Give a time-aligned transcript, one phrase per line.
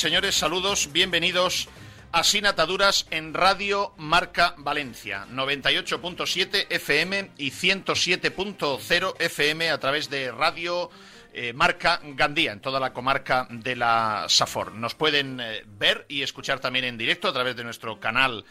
[0.00, 1.68] Señores, saludos, bienvenidos
[2.10, 10.32] a Sin Ataduras en Radio Marca Valencia, 98.7 FM y 107.0 FM a través de
[10.32, 10.88] Radio
[11.34, 14.72] eh, Marca Gandía, en toda la comarca de la Safor.
[14.72, 18.46] Nos pueden eh, ver y escuchar también en directo a través de nuestro canal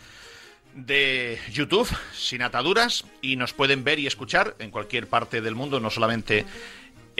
[0.75, 5.79] de YouTube, Sin Ataduras, y nos pueden ver y escuchar en cualquier parte del mundo,
[5.79, 6.45] no solamente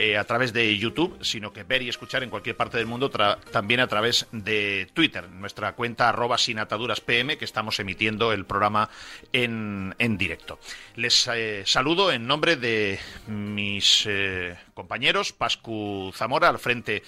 [0.02, 3.10] eh, a través de YouTube, sino que ver y escuchar en cualquier parte del mundo
[3.10, 8.46] también a través de Twitter, nuestra cuenta arroba sin ataduras PM, que estamos emitiendo el
[8.46, 8.88] programa
[9.34, 10.58] en, directo.
[10.96, 17.02] Les eh, saludo en nombre de mis eh, compañeros, Pascu Zamora, al frente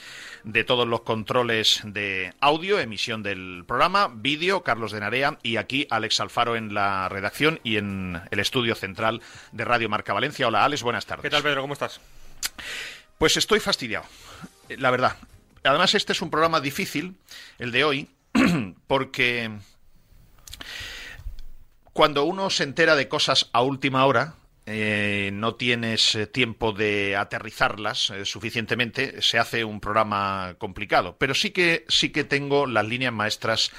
[0.45, 5.87] de todos los controles de audio, emisión del programa, vídeo, Carlos de Narea y aquí
[5.89, 9.23] Alex Alfaro en la redacción y en el estudio central
[9.53, 10.47] de Radio Marca Valencia.
[10.47, 11.23] Hola Alex, buenas tardes.
[11.23, 11.63] ¿Qué tal Pedro?
[11.63, 11.99] ¿Cómo estás?
[13.19, 14.07] Pues estoy fastidiado,
[14.69, 15.17] la verdad.
[15.65, 17.17] Además, este es un programa difícil,
[17.59, 18.09] el de hoy,
[18.87, 19.51] porque
[21.93, 27.17] cuando uno se entera de cosas a última hora, eh, no tienes eh, tiempo de
[27.17, 31.17] aterrizarlas eh, suficientemente, se hace un programa complicado.
[31.19, 33.73] Pero sí que sí que tengo las líneas maestras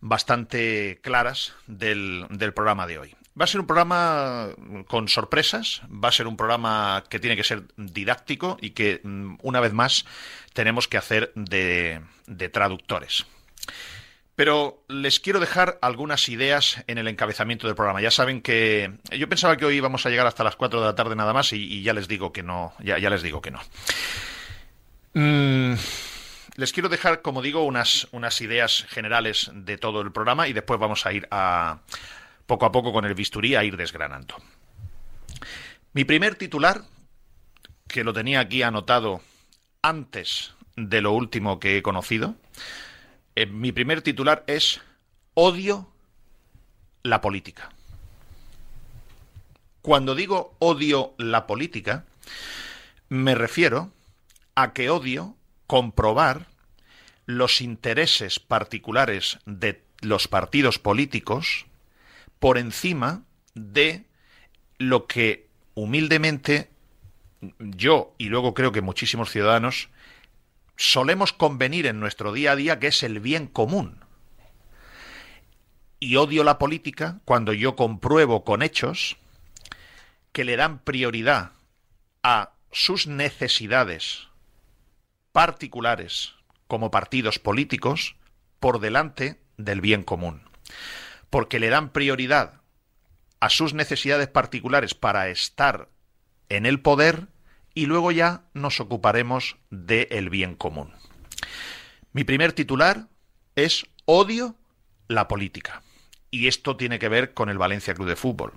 [0.00, 3.14] bastante claras del programa de hoy.
[3.38, 4.50] Va a ser un programa
[4.86, 9.38] con sorpresas, va a ser un programa que tiene que ser didáctico y que, mm,
[9.42, 10.04] una vez más,
[10.52, 12.00] tenemos que hacer de,
[12.52, 13.26] traductores.
[14.36, 18.00] Pero les quiero dejar algunas ideas en el encabezamiento del programa.
[18.00, 20.94] Ya saben que yo pensaba que hoy íbamos a llegar hasta las 4 de la
[20.94, 22.72] tarde nada más y, ya les digo que no.
[22.80, 23.60] Ya, les digo que no.
[25.14, 25.74] Mm,
[26.56, 31.04] les quiero dejar, como digo, unas ideas generales de todo el programa y después vamos
[31.06, 31.78] a ir a,
[32.46, 34.36] poco a poco con el bisturí a ir desgranando.
[35.92, 36.82] Mi primer titular,
[37.88, 39.20] que lo tenía aquí anotado
[39.82, 42.34] antes de lo último que he conocido,
[43.36, 44.80] eh, mi primer titular es
[45.34, 45.88] Odio
[47.02, 47.70] la política.
[49.82, 52.06] Cuando digo odio la política,
[53.10, 53.90] me refiero
[54.54, 56.46] a que odio comprobar
[57.26, 61.66] los intereses particulares de los partidos políticos
[62.44, 63.22] por encima
[63.54, 64.04] de
[64.76, 66.68] lo que humildemente
[67.58, 69.88] yo y luego creo que muchísimos ciudadanos
[70.76, 74.04] solemos convenir en nuestro día a día que es el bien común.
[76.00, 79.16] Y odio la política cuando yo compruebo con hechos
[80.32, 81.52] que le dan prioridad
[82.22, 84.28] a sus necesidades
[85.32, 86.34] particulares
[86.66, 88.16] como partidos políticos
[88.60, 90.42] por delante del bien común
[91.34, 92.60] porque le dan prioridad
[93.40, 95.88] a sus necesidades particulares para estar
[96.48, 97.26] en el poder
[97.74, 100.92] y luego ya nos ocuparemos del bien común.
[102.12, 103.08] Mi primer titular
[103.56, 104.54] es Odio
[105.08, 105.82] la política.
[106.30, 108.52] Y esto tiene que ver con el Valencia Club de Fútbol.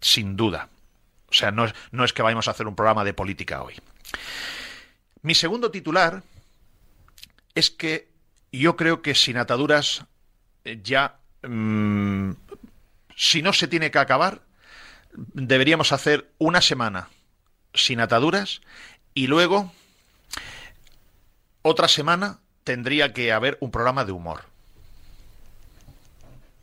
[0.00, 0.68] Sin duda.
[1.28, 3.74] O sea, no es, no es que vayamos a hacer un programa de política hoy.
[5.22, 6.22] Mi segundo titular
[7.56, 8.08] es que
[8.52, 10.06] yo creo que sin ataduras
[10.64, 12.32] eh, ya Mm,
[13.16, 14.42] si no se tiene que acabar,
[15.12, 17.08] deberíamos hacer una semana
[17.74, 18.60] sin ataduras
[19.14, 19.72] y luego
[21.62, 24.44] otra semana tendría que haber un programa de humor.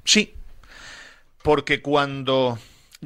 [0.04, 0.34] Sí,
[1.44, 2.58] porque cuando...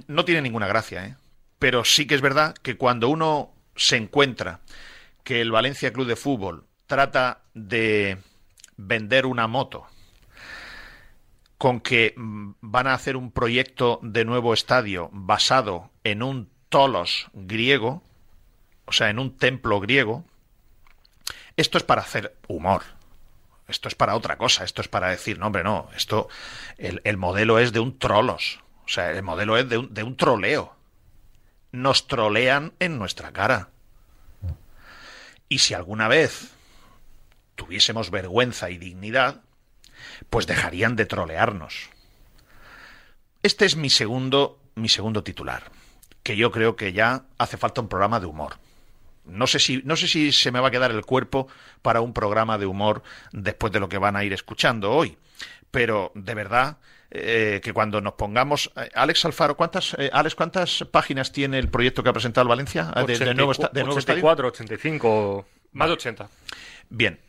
[0.08, 1.16] No tiene ninguna gracia, ¿eh?
[1.60, 4.62] Pero sí que es verdad que cuando uno se encuentra
[5.24, 8.18] que el Valencia Club de Fútbol trata de
[8.78, 9.86] vender una moto
[11.62, 17.28] con que mm, van a hacer un proyecto de nuevo estadio basado en un tolos
[17.34, 18.02] griego,
[18.86, 20.26] o sea, en un templo griego,
[21.58, 22.82] esto es para hacer humor.
[23.68, 24.64] Esto es para otra cosa.
[24.64, 25.88] Esto es para decir, no, hombre, no.
[25.96, 26.30] Esto,
[26.80, 28.60] el, modelo es de un trolos.
[28.86, 30.76] O sea, el modelo es de un, de un troleo.
[31.72, 33.70] Nos trolean en nuestra cara.
[35.48, 36.56] Y si alguna vez
[37.54, 39.44] tuviésemos vergüenza y dignidad,
[40.30, 41.90] pues dejarían de trolearnos.
[43.44, 45.64] Este es mi segundo, mi segundo titular,
[46.24, 48.58] que yo creo que ya hace falta un programa de humor.
[49.26, 51.48] No sé si, no sé si se me va a quedar el cuerpo
[51.82, 55.18] para un programa de humor después de lo que van a ir escuchando hoy.
[55.72, 56.78] Pero de verdad
[57.14, 58.72] eh, que cuando nos pongamos.
[58.78, 62.48] Eh, Alex Alfaro, ¿cuántas, eh, Alex, ¿cuántas páginas tiene el proyecto que ha presentado el
[62.48, 62.86] Valencia?
[63.06, 66.30] De, de nuevo, de 84, 85, más de 80.
[66.90, 67.20] Bien,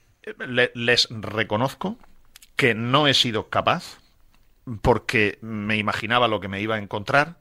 [0.75, 1.99] les reconozco
[2.57, 3.99] que no he sido capaz
[4.81, 7.37] porque me imaginaba lo que me iba a encontrar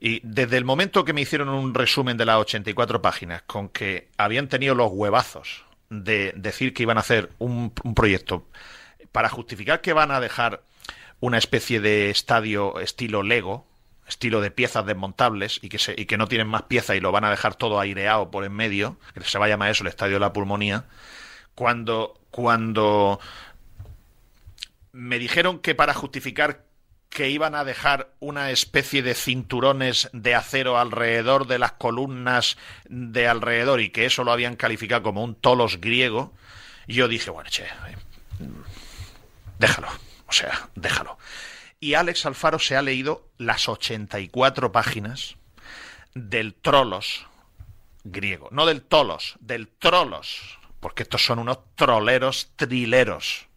[0.00, 4.08] y desde el momento que me hicieron un resumen de las 84 páginas con que
[4.18, 8.46] habían tenido los huevazos de decir que iban a hacer un, proyecto
[9.12, 10.62] para justificar que van a dejar
[11.20, 13.66] una especie de estadio estilo Lego,
[14.08, 17.12] estilo de piezas desmontables y que, se, y que no tienen más piezas y lo
[17.12, 19.88] van a dejar todo aireado por en medio, que se va a llamar eso el
[19.88, 20.84] estadio de la pulmonía,
[21.54, 23.20] cuando, cuando
[24.94, 26.66] me dijeron que para justificar
[27.10, 32.56] que iban a dejar una especie de cinturones de acero alrededor de las columnas
[32.88, 36.32] de alrededor y que eso lo habían calificado como un tolos griego,
[36.86, 37.66] yo dije, bueno, che,
[39.58, 39.88] déjalo,
[40.28, 41.18] o sea, déjalo.
[41.80, 45.36] Y Alex Alfaro se ha leído las 84 páginas
[46.14, 47.26] del trolos
[48.04, 53.48] griego, no del tolos, del trolos, porque estos son unos troleros trileros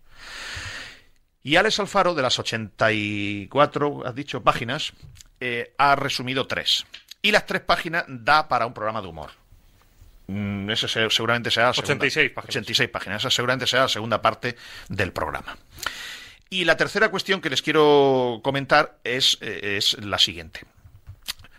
[1.43, 4.93] y Alex Alfaro, de las 84, has dicho, páginas,
[5.39, 6.85] eh, ha resumido tres.
[7.21, 9.31] Y las tres páginas da para un programa de humor.
[10.27, 12.49] Mm, ese seguramente será la 86 páginas.
[12.49, 13.21] 86 páginas.
[13.21, 14.55] Esa seguramente será la segunda parte
[14.89, 15.57] del programa.
[16.49, 20.61] Y la tercera cuestión que les quiero comentar es, eh, es la siguiente.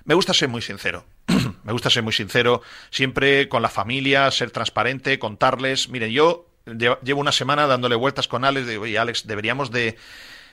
[0.04, 1.04] Me gusta ser muy sincero.
[1.64, 5.90] Me gusta ser muy sincero, siempre con la familia, ser transparente, contarles.
[5.90, 6.47] Miren, yo
[7.02, 9.96] llevo una semana dándole vueltas con Alex, de, oye, Alex, deberíamos de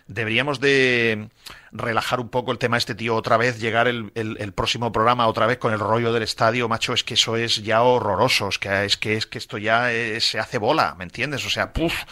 [0.07, 1.29] deberíamos de
[1.71, 5.47] relajar un poco el tema este tío otra vez, llegar el, el, próximo programa otra
[5.47, 8.85] vez con el rollo del estadio, macho, es que eso es ya horroroso, es que,
[8.85, 9.89] es que, es que esto ya
[10.19, 11.43] se hace bola, ¿me entiendes?
[11.47, 12.03] O sea, puf,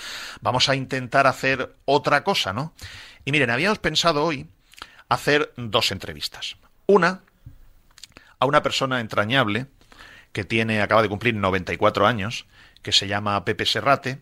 [0.42, 2.74] vamos a intentar hacer otra cosa, ¿no?
[3.26, 4.48] Y miren, habíamos pensado hoy
[5.08, 6.58] hacer dos entrevistas.
[6.88, 7.22] Una
[8.40, 9.68] a una persona entrañable
[10.34, 12.46] que tiene, acaba de cumplir 94 años,
[12.84, 14.20] que se llama Pepe Serrate,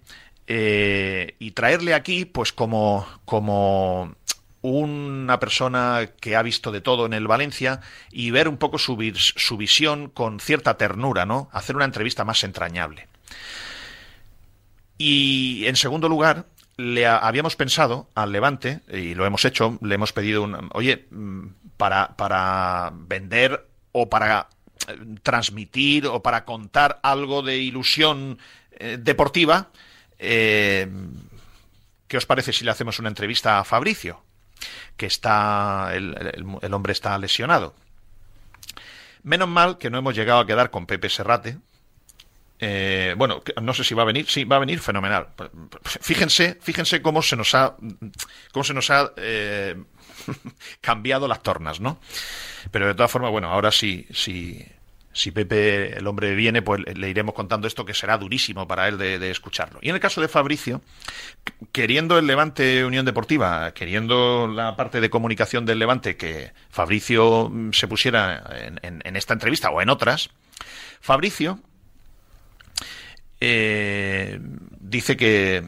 [0.47, 4.15] eh, y traerle aquí, pues como, como
[4.61, 7.81] una persona que ha visto de todo en el Valencia
[8.11, 11.49] y ver un poco su, su visión con cierta ternura, ¿no?
[11.51, 13.07] Hacer una entrevista más entrañable.
[14.97, 16.45] Y en segundo lugar,
[16.77, 21.47] le habíamos pensado al Levante, y lo hemos hecho, le hemos pedido un, oye, mm,
[21.77, 24.47] para, para vender o para
[25.23, 28.39] transmitir o para contar algo de ilusión
[28.71, 29.69] eh, deportiva,
[30.19, 30.87] eh,
[32.07, 34.23] ¿qué os parece si le hacemos una entrevista a Fabricio?
[34.97, 37.75] Que está, el, hombre está lesionado.
[39.23, 41.57] Menos mal que no hemos llegado a quedar con Pepe Serrate,
[42.63, 44.29] eh, bueno, no sé si va a venir.
[44.29, 45.29] Sí, va a venir fenomenal.
[45.83, 47.75] Fíjense, fíjense cómo se nos ha,
[48.51, 49.11] cómo se nos ha
[50.81, 51.99] cambiado las tornas, ¿no?
[52.71, 57.35] Pero de todas formas, bueno, ahora sí, si Pepe, el hombre, viene, pues le iremos
[57.35, 59.79] contando esto que será durísimo para él de, escucharlo.
[59.81, 60.81] Y en el caso de Fabricio,
[61.71, 67.73] queriendo el Levante Unión Deportiva, queriendo la parte de comunicación del Levante que Fabricio mm,
[67.73, 68.43] se pusiera
[68.81, 70.29] en, esta entrevista o en otras,
[71.01, 71.59] Fabricio
[73.39, 74.39] eh,
[74.79, 75.63] dice que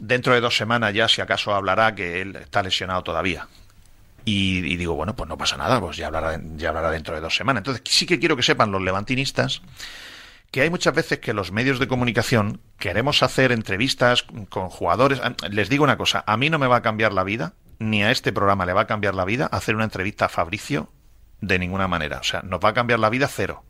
[0.00, 3.46] dentro de dos semanas ya, si acaso, hablará que él está lesionado todavía.
[4.32, 7.34] Y, digo, bueno, pues no pasa nada, pues ya hablará, ya hablará dentro de dos
[7.34, 7.60] semanas.
[7.60, 9.62] Entonces, sí que quiero que sepan los levantinistas
[10.50, 15.20] que hay muchas veces que los medios de comunicación queremos hacer entrevistas con jugadores.
[15.50, 18.10] Les digo una cosa, a mí no me va a cambiar la vida, ni a
[18.10, 20.92] este programa le va a cambiar la vida hacer una entrevista a Fabricio
[21.40, 22.18] de ninguna manera.
[22.18, 23.64] O sea, nos va a cambiar la vida cero.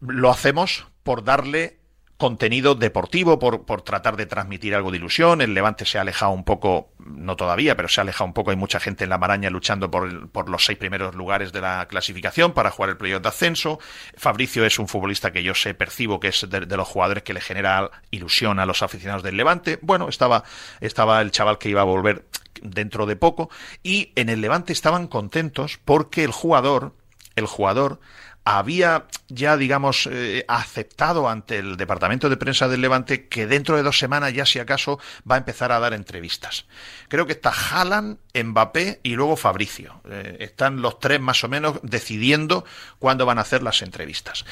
[0.00, 1.79] Lo hacemos por darle
[2.20, 5.40] contenido deportivo, por, por, tratar de transmitir algo de ilusión.
[5.40, 8.52] El Levante se ha alejado un poco, no todavía, pero se ha alejado un poco.
[8.52, 11.88] Hay mucha gente en la maraña luchando por, por los seis primeros lugares de la
[11.88, 13.80] clasificación para jugar el playoff de ascenso.
[14.16, 17.34] Fabricio es un futbolista que yo sé, percibo que es de, de, los jugadores que
[17.34, 19.80] le genera ilusión a los aficionados del Levante.
[19.82, 20.44] Bueno, estaba,
[20.80, 22.26] estaba el chaval que iba a volver
[22.62, 23.50] dentro de poco
[23.82, 26.94] y en el Levante estaban contentos porque el jugador,
[27.34, 28.00] el jugador
[28.44, 33.82] había ya, digamos, eh, aceptado ante el Departamento de Prensa del Levante que dentro de
[33.82, 34.98] dos semanas ya, si acaso,
[35.30, 36.66] va a empezar a dar entrevistas.
[37.08, 40.00] Creo que está Haaland, Mbappé y luego Fabricio.
[40.10, 42.64] Eh, están los tres más o menos decidiendo
[42.98, 44.44] cuándo van a hacer las entrevistas.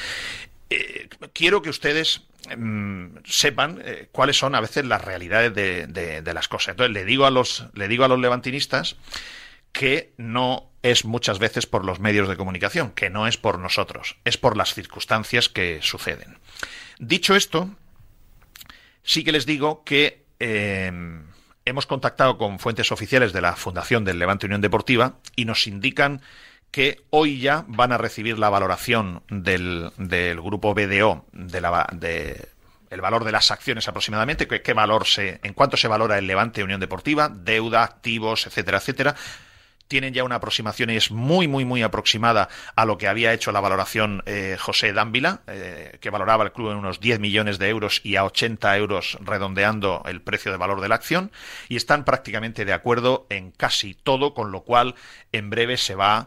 [0.71, 2.23] Eh, quiero que ustedes
[2.57, 6.73] mm, sepan cuáles son a veces las realidades de, de, de, las cosas.
[6.73, 8.97] Entonces le digo a los le digo a los levantinistas
[9.73, 14.17] que no es muchas veces por los medios de comunicación, que no es por nosotros,
[14.25, 16.39] es por las circunstancias que suceden.
[16.99, 17.71] Dicho esto,
[19.03, 20.93] sí que les digo que eh,
[21.65, 26.23] hemos contactado con fuentes oficiales de la Fundación del Levante Unión Deportiva y nos indican
[26.71, 32.49] que hoy ya van a recibir la valoración del, del grupo BDO de la, de,
[32.91, 36.81] el valor de las acciones aproximadamente, valor se, en cuánto se valora el Levante Unión
[36.81, 39.15] Deportiva, deuda, activos, etcétera, etcétera
[39.89, 43.53] tienen ya una aproximación y es muy, muy, muy aproximada a lo que había hecho
[43.53, 47.69] la valoración eh, José Dávila, eh, que valoraba el club en unos 10 millones de
[47.69, 51.33] euros y a 80 euros redondeando el precio de valor de la acción,
[51.69, 54.95] y están prácticamente de acuerdo en casi todo, con lo cual
[55.33, 56.27] en breve se va a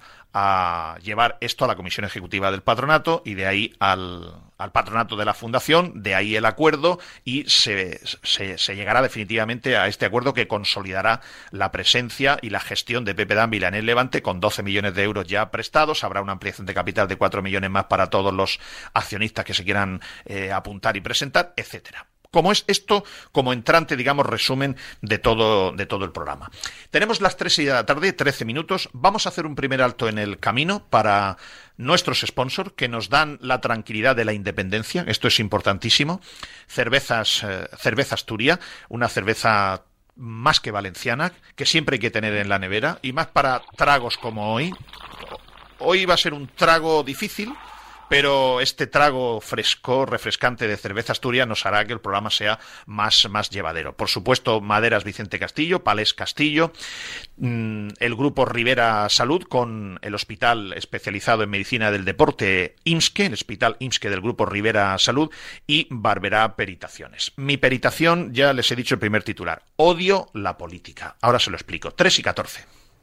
[1.01, 5.25] llevar esto a la Comisión Ejecutiva del Patronato y de ahí al, al Patronato de
[5.25, 10.33] la Fundación, de ahí el acuerdo y se, se, se, llegará definitivamente a este acuerdo
[10.33, 11.21] que consolidará
[11.51, 15.03] la presencia y la gestión de Pepe Dávila en el Levante con 12 millones de
[15.03, 16.03] euros ya prestados.
[16.03, 18.59] Habrá una ampliación de capital de 4 millones más para todos los
[18.93, 24.25] accionistas que se quieran eh, apuntar y presentar, etcétera como es esto como entrante, digamos,
[24.25, 26.49] resumen de todo, de todo el programa.
[26.89, 28.89] Tenemos las tres y de la tarde, 13 minutos.
[28.93, 31.37] Vamos a hacer un primer alto en el camino para
[31.77, 35.03] nuestros sponsors que nos dan la tranquilidad de la independencia.
[35.07, 36.21] Esto es importantísimo.
[36.67, 38.15] Cervezas, eh, cerveza
[38.89, 39.83] una cerveza
[40.15, 44.17] más que valenciana, que siempre hay que tener en la nevera, y más para tragos
[44.17, 44.73] como hoy.
[45.79, 47.53] Hoy va a ser un trago difícil,
[48.11, 53.29] pero este trago fresco, refrescante de cerveza Asturias nos hará que el programa sea más,
[53.29, 53.95] más llevadero.
[53.95, 56.73] Por supuesto, Maderas Vicente Castillo, Palés Castillo,
[57.37, 63.33] mmm, el grupo Rivera Salud con el hospital especializado en medicina del deporte IMSKE, el
[63.33, 65.31] hospital IMSKE del grupo Rivera Salud
[65.65, 67.31] y Barberá Peritaciones.
[67.37, 71.15] Mi peritación, ya les he dicho el primer titular, odio la política.
[71.21, 71.91] Ahora se lo explico.
[71.91, 72.80] 3 y 14.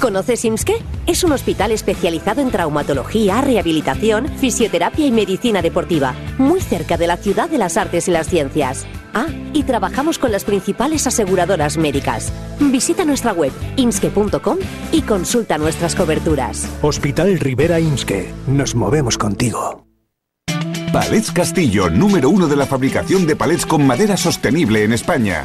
[0.00, 0.76] ¿Conoces IMSKE?
[1.06, 7.18] Es un hospital especializado en traumatología, rehabilitación, fisioterapia y medicina deportiva, muy cerca de la
[7.18, 8.86] ciudad de las artes y las ciencias.
[9.12, 12.32] Ah, y trabajamos con las principales aseguradoras médicas.
[12.60, 14.58] Visita nuestra web imske.com
[14.90, 16.66] y consulta nuestras coberturas.
[16.80, 18.32] Hospital Rivera IMSKE.
[18.46, 19.84] Nos movemos contigo.
[20.92, 25.44] Palets Castillo, número uno de la fabricación de palets con madera sostenible en España.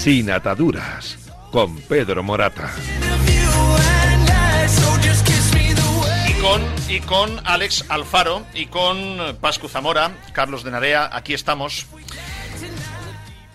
[0.00, 1.18] Sin ataduras,
[1.52, 2.70] con Pedro Morata.
[6.26, 11.86] Y con, y con Alex Alfaro y con Pascu Zamora, Carlos de Narea, aquí estamos.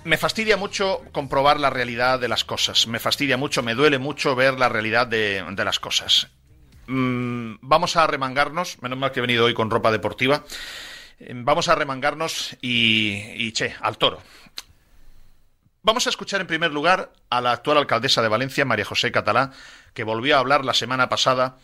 [0.04, 2.86] Me fastidia mucho comprobar la realidad de las cosas.
[2.86, 6.28] Me fastidia mucho, me duele mucho ver la realidad de, las cosas.
[6.86, 10.44] Mm, vamos a remangarnos, menos mal que he venido hoy con ropa deportiva.
[11.20, 14.22] Eh, Vamos a remangarnos y, y che, al toro.
[15.86, 19.52] Vamos a escuchar en primer lugar a la actual alcaldesa de Valencia, María José Catalá,
[19.94, 21.60] que volvió a hablar la semana pasada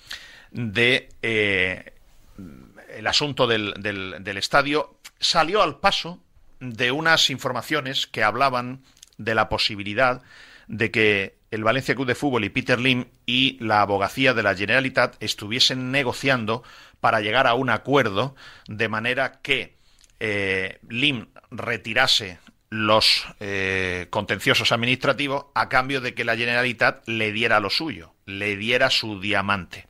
[0.51, 1.93] de eh,
[2.95, 4.95] el asunto del, del- estadio.
[5.19, 6.21] Salió al paso
[6.59, 8.83] de unas informaciones que hablaban
[9.17, 10.21] de la posibilidad
[10.67, 14.53] de que el Valencia Club de Fútbol y Peter Lim y la abogacía de la
[14.55, 16.61] Generalitat estuviesen negociando
[16.99, 18.35] para llegar a un acuerdo
[18.67, 19.77] de manera que
[20.19, 22.37] eh, Lim retirase
[22.71, 28.55] los eh, contenciosos administrativos a cambio de que la Generalitat le diera lo suyo, le
[28.55, 29.87] diera su diamante.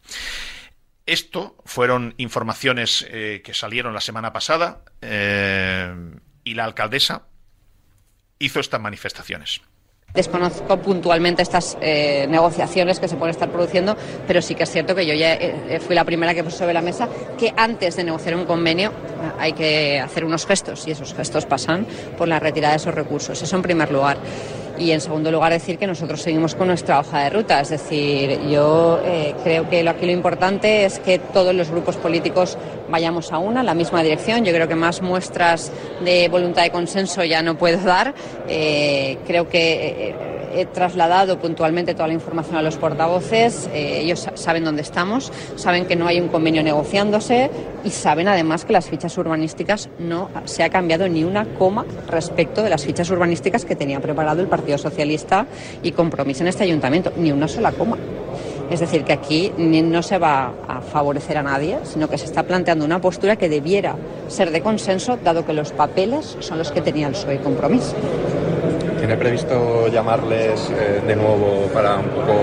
[1.06, 5.94] Esto fueron informaciones eh, que salieron la semana pasada eh,
[6.44, 7.28] y la alcaldesa
[8.40, 9.62] hizo estas manifestaciones.
[10.14, 13.96] Desconozco puntualmente estas eh, negociaciones que se pueden estar produciendo,
[14.28, 16.74] pero sí que es cierto que yo ya eh, fui la primera que puso sobre
[16.74, 20.92] la mesa que antes de negociar un convenio eh, hay que hacer unos gestos y
[20.92, 21.86] esos gestos pasan
[22.18, 23.42] por la retirada de esos recursos.
[23.42, 24.18] Eso en primer lugar.
[24.82, 27.62] Y en segundo lugar decir que nosotros seguimos con nuestra hoja de ruta.
[27.62, 32.58] Es decir, yo eh, creo que aquí lo importante es que todos los grupos políticos
[32.90, 34.44] vayamos a una, la misma dirección.
[34.44, 35.72] Yo creo que más muestras
[36.04, 38.16] de voluntad de consenso ya no puedo dar.
[38.48, 40.16] Eh, creo que eh,
[40.56, 43.70] he trasladado puntualmente toda la información a los portavoces.
[43.74, 47.52] Ellos saben dónde estamos, saben que no hay un convenio negociándose
[47.84, 52.64] y saben además que las fichas urbanísticas no se ha cambiado ni una coma respecto
[52.64, 55.46] de las fichas urbanísticas que tenía preparado el Partido Socialista
[55.84, 57.98] y compromiso en este ayuntamiento, ni una sola coma.
[58.70, 62.44] Es decir, que aquí no se va a favorecer a nadie, sino que se está
[62.44, 63.96] planteando una postura que debiera
[64.30, 67.96] ser de consenso, dado que los papeles son los que tenía el PSOE compromiso.
[68.98, 72.34] ¿Tiene previsto llamarles eh, de nuevo para un poco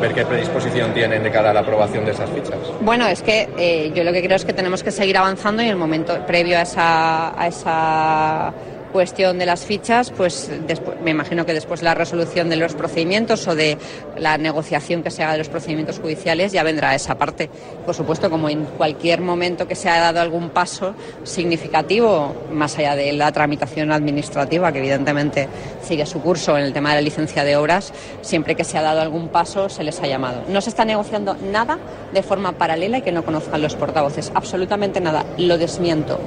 [0.00, 2.58] ver qué predisposición tienen de cara a la aprobación de esas fichas?
[2.80, 5.66] Bueno, es que eh, yo lo que creo es que tenemos que seguir avanzando y
[5.66, 8.52] en el momento previo a esa, a esa
[8.92, 12.74] cuestión de las fichas, pues despu- me imagino que después de la resolución de los
[12.74, 13.78] procedimientos o de
[14.18, 17.48] la negociación que se haga de los procedimientos judiciales ya vendrá esa parte.
[17.86, 20.94] Por supuesto, como en cualquier momento que se haya dado algún paso
[21.24, 25.48] significativo, más allá de la tramitación administrativa, que evidentemente
[25.82, 27.92] sigue su curso en el tema de la licencia de obras,
[28.22, 30.42] siempre que se ha dado algún paso se les ha llamado.
[30.48, 31.78] No se está negociando nada
[32.12, 35.24] de forma paralela y que no conozcan los portavoces, absolutamente nada.
[35.38, 36.18] Lo desmiento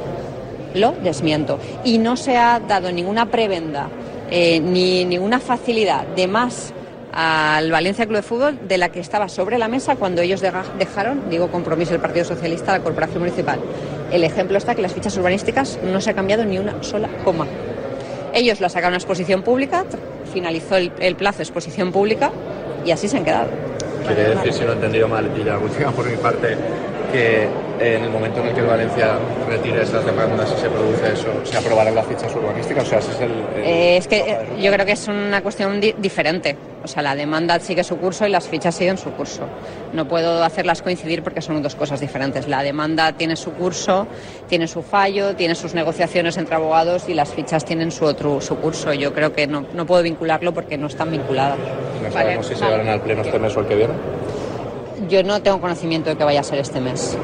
[0.73, 1.59] lo desmiento.
[1.83, 3.89] Y no se ha dado ninguna prebenda
[4.29, 6.73] eh, ni ninguna facilidad de más
[7.11, 11.29] al Valencia Club de Fútbol de la que estaba sobre la mesa cuando ellos dejaron,
[11.29, 13.59] digo compromiso del Partido Socialista, la Corporación Municipal.
[14.11, 17.45] El ejemplo está que las fichas urbanísticas no se ha cambiado ni una sola coma.
[18.33, 19.85] Ellos la sacaron a exposición pública,
[20.33, 22.31] finalizó el, el plazo de exposición pública
[22.83, 23.49] y así se han quedado.
[24.07, 25.59] Quiere decir, si no he entendido mal, y la
[25.91, 26.57] por mi parte,
[27.11, 27.47] que
[27.79, 29.15] en el momento en el que el Valencia
[29.49, 32.83] retire esas demandas y se produce eso, se aprobarán las fichas urbanísticas.
[32.83, 33.31] O sea, ese es el.
[33.31, 36.55] el- Eh, es que yo creo que es una cuestión di- diferente.
[36.83, 39.43] O sea, la demanda sigue su curso y las fichas siguen su curso.
[39.93, 42.47] No puedo hacerlas coincidir porque son dos cosas diferentes.
[42.49, 44.05] La demanda tiene su curso,
[44.49, 48.57] tiene su fallo, tiene sus negociaciones entre abogados y las fichas tienen su otro su
[48.57, 48.91] curso.
[48.93, 51.57] Yo creo que no, no puedo vincularlo porque no están vinculadas.
[52.03, 53.93] No sabemos si se llevarán al pleno este mes o el que viene.
[55.09, 57.17] Yo no tengo conocimiento de que vaya a ser este mes.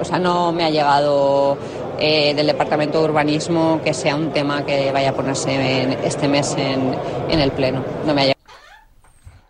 [0.00, 1.58] O sea, no me ha llegado
[1.98, 6.54] eh, del Departamento de Urbanismo que sea un tema que vaya a ponerse este mes
[6.56, 6.96] en,
[7.28, 7.84] en el Pleno.
[8.06, 8.40] No me ha llegado.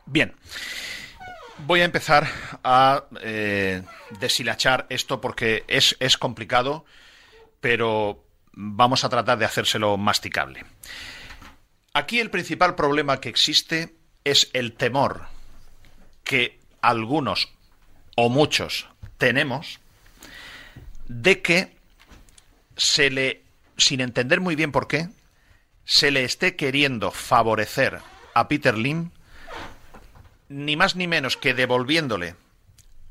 [0.06, 0.34] Bien.
[1.66, 2.26] Voy a empezar
[2.64, 3.82] a eh,
[4.18, 6.84] deshilachar esto porque es, es complicado,
[7.60, 10.64] pero vamos a tratar de hacérselo masticable.
[11.94, 15.26] Aquí el principal problema que existe es el temor
[16.24, 17.48] que algunos
[18.16, 19.79] o muchos tenemos
[21.10, 21.74] de que
[22.76, 23.42] se le,
[23.76, 25.08] sin entender muy bien por qué,
[25.84, 27.98] se le esté queriendo favorecer
[28.32, 29.10] a Peter Lim
[30.48, 32.36] ni más ni menos que devolviéndole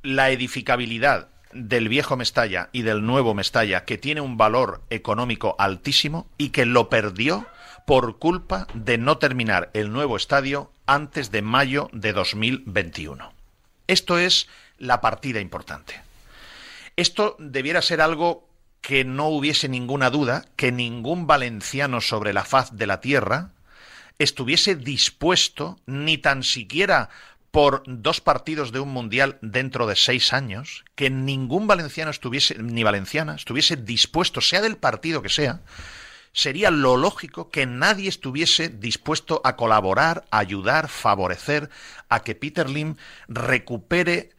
[0.01, 6.29] la edificabilidad del viejo Mestalla y del nuevo Mestalla, que tiene un valor económico altísimo
[6.37, 7.47] y que lo perdió
[7.85, 13.33] por culpa de no terminar el nuevo estadio antes de mayo de 2021.
[13.87, 16.08] Esto es la partida importante.
[16.99, 18.45] Esto debiera ser algo
[18.81, 23.53] que no hubiese ninguna duda, que ningún valenciano sobre la faz de la tierra
[24.17, 27.09] estuviese dispuesto, ni tan siquiera
[27.51, 32.83] por dos partidos de un mundial dentro de seis años, que ningún valenciano estuviese, ni
[32.83, 35.61] valenciana, estuviese dispuesto, sea del partido que sea,
[36.33, 41.69] sería lo lógico que nadie estuviese dispuesto a colaborar, a ayudar, favorecer
[42.09, 42.97] a que Peter Lim
[43.29, 44.31] recupere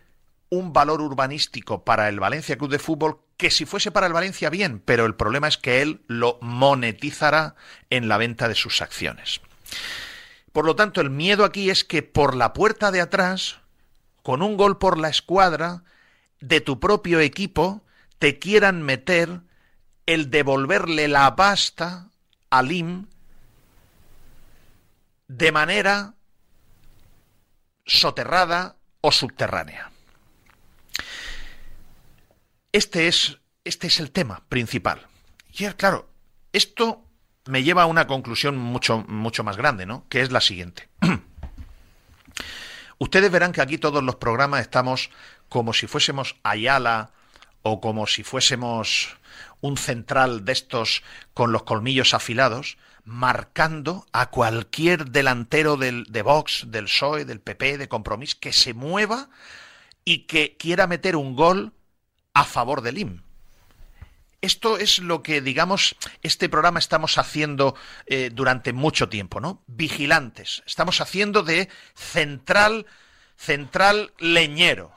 [0.51, 4.51] un valor urbanístico para el Valencia Club de Fútbol que si fuese para el Valencia
[4.51, 7.55] bien, pero el problema es que él lo monetizará
[7.89, 9.41] en la venta de sus acciones.
[10.53, 13.61] Por lo tanto, el miedo aquí es que por la puerta de atrás,
[14.23, 15.85] con un gol por la escuadra
[16.41, 17.83] de tu propio equipo,
[18.19, 19.41] te quieran meter
[20.07, 22.11] el devolverle la pasta
[22.51, 23.07] a Lim
[25.29, 26.15] de manera
[27.87, 29.90] soterrada o subterránea.
[32.73, 35.07] Este es, este es el tema principal.
[35.53, 36.09] Y claro,
[36.53, 37.05] esto
[37.47, 40.07] me lleva a una conclusión mucho, mucho más grande, ¿no?
[40.09, 40.89] Que es la siguiente.
[42.99, 45.11] Ustedes verán que aquí todos los programas estamos
[45.49, 47.11] como si fuésemos Ayala
[47.63, 49.17] o como si fuésemos
[49.61, 51.03] un central de estos
[51.35, 57.79] con los colmillos afilados, marcando a cualquier delantero del, de Vox, del PSOE, del PP,
[57.79, 59.29] de Compromís, que se mueva
[60.05, 61.73] y que quiera meter un gol
[62.35, 63.23] a favor del IM.
[64.43, 67.75] Esto es lo que, digamos, este programa estamos haciendo
[68.07, 69.63] eh, durante mucho tiempo, ¿no?
[69.67, 70.63] Vigilantes.
[70.67, 72.87] Estamos haciendo de central,
[73.37, 74.93] central leñero.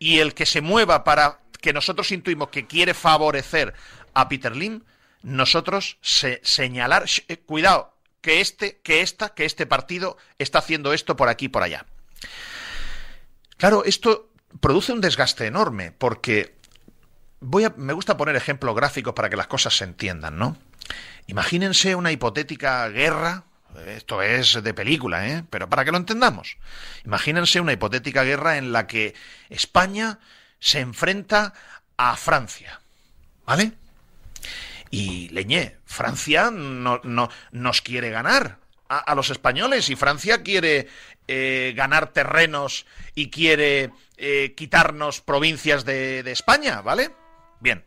[0.00, 3.74] Y el que se mueva para que nosotros intuimos que quiere favorecer
[4.14, 4.82] a Peter Lim,
[5.22, 11.16] nosotros se, señalar, eh, cuidado, que este, que esta, que este partido está haciendo esto
[11.16, 11.86] por aquí y por allá.
[13.56, 16.57] Claro, esto produce un desgaste enorme, porque
[17.40, 20.56] voy a, me gusta poner ejemplos gráficos para que las cosas se entiendan, ¿no?
[21.26, 23.44] Imagínense una hipotética guerra,
[23.86, 25.44] esto es de película, ¿eh?
[25.50, 26.56] Pero para que lo entendamos.
[27.04, 29.14] Imagínense una hipotética guerra en la que
[29.50, 30.18] España
[30.58, 31.52] se enfrenta
[31.96, 32.80] a Francia,
[33.44, 33.72] ¿vale?
[34.90, 40.88] Y Leñé, Francia no, no, nos quiere ganar a, los españoles y Francia quiere
[41.26, 47.10] eh, ganar terrenos y quiere eh, quitarnos provincias de, de España, ¿vale?
[47.60, 47.84] Bien.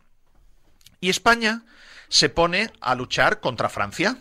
[1.00, 1.64] Y España
[2.08, 4.18] se pone a luchar contra Francia.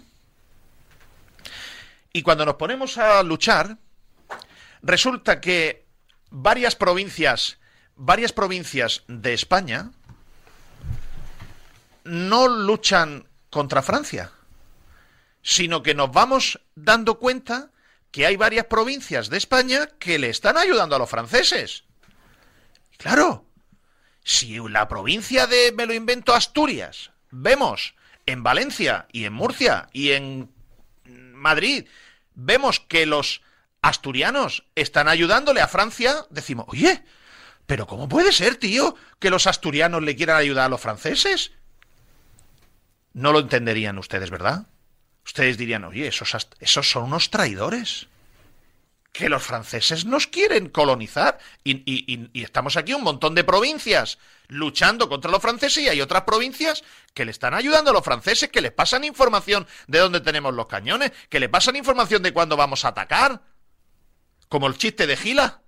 [2.14, 3.78] Y cuando nos ponemos a luchar,
[4.82, 5.86] resulta que
[6.30, 7.60] varias provincias,
[7.96, 9.92] varias provincias de España
[12.04, 14.32] no luchan contra Francia,
[15.42, 17.72] sino que nos vamos dando cuenta
[18.12, 21.84] que hay varias provincias de España que le están ayudando a los franceses.
[22.98, 23.46] Claro,
[24.24, 30.12] si la provincia de, me lo invento, Asturias, vemos en Valencia y en Murcia y
[30.12, 30.52] en
[31.06, 31.86] Madrid,
[32.36, 33.42] vemos que los
[33.82, 37.04] asturianos están ayudándole a Francia, decimos, oye,
[37.66, 41.52] pero ¿cómo puede ser, tío, que los asturianos le quieran ayudar a los franceses?
[43.14, 44.68] No lo entenderían ustedes, ¿verdad?
[45.26, 48.08] Ustedes dirían, oye, esos, esos son unos traidores.
[49.12, 51.38] Que los franceses nos quieren colonizar.
[51.64, 56.84] Y, estamos aquí un montón de provincias luchando contra los franceses y hay otras provincias
[57.14, 60.68] que le están ayudando a los franceses, que les pasan información de dónde tenemos los
[60.68, 63.42] cañones, que le pasan información de cuándo vamos a atacar.
[64.48, 65.62] Como el chiste de Gila.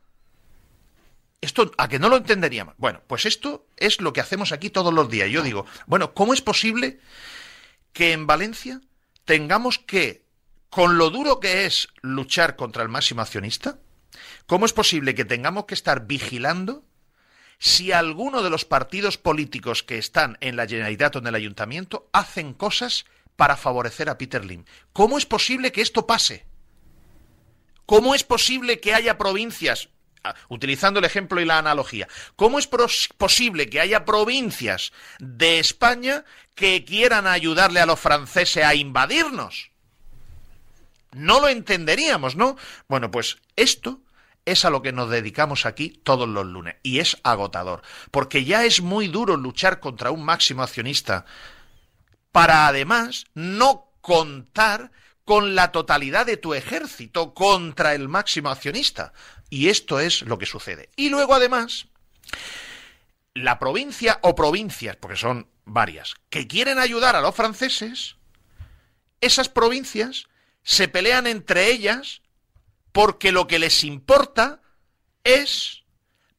[1.42, 2.76] Esto, a que no lo entenderíamos.
[2.78, 5.30] Bueno, pues esto es lo que hacemos aquí todos los días.
[5.30, 7.00] Yo digo, bueno, ¿cómo es posible
[7.92, 8.82] que en Valencia
[9.26, 10.23] tengamos que,
[10.74, 13.78] con lo duro que es luchar contra el máximo accionista,
[14.48, 16.84] ¿cómo es posible que tengamos que estar vigilando
[17.60, 22.10] si alguno de los partidos políticos que están en la Generalitat o en el Ayuntamiento
[22.12, 23.06] hacen cosas
[23.36, 24.66] para favorecer a Peter Lim?
[24.94, 26.48] ¿Cómo es posible que esto pase?
[27.86, 29.90] ¿Cómo es posible que haya provincias,
[30.50, 36.84] utilizando el ejemplo y la analogía, ¿cómo es posible que haya provincias de España que
[36.84, 39.73] quieran ayudarle a los franceses a invadirnos?
[41.15, 42.56] No lo entenderíamos, ¿no?
[42.88, 44.02] Bueno, pues esto
[44.45, 48.65] es a lo que nos dedicamos aquí todos los lunes y es agotador, porque ya
[48.65, 51.26] es muy duro luchar contra un máximo accionista
[52.32, 54.91] para además no contar
[55.23, 59.13] con la totalidad de tu ejército contra el máximo accionista.
[59.49, 60.89] Y esto es lo que sucede.
[60.95, 61.88] Y luego además,
[63.34, 68.17] la provincia o provincias, porque son varias, que quieren ayudar a los franceses,
[69.21, 70.28] esas provincias
[70.63, 72.21] se pelean entre ellas
[72.91, 74.62] porque lo que les importa
[75.23, 75.84] es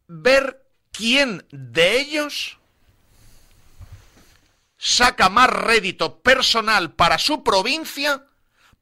[0.06, 2.58] ver quién de ellos
[4.78, 8.26] saca más rédito personal para su provincia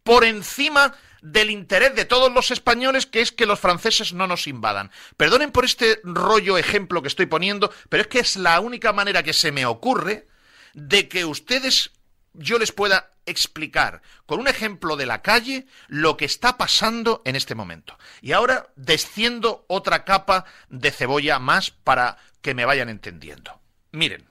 [0.02, 4.48] por encima del interés de todos los españoles, que es que los franceses no nos
[4.48, 4.90] invadan.
[5.16, 9.22] Perdonen por este rollo ejemplo que estoy poniendo, pero es que es la única manera
[9.22, 10.26] que se me ocurre
[10.74, 11.92] de que ustedes,
[12.33, 17.37] yo les pueda explicar con un ejemplo de la calle lo que está pasando en
[17.37, 17.99] este momento.
[18.21, 23.61] Y ahora desciendo otra capa de cebolla más para que me vayan entendiendo.
[23.93, 24.25] Miren,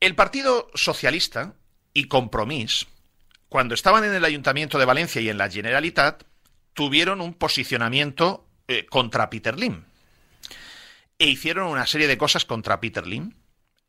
[0.00, 1.54] el Partido Socialista
[1.92, 2.86] y Compromís,
[3.48, 6.24] cuando estaban en el Ayuntamiento de Valencia y en la Generalitat,
[6.74, 9.84] tuvieron un posicionamiento eh, contra Peter Lim.
[11.18, 13.32] E hicieron una serie de cosas contra Peter Lim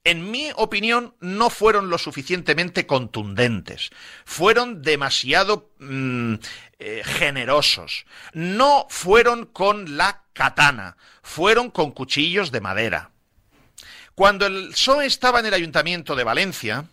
[0.05, 3.89] en mi opinión, no fueron lo suficientemente contundentes.
[4.23, 6.35] Fueron demasiado mm,
[6.77, 8.05] eh, generosos.
[8.31, 13.09] No fueron con la katana, fueron con cuchillos de madera.
[14.13, 16.85] Cuando el PSOE estaba en el Ayuntamiento de Valencia,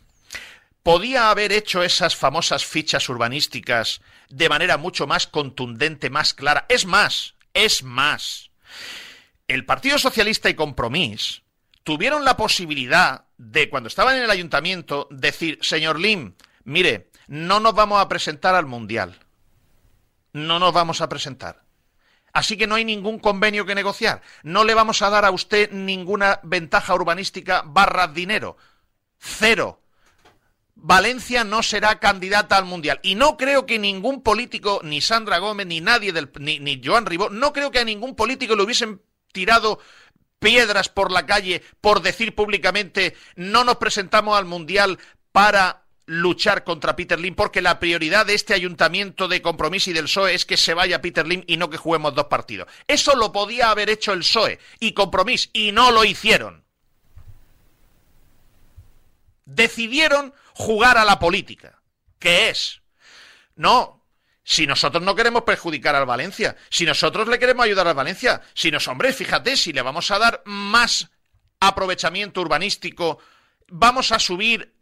[0.82, 6.64] podía haber hecho esas famosas fichas urbanísticas de manera mucho más contundente, más clara.
[6.70, 8.50] Es más, es más.
[9.48, 11.41] El Partido Socialista y Compromís
[11.84, 17.74] tuvieron la posibilidad de, cuando estaban en el ayuntamiento, decir, señor Lim, mire, no nos
[17.74, 19.18] vamos a presentar al Mundial.
[20.32, 21.62] No nos vamos a presentar.
[22.32, 24.22] Así que no hay ningún convenio que negociar.
[24.42, 28.56] No le vamos a dar a usted ninguna ventaja urbanística barra dinero.
[29.18, 29.82] Cero.
[30.74, 32.98] Valencia no será candidata al Mundial.
[33.02, 37.06] Y no creo que ningún político, ni Sandra Gómez, ni nadie del, ni, ni Joan
[37.06, 39.78] Ribó, no creo que a ningún político le hubiesen tirado
[40.42, 44.98] piedras por la calle por decir públicamente no nos presentamos al Mundial
[45.32, 50.04] para luchar contra Peter Lim, porque la prioridad de este ayuntamiento de compromiso y del
[50.04, 52.68] PSOE es que se vaya Peter Lim y no que juguemos dos partidos.
[52.86, 56.64] Eso lo podía haber hecho el PSOE y compromiso, y no lo hicieron.
[59.44, 61.80] Decidieron jugar a la política,
[62.18, 62.82] que es,
[63.54, 64.01] no,
[64.44, 68.70] si nosotros no queremos perjudicar al Valencia, si nosotros le queremos ayudar al Valencia, si
[68.70, 71.10] nos, hombre, fíjate, si le vamos a dar más
[71.60, 73.18] aprovechamiento urbanístico,
[73.68, 74.74] vamos a subir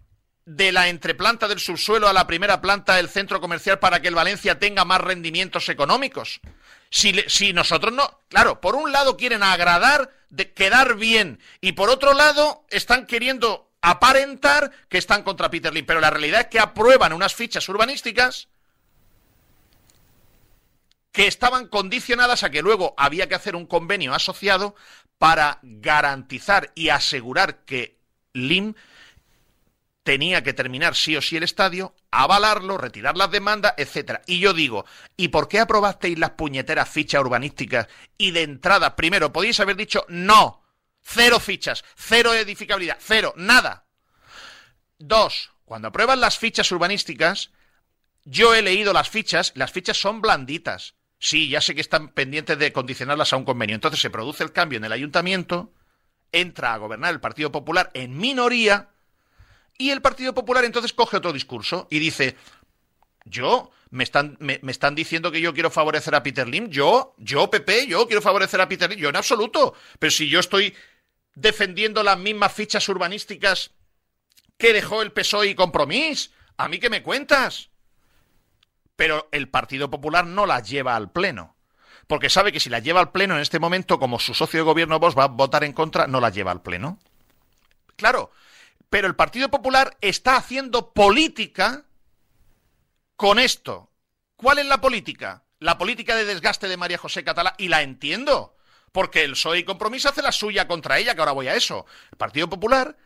[0.47, 4.15] de la entreplanta del subsuelo a la primera planta del centro comercial para que el
[4.15, 6.41] Valencia tenga más rendimientos económicos.
[6.89, 11.91] Si, si nosotros no, claro, por un lado quieren agradar, de quedar bien, y por
[11.91, 16.59] otro lado están queriendo aparentar que están contra Peter Lim, pero la realidad es que
[16.59, 18.49] aprueban unas fichas urbanísticas
[21.13, 24.75] que estaban condicionadas a que luego había que hacer un convenio asociado
[25.19, 27.99] para garantizar y asegurar que
[28.33, 28.75] Lim
[30.03, 34.23] tenía que terminar sí o sí el estadio, avalarlo, retirar las demandas, etcétera.
[34.27, 34.85] Y yo digo,
[35.17, 40.07] ¿y por qué aprobasteis las puñeteras fichas urbanísticas y de entrada, primero, podíais haber dicho
[40.09, 40.65] no,
[41.03, 43.85] cero fichas, cero edificabilidad, cero, nada?
[44.99, 47.51] Dos, cuando aprueban las fichas urbanísticas,
[48.25, 50.95] yo he leído las fichas, las fichas son blanditas.
[51.21, 53.75] Sí, ya sé que están pendientes de condicionarlas a un convenio.
[53.75, 55.73] Entonces se produce el cambio en el ayuntamiento,
[56.33, 58.89] entra a gobernar el Partido Popular en minoría,
[59.81, 62.37] y el Partido Popular entonces coge otro discurso y dice,
[63.25, 67.51] yo, me están, me, están diciendo que yo quiero favorecer a Peter Lim, yo, yo,
[67.51, 69.75] Pepe, yo quiero favorecer a Peter Lim, yo en absoluto.
[69.99, 70.75] Pero si yo estoy
[71.35, 73.71] defendiendo las mismas fichas urbanísticas
[74.59, 77.70] que dejó el PSOE y Compromís, ¿a mí qué me cuentas?
[79.01, 81.57] Pero el Partido Popular no las lleva al Pleno.
[82.07, 84.65] Porque sabe que si las lleva al Pleno en este momento, como su socio de
[84.65, 86.99] gobierno vos va a votar en contra, no las lleva al Pleno.
[87.97, 88.31] Claro,
[88.91, 91.87] pero el Partido Popular está haciendo política
[93.17, 93.91] con esto.
[94.37, 95.45] ¿Cuál es la política?
[95.61, 98.55] La política de desgaste de María José Catalá, y la entiendo,
[98.93, 101.87] porque el PSOE y Compromiso hace la suya contra ella, que ahora voy a eso.
[102.13, 102.99] El Partido Popular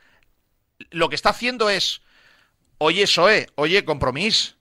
[0.91, 2.03] lo que está haciendo es,
[2.79, 4.54] oye PSOE, oye Compromiso,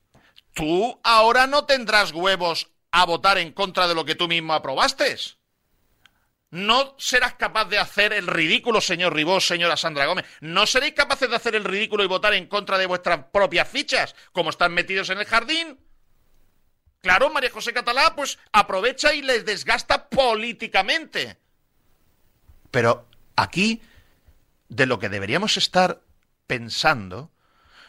[0.53, 5.17] tú ahora no tendrás huevos a votar en contra de lo que tú mismo aprobaste.
[6.51, 10.25] No serás capaz de hacer el ridículo, señor Ribós, señora Sandra Gómez.
[10.39, 14.15] No seréis capaces de hacer el ridículo y votar en contra de vuestras propias fichas,
[14.31, 15.79] como están metidos en el jardín.
[17.01, 21.37] Claro, María José Catalá, pues aprovecha y les desgasta políticamente.
[22.69, 23.81] Pero aquí,
[24.69, 26.03] de lo que deberíamos estar
[26.45, 27.32] pensando,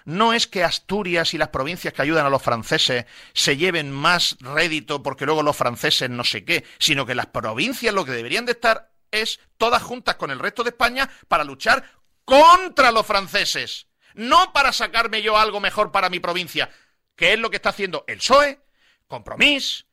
[0.04, 4.36] no es que Asturias y las provincias que ayudan a los franceses se lleven más
[4.40, 8.44] rédito porque luego los franceses no sé qué, sino que las provincias lo que deberían
[8.44, 11.88] de estar es todas juntas con el resto de España para luchar
[12.24, 16.70] contra los franceses, no para sacarme yo algo mejor para mi provincia,
[17.16, 18.60] que es lo que está haciendo el PSOE,
[19.06, 19.86] Compromís,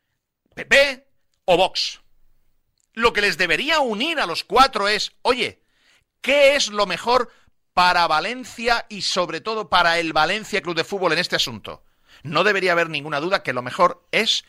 [0.55, 1.07] PP
[1.45, 2.01] o Vox.
[2.93, 5.61] Lo que les debería unir a los cuatro es, oye,
[6.21, 7.31] ¿qué es lo mejor
[7.73, 11.83] para Valencia y sobre todo para el Valencia Club de Fútbol en este asunto?
[12.23, 14.43] No debería haber ninguna duda que lo mejor es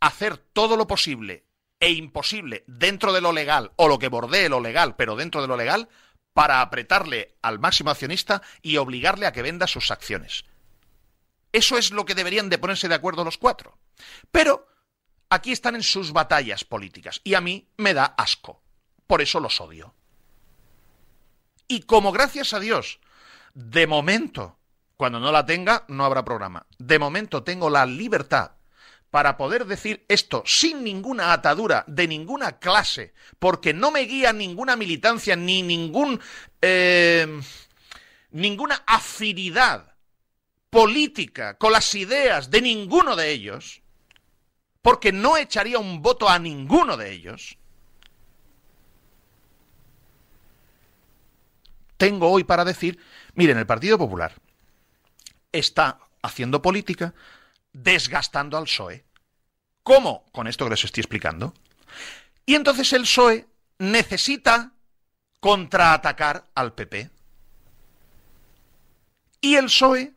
[0.00, 1.44] hacer todo lo posible
[1.80, 5.48] e imposible dentro de lo legal o lo que bordee lo legal, pero dentro de
[5.48, 5.88] lo legal,
[6.32, 10.44] para apretarle al máximo accionista y obligarle a que venda sus acciones.
[11.52, 13.78] Eso es lo que deberían de ponerse de acuerdo los cuatro.
[14.30, 14.68] Pero
[15.30, 18.62] aquí están en sus batallas políticas y a mí me da asco.
[19.06, 19.94] Por eso los odio.
[21.68, 22.98] Y como gracias a Dios,
[23.54, 24.58] de momento,
[24.96, 26.66] cuando no la tenga, no habrá programa.
[26.78, 28.52] De momento tengo la libertad
[29.10, 34.76] para poder decir esto sin ninguna atadura de ninguna clase, porque no me guía ninguna
[34.76, 36.20] militancia ni ningún
[36.60, 37.40] eh,
[38.30, 39.94] ninguna afinidad
[40.70, 43.82] política con las ideas de ninguno de ellos,
[44.82, 47.58] porque no echaría un voto a ninguno de ellos.
[51.98, 52.98] Tengo hoy para decir,
[53.34, 54.32] miren, el Partido Popular
[55.52, 57.12] está haciendo política
[57.72, 59.04] desgastando al PSOE.
[59.82, 60.24] ¿Cómo?
[60.32, 61.54] Con esto que les estoy explicando.
[62.46, 63.46] Y entonces el PSOE
[63.78, 64.72] necesita
[65.40, 67.10] contraatacar al PP.
[69.40, 70.14] Y el PSOE,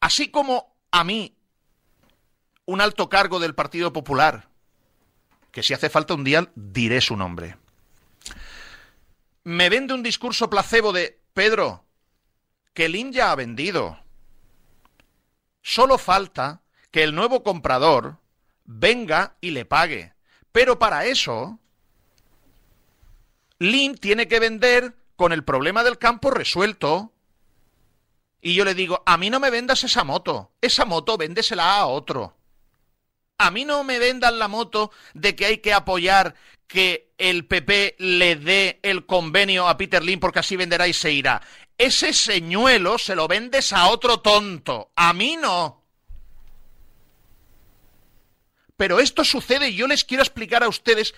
[0.00, 1.36] así como a mí,
[2.64, 4.48] un alto cargo del Partido Popular,
[5.50, 7.56] que si hace falta un día diré su nombre,
[9.46, 11.84] me vende un discurso placebo de Pedro,
[12.74, 13.96] que el IN ya ha vendido.
[15.62, 18.18] Solo falta que el nuevo comprador
[18.64, 20.14] venga y le pague.
[20.50, 21.60] Pero para eso,
[23.60, 27.12] Lin tiene que vender con el problema del campo resuelto.
[28.40, 31.86] Y yo le digo, a mí no me vendas esa moto, esa moto véndesela a
[31.86, 32.36] otro.
[33.38, 36.34] A mí no me vendan la moto de que hay que apoyar
[36.66, 41.12] que el PP le dé el convenio a Peter Lin porque así venderá y se
[41.12, 41.40] irá.
[41.78, 45.84] Ese señuelo se lo vendes a otro tonto, a mí no.
[48.76, 51.14] Pero esto sucede y yo les quiero explicar a ustedes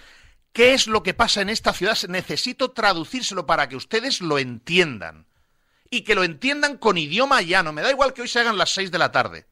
[0.52, 1.98] qué es lo que pasa en esta ciudad.
[2.08, 5.26] Necesito traducírselo para que ustedes lo entiendan.
[5.90, 7.72] Y que lo entiendan con idioma llano.
[7.72, 9.46] Me da igual que hoy se hagan las seis de la tarde.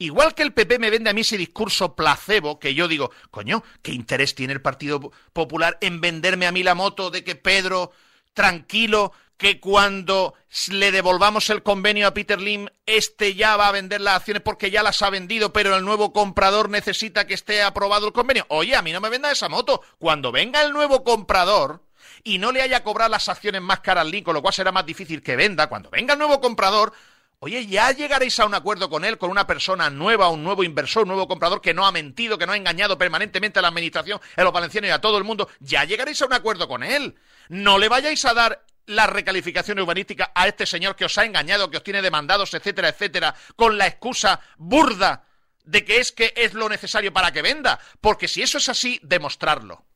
[0.00, 3.62] Igual que el PP me vende a mí ese discurso placebo, que yo digo, coño,
[3.82, 7.92] ¿qué interés tiene el Partido Popular en venderme a mí la moto de que Pedro,
[8.32, 10.32] tranquilo, que cuando
[10.70, 14.70] le devolvamos el convenio a Peter Lim, este ya va a vender las acciones porque
[14.70, 18.46] ya las ha vendido, pero el nuevo comprador necesita que esté aprobado el convenio?
[18.48, 19.82] Oye, a mí no me venda esa moto.
[19.98, 21.84] Cuando venga el nuevo comprador
[22.24, 24.72] y no le haya cobrado las acciones más caras al Link, con lo cual será
[24.72, 26.94] más difícil que venda, cuando venga el nuevo comprador,
[27.42, 31.04] Oye, ya llegaréis a un acuerdo con él, con una persona nueva, un nuevo inversor,
[31.04, 34.20] un nuevo comprador que no ha mentido, que no ha engañado permanentemente a la administración,
[34.36, 35.48] a los valencianos y a todo el mundo.
[35.58, 37.16] Ya llegaréis a un acuerdo con él.
[37.48, 41.70] No le vayáis a dar la recalificación urbanística a este señor que os ha engañado,
[41.70, 45.24] que os tiene demandados, etcétera, etcétera, con la excusa burda
[45.64, 47.80] de que es que es lo necesario para que venda.
[48.02, 49.86] Porque si eso es así, demostrarlo.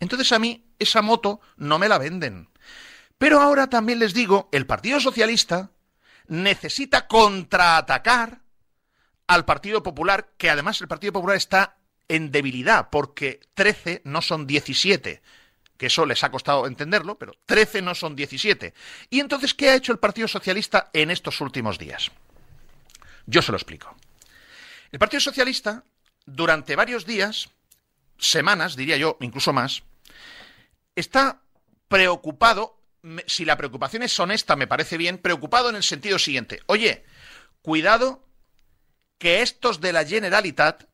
[0.00, 2.48] Entonces a mí esa moto no me la venden.
[3.18, 5.70] Pero ahora también les digo, el Partido Socialista
[6.28, 8.40] necesita contraatacar
[9.26, 11.76] al Partido Popular, que además el Partido Popular está
[12.08, 15.22] en debilidad, porque 13 no son 17,
[15.76, 18.74] que eso les ha costado entenderlo, pero 13 no son 17.
[19.10, 22.10] Y entonces, ¿qué ha hecho el Partido Socialista en estos últimos días?
[23.26, 23.96] Yo se lo explico.
[24.92, 25.84] El Partido Socialista,
[26.26, 27.48] durante varios días,
[28.18, 29.82] semanas, diría yo, incluso más,
[30.94, 31.40] está
[31.88, 32.78] preocupado
[33.26, 36.60] si la preocupación es honesta, me parece bien, preocupado en el sentido siguiente.
[36.66, 37.04] Oye,
[37.62, 38.24] cuidado
[39.18, 40.84] que estos de la Generalitat,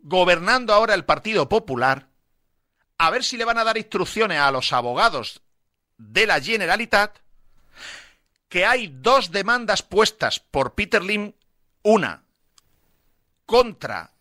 [0.00, 2.08] gobernando ahora el Partido Popular,
[2.98, 5.40] a ver si le van a dar instrucciones a los abogados
[5.96, 7.18] de la Generalitat,
[8.48, 11.32] que hay dos demandas puestas por Peter Lim,
[11.82, 12.24] una
[13.46, 14.12] contra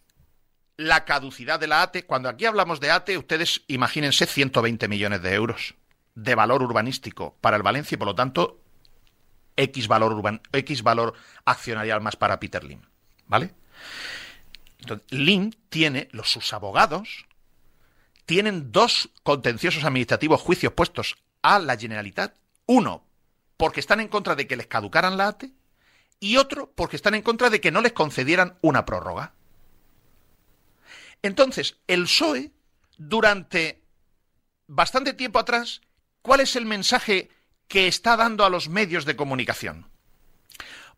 [0.78, 2.06] la caducidad de la ATE.
[2.06, 5.76] Cuando aquí hablamos de ATE, ustedes imagínense 120 millones de euros
[6.18, 8.60] de valor urbanístico para el Valencia y por lo tanto
[9.56, 11.14] X valor, urban, X valor
[11.46, 12.82] accionarial más para Peter Lim.
[13.28, 13.54] ¿Vale?
[14.80, 17.28] Entonces, Lim tiene, los, sus abogados,
[18.26, 22.36] tienen dos contenciosos administrativos juicios puestos a la Generalitat.
[22.66, 23.06] Uno,
[23.56, 25.52] porque están en contra de que les caducaran la ATE
[26.20, 29.34] y otro, porque están en contra de que no les concedieran una prórroga.
[31.22, 32.52] Entonces, el PSOE,
[32.98, 33.84] durante
[34.66, 35.82] bastante tiempo atrás,
[36.28, 37.30] ¿Cuál es el mensaje
[37.70, 39.90] que está dando a los medios de comunicación?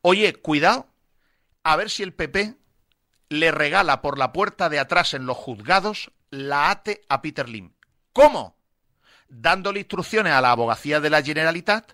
[0.02, 0.88] Oye, cuidado,
[1.62, 2.56] a ver si el PP
[3.30, 7.74] le regala por la puerta de atrás en los juzgados la ATE a Peter Lim.
[8.12, 8.58] ¿Cómo?
[9.28, 11.92] Dándole instrucciones a la abogacía de la Generalitat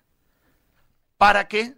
[1.17, 1.73] para que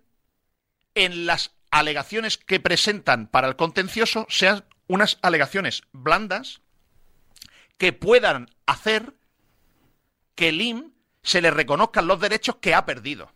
[0.93, 6.61] en las alegaciones que presentan para el contencioso sean unas alegaciones blandas
[7.79, 9.15] que puedan hacer
[10.35, 10.91] que Lim
[11.27, 13.29] se le reconozcan los derechos que ha perdido.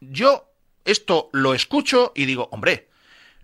[0.00, 0.50] Yo
[0.86, 2.88] esto lo escucho y digo, hombre,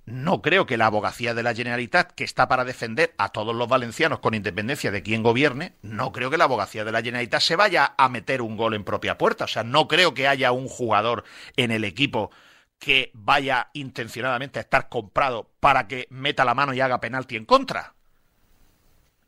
[0.06, 3.68] no creo que la abogacía de la Generalitat, que está para defender a todos los
[3.68, 7.56] valencianos con independencia de quién gobierne, no creo que la abogacía de la Generalitat se
[7.56, 9.44] vaya a meter un gol en propia puerta.
[9.44, 11.24] O sea, no creo que haya un jugador
[11.56, 12.30] en el equipo
[12.78, 17.44] que vaya intencionadamente a estar comprado para que meta la mano y haga penalti en
[17.44, 17.96] contra.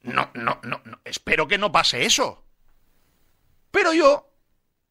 [0.03, 1.00] No, no, no, no.
[1.05, 2.44] Espero que no pase eso.
[3.70, 4.30] Pero yo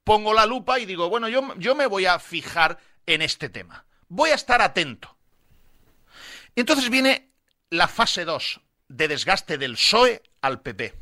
[0.04, 3.86] pongo la lupa y digo, bueno, yo, yo me voy a fijar en este tema.
[4.08, 5.16] Voy a estar atento.
[6.56, 7.32] Entonces viene
[7.70, 10.94] la fase 2 de desgaste del PSOE al PP.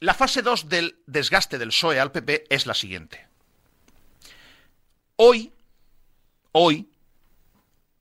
[0.00, 3.26] La fase 2 del desgaste del PSOE al PP es la siguiente.
[5.16, 5.52] Hoy,
[6.52, 6.88] hoy,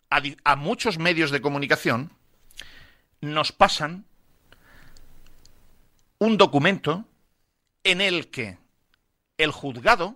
[0.09, 2.11] a, muchos medios de comunicación
[3.21, 4.05] nos pasan
[6.19, 7.05] un documento
[7.83, 8.57] en el que
[9.37, 10.15] el juzgado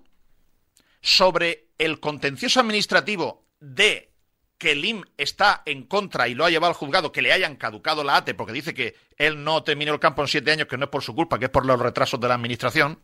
[1.02, 4.12] sobre el contencioso administrativo de
[4.58, 7.56] que el IM está en contra y lo ha llevado al juzgado, que le hayan
[7.56, 10.78] caducado la ATE, porque dice que él no terminó el campo en siete años, que
[10.78, 13.00] no es por su culpa, que es por los retrasos de la administración.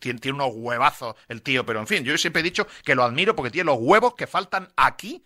[0.00, 3.36] Tiene unos huevazos el tío, pero en fin, yo siempre he dicho que lo admiro
[3.36, 5.24] porque tiene los huevos que faltan aquí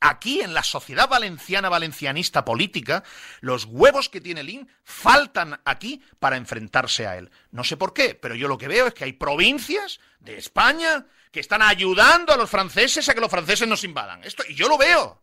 [0.00, 3.02] aquí en la sociedad valenciana valencianista política,
[3.40, 7.30] los huevos que tiene el IN faltan aquí para enfrentarse a él.
[7.50, 11.06] No sé por qué, pero yo lo que veo es que hay provincias de España
[11.30, 14.22] que están ayudando a los franceses a que los franceses nos invadan.
[14.24, 15.22] Esto, y yo lo veo.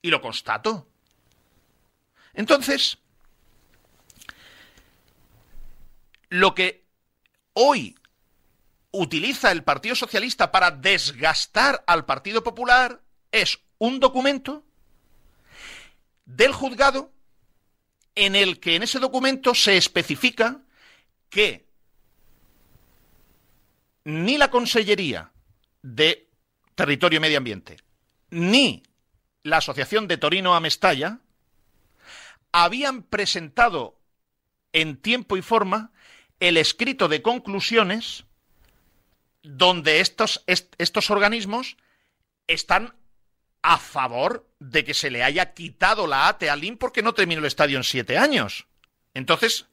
[0.00, 0.88] Y lo constato.
[2.34, 2.98] Entonces,
[6.28, 6.84] lo que
[7.52, 7.96] hoy
[8.90, 13.00] utiliza el Partido Socialista para desgastar al Partido Popular
[13.32, 14.64] es un documento
[16.26, 17.12] del juzgado
[18.14, 20.60] en el que en ese documento se especifica
[21.30, 21.66] que
[24.04, 25.32] ni la Consellería
[25.82, 26.28] de
[26.74, 27.76] Territorio y Medio Ambiente
[28.30, 28.82] ni
[29.42, 31.20] la Asociación de Torino a Mestalla
[32.52, 33.98] habían presentado
[34.72, 35.92] en tiempo y forma
[36.40, 38.24] el escrito de conclusiones
[39.42, 41.76] donde estos, est- estos organismos
[42.46, 42.94] están
[43.68, 47.40] a favor de que se le haya quitado la ATE al IN porque no terminó
[47.40, 48.66] el estadio en siete años.
[49.12, 49.66] Entonces,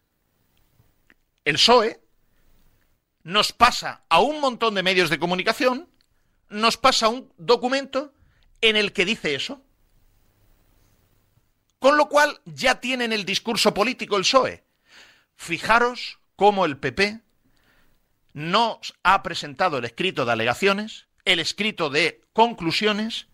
[1.45, 2.01] el PSOE
[3.23, 5.89] nos pasa a un montón de medios de comunicación,
[6.49, 8.13] nos pasa un documento
[8.59, 9.61] en el que dice eso.
[11.79, 14.65] Con lo cual ya tienen el discurso político el PSOE.
[15.37, 17.21] Fijaros cómo el PP
[18.33, 23.27] no ha presentado el escrito de alegaciones, el escrito de conclusiones,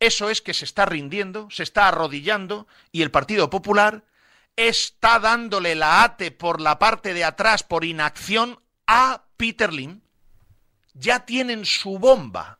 [0.00, 4.04] eso es que se está rindiendo, se está arrodillando y el Partido Popular
[4.56, 10.00] está dándole la ate por la parte de atrás por inacción a Peter Lim.
[10.94, 12.58] Ya tienen su bomba,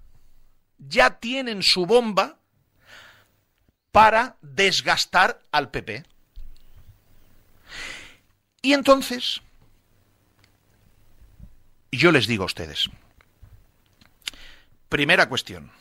[0.78, 2.38] ya tienen su bomba
[3.90, 6.04] para desgastar al PP.
[8.62, 9.42] Y entonces,
[11.90, 12.90] yo les digo a ustedes,
[14.88, 15.72] primera cuestión,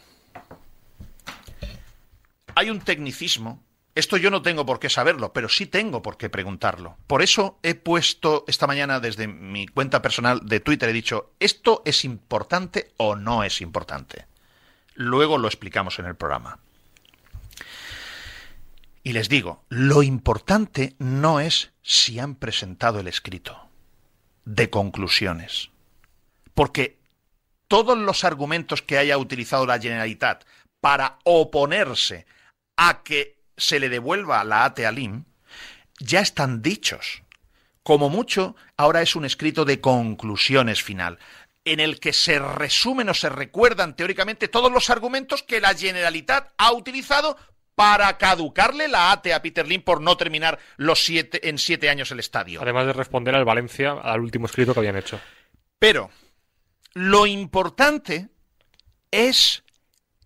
[2.58, 6.28] hay un tecnicismo, esto yo no tengo por qué saberlo, pero sí tengo por qué
[6.28, 6.97] preguntarlo.
[7.05, 11.84] Por eso he puesto esta mañana desde mi cuenta personal de Twitter, he dicho, ¿esto
[11.86, 14.26] es importante o no es importante?
[14.95, 16.58] Luego lo explicamos en el programa.
[19.03, 23.70] Y les digo, lo importante no es si han presentado el escrito
[24.45, 25.70] de conclusiones.
[26.55, 26.97] Porque
[27.68, 30.43] todos los argumentos que haya utilizado la Generalitat
[30.82, 32.26] para oponerse
[32.78, 35.25] a que se le devuelva la ATE al IM
[35.99, 37.23] ya están dichos.
[37.84, 41.19] Como mucho, ahora es un escrito de conclusiones final,
[41.65, 46.53] en el que se resumen o se recuerdan teóricamente todos los argumentos que la Generalitat
[46.57, 47.38] ha utilizado
[47.75, 52.11] para caducarle la ATE a Peter Lim por no terminar los siete, en siete años
[52.11, 52.61] el estadio.
[52.61, 55.19] Además de responder al Valencia al último escrito que habían hecho.
[55.78, 56.09] Pero
[56.93, 58.30] lo importante
[59.11, 59.63] es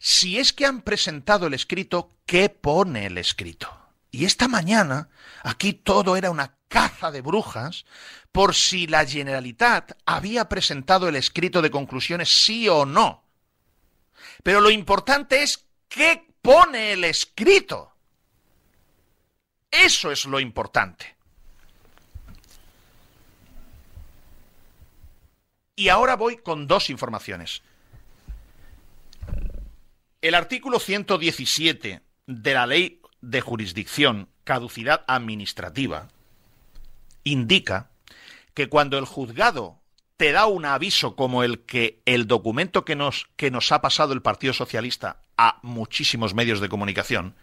[0.03, 3.71] si es que han presentado el escrito, ¿qué pone el escrito?
[4.09, 5.09] Y esta mañana,
[5.43, 7.85] aquí todo era una caza de brujas
[8.31, 13.23] por si la Generalitat había presentado el escrito de conclusiones sí o no.
[14.41, 17.93] Pero lo importante es qué pone el escrito.
[19.69, 21.15] Eso es lo importante.
[25.75, 27.61] Y ahora voy con dos informaciones.
[30.21, 36.09] El artículo 117 de la Ley de Jurisdicción, Caducidad Administrativa,
[37.23, 37.89] indica
[38.53, 39.81] que cuando el juzgado
[40.17, 44.13] te da un aviso como el que el documento que nos, que nos ha pasado
[44.13, 47.35] el Partido Socialista a muchísimos medios de comunicación,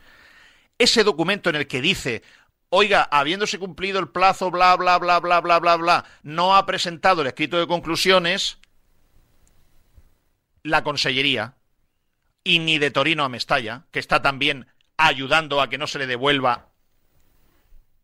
[0.79, 2.23] ese documento en el que dice,
[2.69, 7.23] oiga, habiéndose cumplido el plazo, bla, bla, bla, bla, bla, bla, bla, no ha presentado
[7.23, 8.59] el escrito de conclusiones,
[10.63, 11.58] la Consellería,
[12.45, 14.67] y ni de Torino a Mestalla, que está también
[14.97, 16.69] ayudando a que no se le devuelva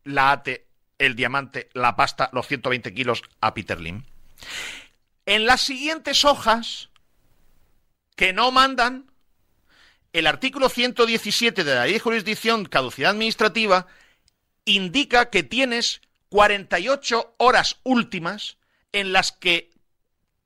[0.03, 0.65] la ATE,
[0.97, 4.03] el diamante, la pasta, los 120 kilos a Peter Lim.
[5.25, 6.89] En las siguientes hojas,
[8.15, 9.11] que no mandan,
[10.13, 13.87] el artículo 117 de la ley de jurisdicción caducidad administrativa
[14.63, 18.57] indica que tienes 48 horas últimas
[18.93, 19.71] en las que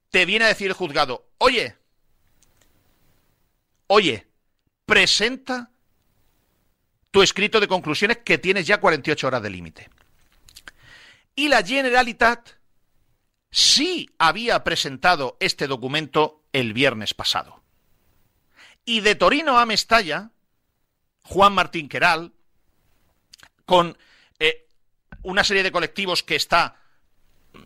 [0.09, 1.75] te viene a decir el juzgado, oye,
[3.89, 4.27] oye,
[4.85, 5.71] presenta
[7.11, 9.89] tu escrito de conclusiones que tienes ya 48 horas de límite.
[11.35, 12.49] Y la Generalitat
[13.49, 17.63] sí había presentado este documento el viernes pasado.
[18.85, 20.31] Y de Torino a Mestalla,
[21.23, 22.31] Juan Martín Queral,
[23.65, 23.97] con
[24.39, 24.67] eh,
[25.23, 26.79] una serie de colectivos que está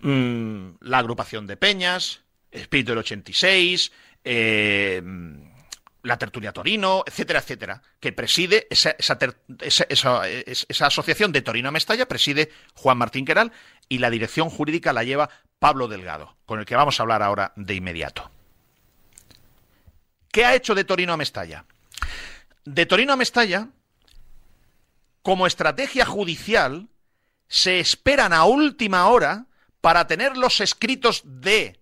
[0.01, 3.91] mm, la agrupación de Peñas, Espíritu del 86,
[4.23, 5.01] eh,
[6.03, 8.95] la Tertulia Torino, etcétera, etcétera, que preside esa,
[10.85, 13.53] asociación de Torino a Mestalla, preside Juan Martín Queral
[13.87, 15.29] y la dirección jurídica la lleva
[15.59, 18.29] Pablo Delgado, con el que vamos a hablar ahora de inmediato.
[20.31, 21.65] ¿Qué ha hecho de Torino a Mestalla?
[22.65, 23.69] De Torino a Mestalla,
[25.21, 26.89] como estrategia judicial,
[27.47, 29.45] se esperan a última hora
[29.79, 31.79] para tener los escritos de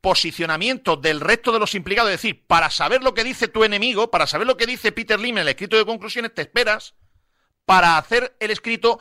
[0.00, 4.10] posicionamiento del resto de los implicados, es decir, para saber lo que dice tu enemigo,
[4.10, 6.94] para saber lo que dice Peter Lim en el escrito de conclusiones, te esperas
[7.64, 8.98] para hacer el escrito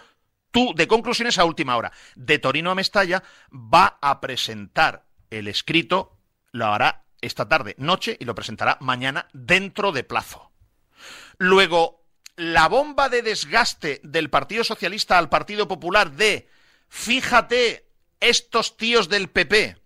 [0.52, 1.92] tú de conclusiones a última hora.
[2.16, 6.18] De Torino a Mestalla va a presentar el escrito,
[6.52, 10.52] lo hará esta tarde, noche, y lo presentará mañana dentro de plazo.
[11.38, 16.50] Luego, la bomba de desgaste del Partido Socialista al Partido Popular de,
[16.88, 17.90] fíjate,
[18.20, 19.78] estos tíos del PP,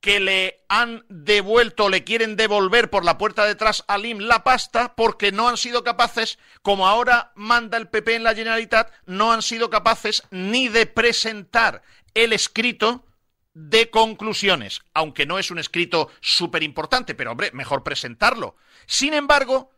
[0.00, 4.44] que le han devuelto, le quieren devolver por la puerta de atrás a Lim la
[4.44, 9.32] pasta porque no han sido capaces, como ahora manda el PP en la Generalitat, no
[9.32, 11.82] han sido capaces ni de presentar
[12.14, 13.04] el escrito
[13.52, 18.56] de conclusiones, aunque no es un escrito súper importante, pero hombre, mejor presentarlo.
[18.86, 19.70] Sin embargo,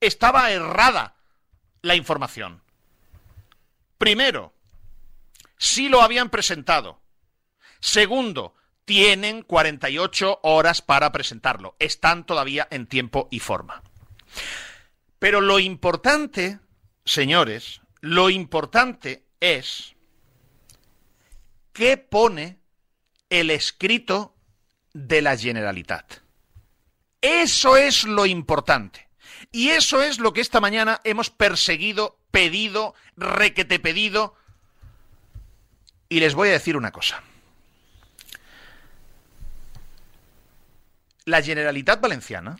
[0.00, 1.14] estaba errada
[1.82, 2.62] la información.
[3.96, 4.54] Primero,
[5.56, 7.00] sí lo habían presentado.
[7.78, 8.55] Segundo,
[8.86, 11.76] tienen 48 horas para presentarlo.
[11.78, 13.82] Están todavía en tiempo y forma.
[15.18, 16.60] Pero lo importante,
[17.04, 19.96] señores, lo importante es
[21.72, 22.60] qué pone
[23.28, 24.34] el escrito
[24.94, 26.20] de la Generalitat.
[27.20, 29.08] Eso es lo importante.
[29.50, 34.36] Y eso es lo que esta mañana hemos perseguido, pedido, requete pedido.
[36.08, 37.22] Y les voy a decir una cosa.
[41.26, 42.56] La Generalitat Valenciana,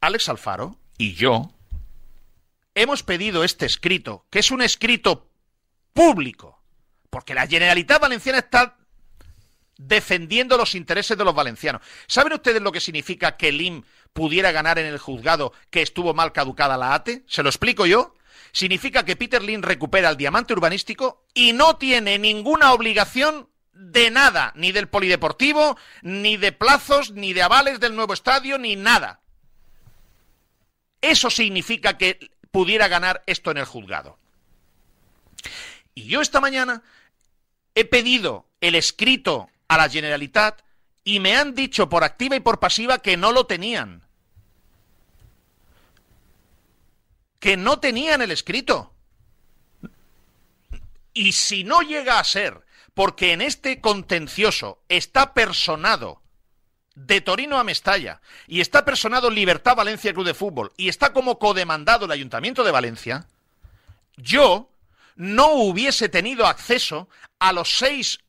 [0.00, 1.52] Alex Alfaro y yo
[2.74, 5.30] hemos pedido este escrito, que es un escrito
[5.92, 6.60] público,
[7.10, 8.78] porque la Generalitat Valenciana está
[9.76, 11.82] defendiendo los intereses de los valencianos.
[12.06, 13.84] ¿Saben ustedes lo que significa que el IM
[14.14, 17.24] pudiera ganar en el juzgado que estuvo mal caducada la ATE?
[17.26, 18.14] ¿Se lo explico yo?
[18.52, 24.52] Significa que Peter Lim recupera el diamante urbanístico y no tiene ninguna obligación de nada,
[24.54, 29.20] ni del polideportivo, ni de plazos, ni de avales del nuevo estadio, ni nada.
[31.00, 34.18] Eso significa que pudiera ganar esto en el juzgado.
[35.94, 36.82] Y yo esta mañana
[37.74, 40.62] he pedido el escrito a la Generalitat
[41.04, 44.02] y me han dicho por activa y por pasiva que no lo tenían.
[47.40, 48.94] Que no tenían el escrito.
[51.12, 52.64] Y si no llega a ser
[52.94, 56.20] porque en este contencioso está personado
[56.94, 61.38] de Torino a Mestalla y está personado Libertad Valencia Club de Fútbol y está como
[61.38, 63.26] codemandado el Ayuntamiento de Valencia,
[64.16, 64.68] yo
[65.16, 68.20] no hubiese tenido acceso a los seis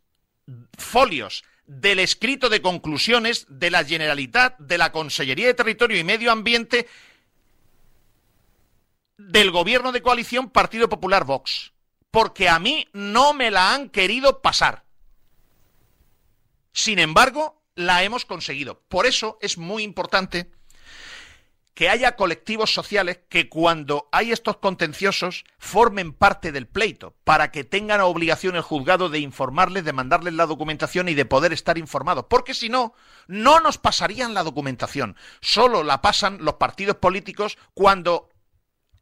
[0.78, 6.32] folios del escrito de conclusiones de la Generalitat, de la Consellería de Territorio y Medio
[6.32, 6.88] Ambiente
[9.18, 11.73] del Gobierno de Coalición Partido Popular Vox
[12.14, 14.84] porque a mí no me la han querido pasar.
[16.72, 18.84] Sin embargo, la hemos conseguido.
[18.88, 20.52] Por eso es muy importante
[21.74, 27.64] que haya colectivos sociales que cuando hay estos contenciosos formen parte del pleito, para que
[27.64, 32.26] tengan obligación el juzgado de informarles, de mandarles la documentación y de poder estar informados.
[32.30, 32.94] Porque si no,
[33.26, 35.16] no nos pasarían la documentación.
[35.42, 38.30] Solo la pasan los partidos políticos cuando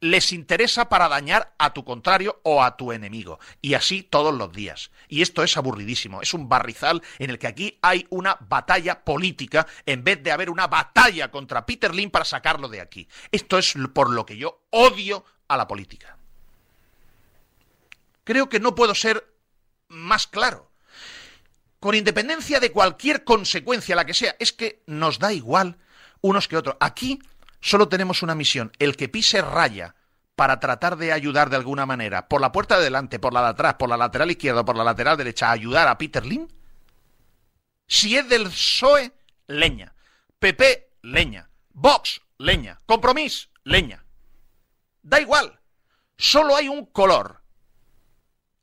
[0.02, 3.39] les interesa para dañar a tu contrario o a tu enemigo.
[3.62, 4.91] Y así todos los días.
[5.08, 6.22] Y esto es aburridísimo.
[6.22, 10.49] Es un barrizal en el que aquí hay una batalla política en vez de haber
[10.49, 13.08] una batalla contra Peter Lynn para sacarlo de aquí.
[13.32, 16.18] Esto es por lo que yo odio a la política.
[18.24, 19.32] Creo que no puedo ser
[19.88, 20.72] más claro.
[21.80, 25.78] Con independencia de cualquier consecuencia, la que sea, es que nos da igual
[26.22, 26.78] unos que otros.
[26.80, 27.20] Aquí
[27.62, 29.95] solo tenemos una misión, el que pise raya
[30.36, 33.49] para tratar de ayudar de alguna manera, por la puerta de delante, por la de
[33.49, 36.51] atrás, por la lateral izquierda, por la lateral derecha, a ayudar a Peter Lynn?
[37.88, 39.14] Si es del PSOE,
[39.47, 39.93] leña.
[40.39, 41.49] PP, leña.
[41.74, 42.80] Vox, leña.
[42.86, 44.03] Compromís, leña.
[45.03, 45.59] Da igual.
[46.18, 47.41] Solo hay un color.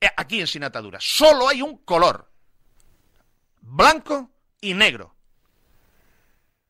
[0.00, 1.04] Eh, Aquí en Sin Ataduras.
[1.04, 2.30] Solo hay un color.
[3.60, 4.30] Blanco
[4.60, 5.14] y negro.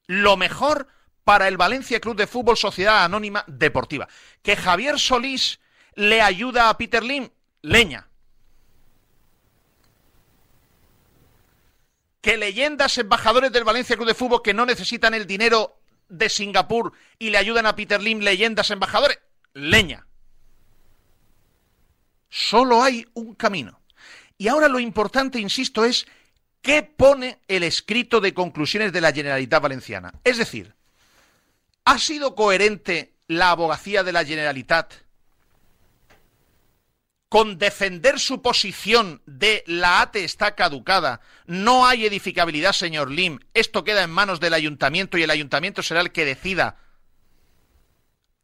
[0.07, 0.89] Lo mejor
[1.29, 4.09] para el Valencia Club de Fútbol Sociedad Anónima Deportiva.
[4.41, 5.61] Que Javier Solís
[5.95, 7.29] le ayuda a Peter Lim,
[7.61, 8.09] leña.
[12.23, 16.95] Que leyendas embajadores del Valencia Club de Fútbol que no necesitan el dinero de Singapur
[17.19, 19.19] y le ayudan a Peter Lim, leyendas embajadores,
[19.53, 20.07] leña.
[22.31, 23.83] Solo hay un camino.
[24.39, 26.07] Y ahora lo importante, insisto, es
[26.63, 30.15] qué pone el escrito de conclusiones de la Generalitat Valenciana.
[30.25, 30.78] Es decir,
[31.89, 34.93] ¿Ha sido coherente la abogacía de la Generalitat
[37.31, 43.85] con defender su posición de la ATE está caducada, no hay edificabilidad, señor Lim, esto
[43.85, 46.77] queda en manos del ayuntamiento y el ayuntamiento será el que decida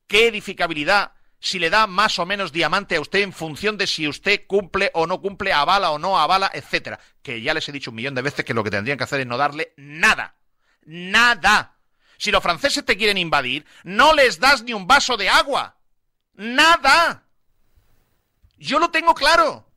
[0.07, 4.09] qué edificabilidad, si le da más o menos diamante a usted en función de si
[4.09, 6.99] usted cumple o no cumple, avala o no avala, etcétera.
[7.23, 9.21] Que ya les he dicho un millón de veces que lo que tendrían que hacer
[9.21, 10.37] es no darle nada.
[10.87, 11.74] Nada.
[12.19, 15.77] Si los franceses te quieren invadir, no les das ni un vaso de agua.
[16.35, 17.25] Nada.
[18.57, 19.69] Yo lo tengo claro.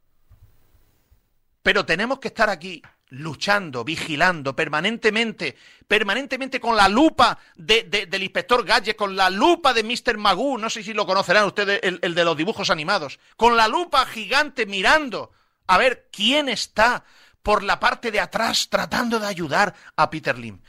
[1.63, 5.55] Pero tenemos que estar aquí luchando, vigilando permanentemente,
[5.87, 10.17] permanentemente con la lupa de, de, del inspector Gadget, con la lupa de Mr.
[10.17, 13.67] Magoo, no sé si lo conocerán ustedes, el, el de los dibujos animados, con la
[13.67, 15.31] lupa gigante mirando
[15.67, 17.05] a ver quién está
[17.41, 20.59] por la parte de atrás tratando de ayudar a Peter Lim.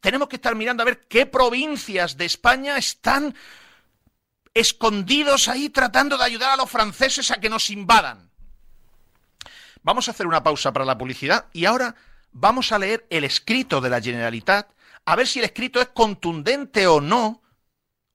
[0.00, 3.34] Tenemos que estar mirando a ver qué provincias de España están
[4.54, 8.30] escondidos ahí tratando de ayudar a los franceses a que nos invadan.
[9.82, 11.94] Vamos a hacer una pausa para la publicidad y ahora
[12.32, 14.70] vamos a leer el escrito de la Generalitat
[15.04, 17.42] a ver si el escrito es contundente o no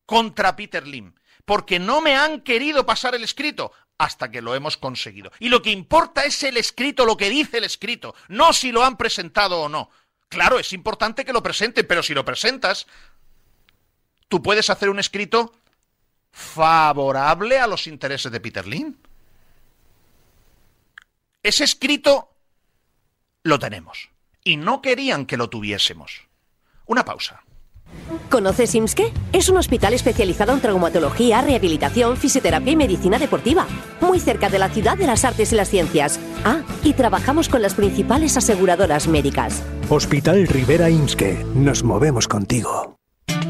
[0.05, 1.13] contra Peter Lim.
[1.45, 5.31] Porque no me han querido pasar el escrito hasta que lo hemos conseguido.
[5.39, 8.83] Y lo que importa es el escrito, lo que dice el escrito, no si lo
[8.83, 9.89] han presentado o no.
[10.31, 12.87] Claro, es importante que lo presenten, pero si lo presentas,
[14.29, 15.51] tú puedes hacer un escrito
[16.31, 18.95] favorable a los intereses de Peter Lim.
[21.43, 22.33] Ese escrito
[23.43, 24.09] lo tenemos.
[24.41, 26.21] Y no querían que lo tuviésemos.
[26.85, 27.43] Una pausa.
[28.29, 29.13] ¿Conoces IMSKE?
[29.33, 33.67] Es un hospital especializado en traumatología, rehabilitación, fisioterapia y medicina deportiva.
[34.01, 36.19] Muy cerca de la ciudad de las artes y las ciencias.
[36.43, 39.63] Ah, y trabajamos con las principales aseguradoras médicas.
[39.89, 41.45] Hospital Rivera IMSKE.
[41.55, 43.00] Nos movemos contigo.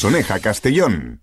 [0.00, 1.20] Soneja, Castellón.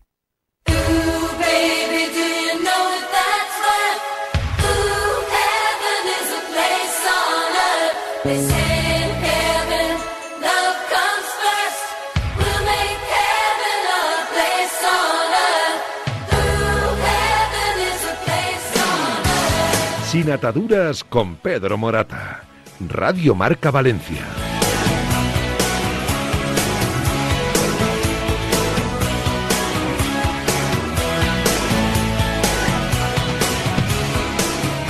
[20.11, 22.43] Sin ataduras con Pedro Morata.
[22.79, 24.46] Radio Marca Valencia.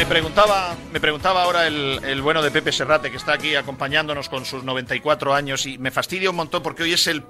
[0.07, 4.45] Preguntaba, me preguntaba ahora el, el bueno de Pepe Serrate, que está aquí acompañándonos con
[4.45, 7.23] sus 94 años, y me fastidia un montón porque hoy es el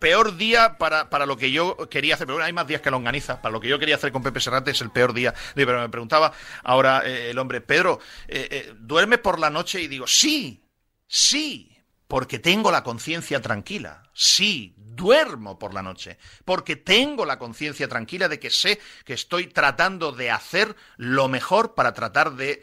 [0.00, 2.26] peor día para, para lo que yo quería hacer.
[2.26, 3.40] Pero bueno, hay más días que longaniza.
[3.40, 5.34] Para lo que yo quería hacer con Pepe Serrate es el peor día.
[5.54, 6.32] Pero me preguntaba
[6.64, 9.80] ahora eh, el hombre, Pedro, eh, eh, ¿duerme por la noche?
[9.80, 10.64] Y digo, sí,
[11.06, 11.76] sí,
[12.08, 14.02] porque tengo la conciencia tranquila.
[14.12, 19.46] Sí, duermo por la noche, porque tengo la conciencia tranquila de que sé que estoy
[19.46, 22.62] tratando de hacer lo mejor para tratar de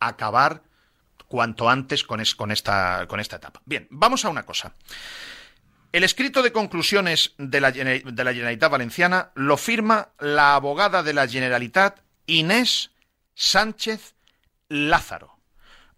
[0.00, 0.62] acabar
[1.28, 3.60] cuanto antes con, es- con esta, con esta etapa.
[3.66, 4.72] Bien, vamos a una cosa.
[5.92, 12.00] El escrito de conclusiones de la, Generalitat Valenciana lo firma la abogada de la Generalitat,
[12.26, 12.90] Inés
[13.34, 14.14] Sánchez
[14.68, 15.38] Lázaro.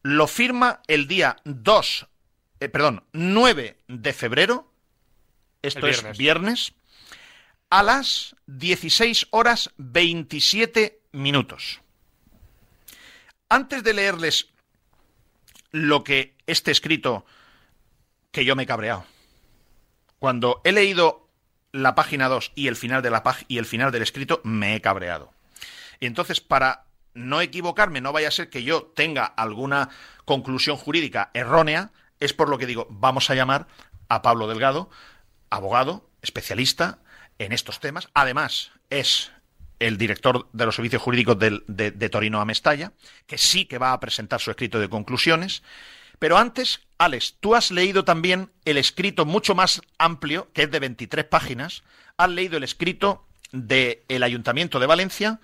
[0.02, 2.06] Lo firma el día 2,
[2.60, 4.72] eh, perdón, 9 de febrero,
[5.66, 6.18] esto El es viernes.
[6.18, 6.72] viernes,
[7.70, 11.80] a las 16 horas 27 minutos.
[13.48, 14.48] Antes de leerles
[15.72, 17.26] lo que este escrito,
[18.30, 19.04] que yo me he cabreado,
[20.18, 21.28] cuando he leído
[21.72, 24.80] la página 2 y el final de la y el final del escrito, me he
[24.80, 25.32] cabreado.
[26.00, 29.88] Y entonces, para no equivocarme, no vaya a ser que yo tenga alguna
[30.24, 31.90] conclusión jurídica errónea,
[32.20, 33.66] es por lo que digo, vamos a llamar
[34.08, 34.90] a Pablo Delgado,
[35.50, 36.98] abogado, especialista
[37.38, 38.08] en estos temas.
[38.14, 39.32] Además, es
[39.78, 42.92] el director de los servicios jurídicos de, de Torino a Mestalla,
[43.26, 45.62] que sí que va a presentar su escrito de conclusiones.
[46.18, 50.80] Pero antes, Alex, tú has leído también el escrito mucho más amplio, que es de
[50.80, 51.82] 23 páginas.
[52.16, 55.40] Has leído el escrito del Ayuntamiento de Valencia,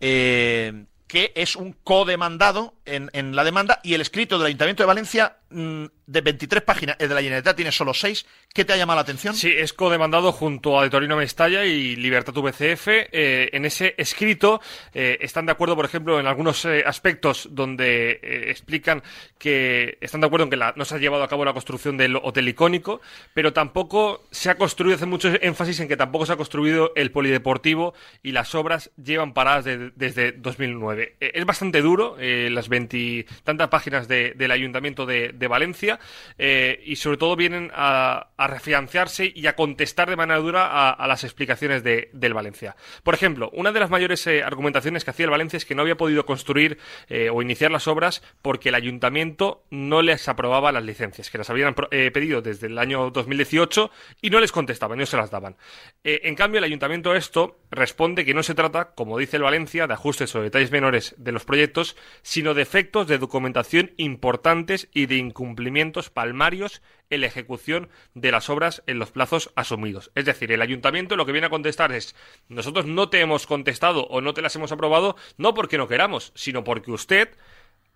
[0.00, 5.36] eh, que es un codemandado en, la demanda, y el escrito del Ayuntamiento de Valencia,
[5.50, 8.26] de 23 páginas, el de la Generalitat tiene solo 6.
[8.52, 9.34] ¿Qué te ha llamado la atención?
[9.34, 12.88] Sí, es codemandado junto a De Torino Mestalla y Libertad VCF.
[12.88, 14.60] Eh, en ese escrito
[14.94, 19.02] eh, están de acuerdo, por ejemplo, en algunos eh, aspectos donde eh, explican
[19.38, 21.96] que están de acuerdo en que la- no se ha llevado a cabo la construcción
[21.96, 23.00] del hotel icónico,
[23.34, 27.10] pero tampoco se ha construido, hace mucho énfasis en que tampoco se ha construido el
[27.10, 31.16] polideportivo y las obras llevan paradas de- desde 2009.
[31.20, 35.98] Eh, es bastante duro, las veintitantas páginas de- del Ayuntamiento de, de Valencia,
[36.38, 41.06] eh, y sobre todo vienen a, a refianciarse y a contestar de manera dura a,
[41.06, 42.76] las explicaciones de- del Valencia.
[43.02, 45.82] Por ejemplo, una de las mayores eh, argumentaciones que hacía el Valencia es que no
[45.82, 46.78] había podido construir
[47.08, 51.50] eh, o iniciar las obras porque el ayuntamiento no les aprobaba las licencias, que las
[51.50, 53.90] habían pedido desde el año 2018
[54.22, 55.56] y no les contestaban, no se las daban.
[56.04, 59.94] En cambio, el ayuntamiento esto responde que no se trata, como dice el Valencia, de
[59.94, 65.16] ajustes o detalles menores de los proyectos, sino de efectos de documentación importantes y de
[65.26, 70.10] incumplimientos palmarios en la ejecución de las obras en los plazos asumidos.
[70.14, 72.14] Es decir, el ayuntamiento lo que viene a contestar es
[72.48, 76.32] nosotros no te hemos contestado o no te las hemos aprobado no porque no queramos,
[76.34, 77.36] sino porque usted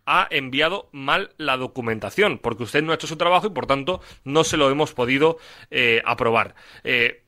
[0.07, 4.01] ha enviado mal la documentación, porque usted no ha hecho su trabajo y por tanto
[4.25, 5.39] no se lo hemos podido
[5.71, 6.55] eh, aprobar.
[6.85, 7.23] Eh,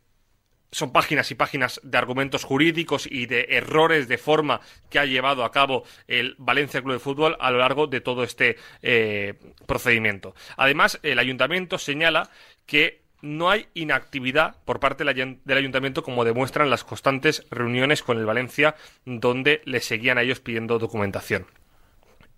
[0.72, 4.60] son páginas y páginas de argumentos jurídicos y de errores de forma
[4.90, 8.24] que ha llevado a cabo el Valencia Club de Fútbol a lo largo de todo
[8.24, 9.34] este eh,
[9.66, 10.34] procedimiento.
[10.56, 12.30] Además, el ayuntamiento señala
[12.66, 18.26] que no hay inactividad por parte del ayuntamiento como demuestran las constantes reuniones con el
[18.26, 21.46] Valencia donde le seguían a ellos pidiendo documentación.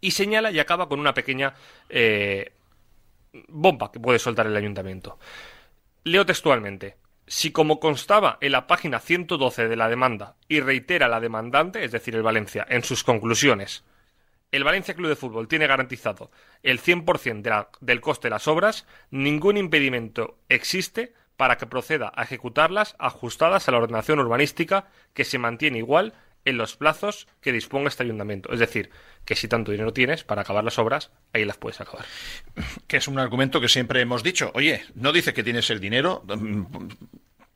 [0.00, 1.54] Y señala y acaba con una pequeña
[1.88, 2.52] eh,
[3.48, 5.18] bomba que puede soltar el ayuntamiento.
[6.02, 6.96] Leo textualmente.
[7.26, 11.92] Si como constaba en la página 112 de la demanda y reitera la demandante, es
[11.92, 13.84] decir, el Valencia, en sus conclusiones,
[14.52, 16.30] el Valencia Club de Fútbol tiene garantizado
[16.62, 22.12] el 100% de la- del coste de las obras, ningún impedimento existe para que proceda
[22.14, 26.12] a ejecutarlas ajustadas a la ordenación urbanística que se mantiene igual
[26.44, 28.52] en los plazos que disponga este ayuntamiento.
[28.52, 28.90] Es decir,
[29.24, 32.04] que si tanto dinero tienes para acabar las obras, ahí las puedes acabar.
[32.86, 34.50] que es un argumento que siempre hemos dicho.
[34.54, 36.24] Oye, no dice que tienes el dinero,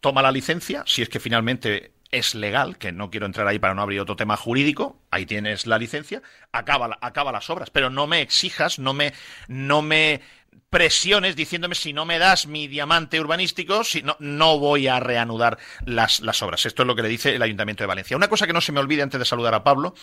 [0.00, 3.74] toma la licencia, si es que finalmente es legal, que no quiero entrar ahí para
[3.74, 6.22] no abrir otro tema jurídico, ahí tienes la licencia,
[6.52, 9.12] acaba, acaba las obras, pero no me exijas, no me,
[9.46, 10.22] no me
[10.70, 15.58] presiones diciéndome si no me das mi diamante urbanístico, si no, no voy a reanudar
[15.84, 16.66] las, obras.
[16.66, 18.16] Esto es lo que le dice el Ayuntamiento de Valencia.
[18.16, 19.94] Una cosa que no se me olvide antes de saludar a Pablo,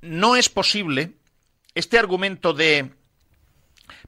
[0.00, 1.12] no es posible
[1.74, 2.90] este argumento de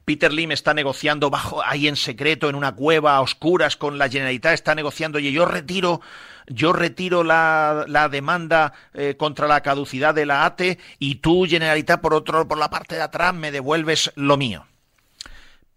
[0.04, 4.08] Peter Lim está negociando bajo ahí en secreto en una cueva a oscuras con la
[4.08, 6.00] Generalitat está negociando y yo retiro
[6.46, 12.00] yo retiro la, la demanda eh, contra la caducidad de la ATE y tú Generalitat
[12.00, 14.66] por otro por la parte de atrás me devuelves lo mío.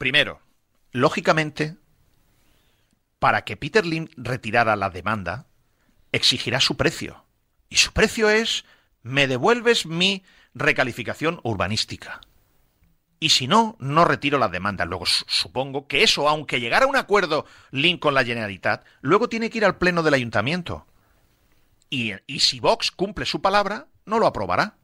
[0.01, 0.41] Primero,
[0.93, 1.77] lógicamente
[3.19, 5.45] para que Peter Lim retirara la demanda
[6.11, 7.23] exigirá su precio
[7.69, 8.65] y su precio es
[9.03, 10.23] me devuelves mi
[10.55, 12.19] recalificación urbanística
[13.19, 14.87] y si no, no retiro las demandas.
[14.87, 19.29] Luego su- supongo que eso, aunque llegara a un acuerdo Link con la Generalitat, luego
[19.29, 20.87] tiene que ir al pleno del ayuntamiento.
[21.91, 24.77] Y, y si Vox cumple su palabra, no lo aprobará.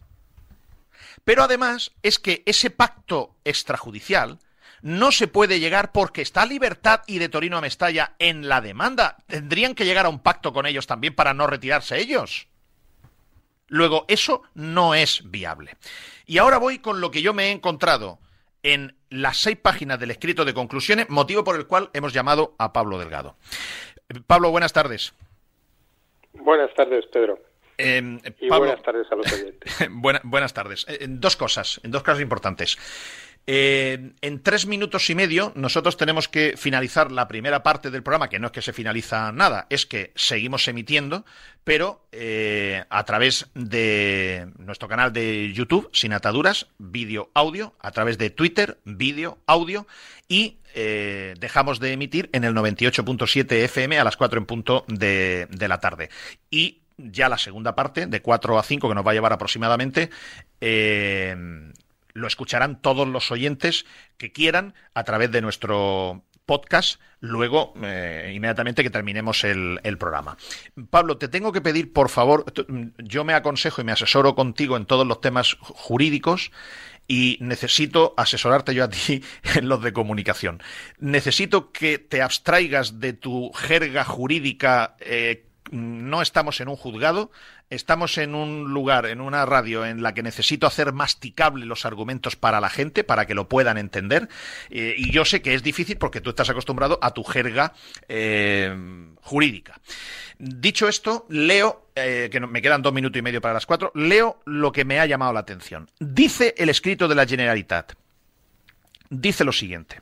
[1.24, 4.38] Pero además es que ese pacto extrajudicial
[4.82, 9.17] no se puede llegar porque está Libertad y de Torino a Mestalla en la demanda.
[9.28, 12.47] Tendrían que llegar a un pacto con ellos también para no retirarse ellos.
[13.69, 15.75] Luego, eso no es viable.
[16.25, 18.19] Y ahora voy con lo que yo me he encontrado
[18.63, 22.71] en las seis páginas del escrito de conclusiones, motivo por el cual hemos llamado a
[22.73, 23.36] Pablo Delgado.
[24.09, 25.13] Eh, Pablo, buenas tardes.
[26.34, 27.39] Buenas tardes, Pedro.
[27.78, 29.75] Eh, Y Pablo- buenas tardes a los oyentes.
[29.91, 30.86] Buena- buenas tardes.
[30.88, 32.78] Eh, en dos cosas, en dos cosas importantes.
[33.50, 38.39] En tres minutos y medio nosotros tenemos que finalizar la primera parte del programa, que
[38.39, 41.24] no es que se finaliza nada, es que seguimos emitiendo,
[41.64, 48.18] pero eh, a través de nuestro canal de YouTube, sin ataduras, vídeo, audio, a través
[48.18, 49.88] de Twitter, vídeo, audio,
[50.28, 55.48] y eh, dejamos de emitir en el 98.7 FM a las 4 en punto de,
[55.52, 56.10] de la tarde.
[56.50, 60.10] Y ya la segunda parte, de 4 a 5, que nos va a llevar aproximadamente,
[60.60, 61.36] eh,
[62.18, 63.86] lo escucharán todos los oyentes
[64.18, 70.38] que quieran a través de nuestro podcast luego eh, inmediatamente que terminemos el, programa.
[70.89, 72.65] Pablo, te tengo que pedir, por favor, t-
[72.99, 76.51] yo me aconsejo y me asesoro contigo en todos los temas ju- jurídicos
[77.05, 79.22] y necesito asesorarte yo a ti
[79.55, 80.61] en los de comunicación.
[80.99, 84.95] Necesito que te abstraigas de tu jerga jurídica.
[85.01, 87.32] eh, no estamos en un juzgado,
[87.70, 92.36] estamos en un lugar, en una radio en la que necesito hacer masticable los argumentos
[92.36, 94.30] para la gente, para que lo puedan entender.
[94.70, 97.74] Eh, y yo sé que es difícil porque tú estás acostumbrado a tu jerga
[98.07, 98.76] eh,
[99.22, 99.80] jurídica.
[100.39, 104.39] Dicho esto, leo, eh, que me quedan dos minutos y medio para las cuatro, leo
[104.45, 105.89] lo que me ha llamado la atención.
[105.99, 107.93] Dice el escrito de la Generalitat,
[109.09, 110.01] dice lo siguiente.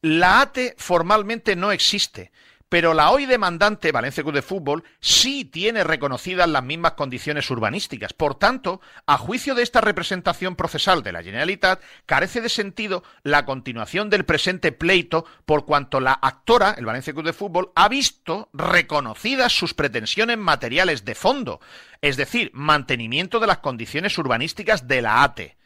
[0.00, 2.30] La ATE formalmente no existe,
[2.68, 8.12] pero la hoy demandante Valencia Club de Fútbol sí tiene reconocidas las mismas condiciones urbanísticas.
[8.12, 13.46] Por tanto, a juicio de esta representación procesal de la Generalitat, carece de sentido la
[13.46, 18.50] continuación del presente pleito por cuanto la actora, el Valencia Club de Fútbol, ha visto
[18.52, 21.60] reconocidas sus pretensiones materiales de fondo,
[22.02, 25.56] es decir, mantenimiento de las condiciones urbanísticas de la ATE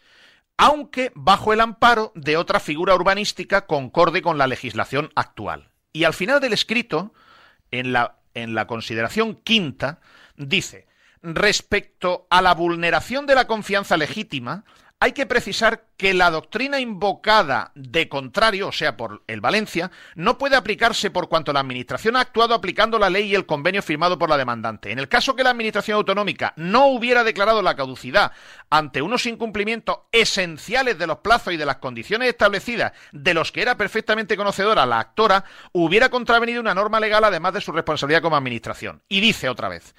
[0.59, 5.72] aunque bajo el amparo de otra figura urbanística concorde con la legislación actual.
[5.93, 7.13] Y al final del escrito,
[7.71, 10.01] en la, en la consideración quinta,
[10.37, 10.87] dice,
[11.23, 14.65] respecto a la vulneración de la confianza legítima,
[15.03, 20.39] hay que precisar que la doctrina invocada de contrario, o sea, por el Valencia, no
[20.39, 24.17] puede aplicarse por cuanto la Administración ha actuado aplicando la ley y el convenio firmado
[24.17, 24.93] por la demandante.
[24.93, 28.31] En el caso que la Administración autonómica no hubiera declarado la caducidad
[28.71, 33.63] ante unos incumplimientos esenciales de los plazos y de las condiciones establecidas de los que
[33.63, 35.43] era perfectamente conocedora la actora,
[35.73, 39.03] hubiera contravenido una norma legal además de su responsabilidad como Administración.
[39.09, 39.97] Y dice otra vez,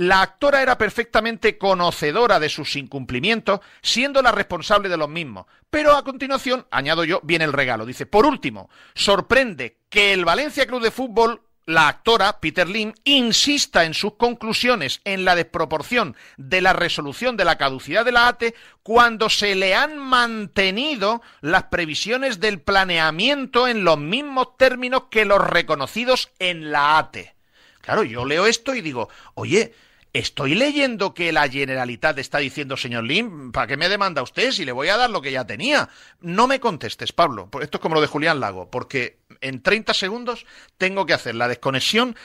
[0.00, 5.44] la actora era perfectamente conocedora de sus incumplimientos, siendo la responsable de los mismos.
[5.68, 7.84] Pero a continuación, añado yo, viene el regalo.
[7.84, 13.84] Dice, por último, sorprende que el Valencia Club de Fútbol, la actora, Peter Lim, insista
[13.84, 18.54] en sus conclusiones en la desproporción de la resolución de la caducidad de la ATE
[18.82, 25.46] cuando se le han mantenido las previsiones del planeamiento en los mismos términos que los
[25.46, 27.34] reconocidos en la ATE.
[27.82, 29.74] Claro, yo leo esto y digo, oye,
[30.12, 34.64] estoy leyendo que la Generalitat está diciendo, señor Lim, ¿para qué me demanda usted si
[34.64, 35.88] le voy a dar lo que ya tenía?
[36.20, 37.48] No me contestes, Pablo.
[37.50, 40.46] Pues Esto es como lo de Julián Lago, porque en 30 segundos
[40.78, 42.16] tengo que hacer la desconexión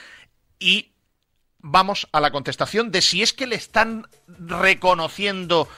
[0.58, 0.92] y
[1.58, 5.68] vamos a la contestación de si es que le están reconociendo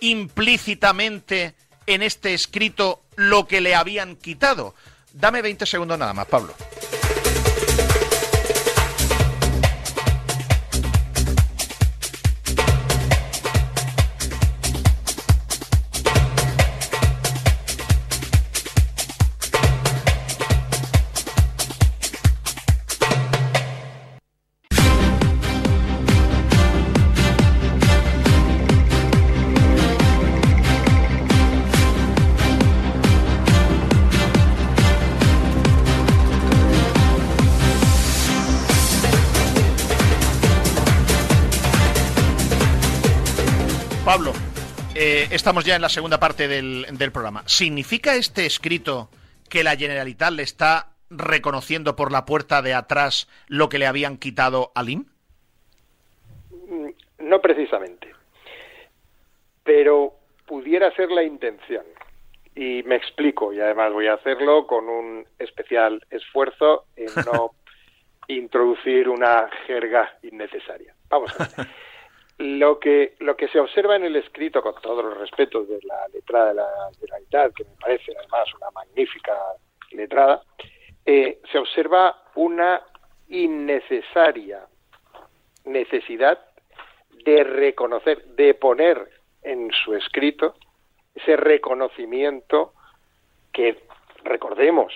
[0.00, 1.54] implícitamente
[1.86, 4.74] en este escrito lo que le habían quitado.
[5.12, 6.54] Dame 20 segundos nada más, Pablo.
[6.54, 7.01] Pablo,
[45.32, 47.42] estamos ya en la segunda parte del, del programa.
[47.46, 49.08] ¿Significa este escrito
[49.48, 54.18] que la Generalitat le está reconociendo por la puerta de atrás lo que le habían
[54.18, 55.06] quitado a Lim?
[56.68, 58.12] Mm, No precisamente.
[59.64, 60.14] Pero
[60.46, 61.84] pudiera ser la intención.
[62.54, 67.52] Y me explico, y además voy a hacerlo con un especial esfuerzo en no
[68.28, 70.94] introducir una jerga innecesaria.
[71.08, 71.68] Vamos a ver.
[72.42, 76.08] Lo que, lo que se observa en el escrito, con todos los respetos de la
[76.08, 79.32] letrada de la Generalitat, que me parece además una magnífica
[79.92, 80.42] letrada,
[81.06, 82.82] eh, se observa una
[83.28, 84.66] innecesaria
[85.66, 86.40] necesidad
[87.24, 89.08] de reconocer, de poner
[89.42, 90.56] en su escrito
[91.14, 92.72] ese reconocimiento
[93.52, 93.84] que,
[94.24, 94.92] recordemos,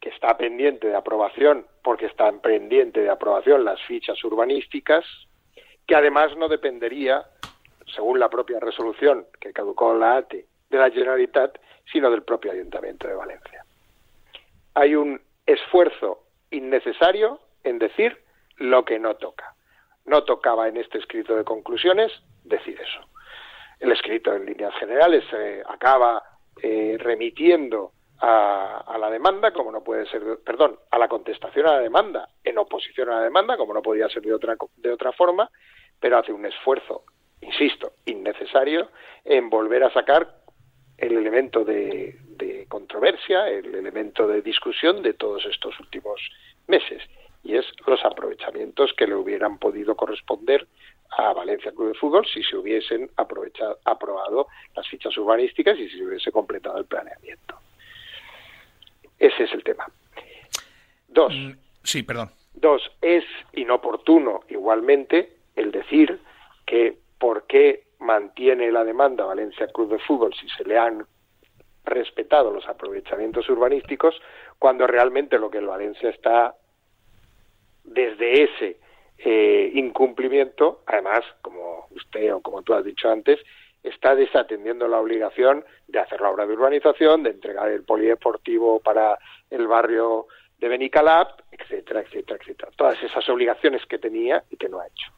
[0.00, 5.04] que está pendiente de aprobación, porque están pendiente de aprobación las fichas urbanísticas,
[5.86, 7.26] que además no dependería,
[7.94, 11.58] según la propia resolución que caducó la ATE, de la Generalitat,
[11.92, 13.64] sino del propio Ayuntamiento de Valencia.
[14.74, 18.20] Hay un esfuerzo innecesario en decir
[18.56, 19.54] lo que no toca.
[20.04, 22.12] No tocaba en este escrito de conclusiones
[22.44, 23.00] decir eso.
[23.78, 25.24] El escrito en líneas generales
[25.68, 26.22] acaba
[26.62, 31.74] eh, remitiendo a, a la demanda, como no puede ser, perdón, a la contestación a
[31.74, 35.12] la demanda, en oposición a la demanda, como no podía ser de otra, de otra
[35.12, 35.50] forma,
[36.00, 37.04] pero hace un esfuerzo,
[37.40, 38.88] insisto, innecesario
[39.24, 40.42] en volver a sacar
[40.98, 46.20] el elemento de, de controversia, el elemento de discusión de todos estos últimos
[46.66, 47.02] meses,
[47.42, 50.66] y es los aprovechamientos que le hubieran podido corresponder
[51.10, 55.98] a Valencia Club de Fútbol si se hubiesen aprovechado, aprobado las fichas urbanísticas y si
[55.98, 57.56] se hubiese completado el planeamiento.
[59.18, 59.86] Ese es el tema.
[61.08, 61.34] Dos.
[61.82, 62.30] Sí, perdón.
[62.54, 66.20] Dos, es inoportuno igualmente el decir
[66.66, 71.06] que por qué mantiene la demanda Valencia Club de Fútbol si se le han
[71.84, 74.20] respetado los aprovechamientos urbanísticos
[74.58, 76.54] cuando realmente lo que el Valencia está
[77.84, 78.76] desde ese
[79.18, 83.38] eh, incumplimiento, además, como usted o como tú has dicho antes,
[83.88, 89.18] está desatendiendo la obligación de hacer la obra de urbanización, de entregar el polideportivo para
[89.50, 90.26] el barrio
[90.58, 92.70] de Benicalap, etcétera, etcétera, etcétera.
[92.76, 95.10] Todas esas obligaciones que tenía y que no ha hecho.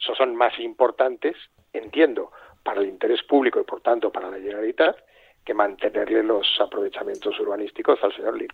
[0.00, 1.36] Esos son más importantes,
[1.72, 4.96] entiendo, para el interés público y por tanto para la Generalitat,
[5.44, 8.50] que mantenerle los aprovechamientos urbanísticos al señor Lir.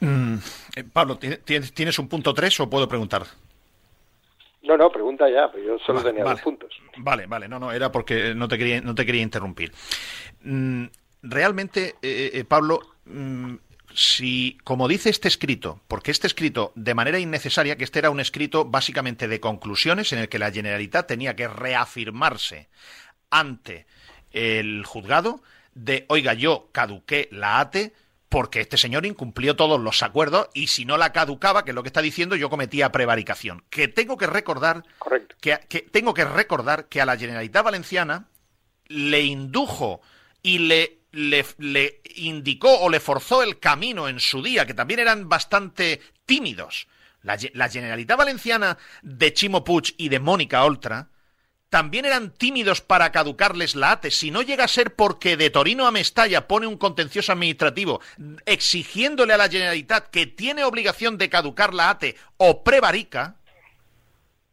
[0.00, 0.36] Mm,
[0.76, 3.22] eh, Pablo, ¿ti- ¿tienes, ¿tienes un punto 3 o puedo preguntar?
[4.64, 6.36] No, no, pregunta ya, pero yo solo tenía vale.
[6.36, 6.74] dos puntos.
[6.96, 9.72] Vale, vale, no, no, era porque no te quería, no te quería interrumpir.
[10.42, 10.86] Mm,
[11.22, 13.56] realmente, eh, eh, Pablo, mm,
[13.94, 18.20] si, como dice este escrito, porque este escrito, de manera innecesaria, que este era un
[18.20, 22.68] escrito básicamente de conclusiones en el que la Generalitat tenía que reafirmarse
[23.30, 23.86] ante
[24.32, 25.42] el juzgado
[25.74, 27.92] de, oiga, yo caduqué la ATE
[28.34, 31.84] porque este señor incumplió todos los acuerdos y si no la caducaba, que es lo
[31.84, 33.62] que está diciendo, yo cometía prevaricación.
[33.70, 34.82] Que tengo que recordar
[35.40, 38.26] que, que tengo que recordar que a la Generalitat Valenciana
[38.88, 40.00] le indujo
[40.42, 44.98] y le, le, le indicó o le forzó el camino en su día, que también
[44.98, 46.88] eran bastante tímidos.
[47.22, 51.08] La Generalitat Valenciana de Chimo Puig y de Mónica Oltra
[51.74, 54.12] también eran tímidos para caducarles la ATE.
[54.12, 58.00] Si no llega a ser porque de Torino a Mestalla pone un contencioso administrativo
[58.46, 63.38] exigiéndole a la Generalitat que tiene obligación de caducar la ATE o prevarica,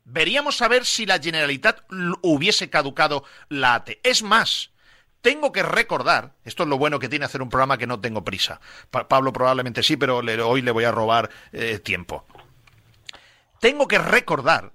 [0.03, 1.83] veríamos a ver si la Generalitat
[2.23, 3.99] hubiese caducado la ATE.
[4.01, 4.71] Es más,
[5.21, 8.25] tengo que recordar, esto es lo bueno que tiene hacer un programa que no tengo
[8.25, 8.59] prisa.
[8.89, 10.17] Pa- Pablo probablemente sí, pero
[10.47, 12.25] hoy le voy a robar eh, tiempo.
[13.59, 14.73] Tengo que recordar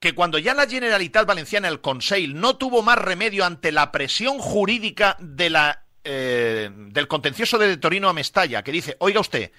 [0.00, 4.38] que cuando ya la Generalitat Valenciana, el Consell, no tuvo más remedio ante la presión
[4.38, 9.52] jurídica de la, eh, del contencioso de Torino a Mestalla, que dice, oiga usted,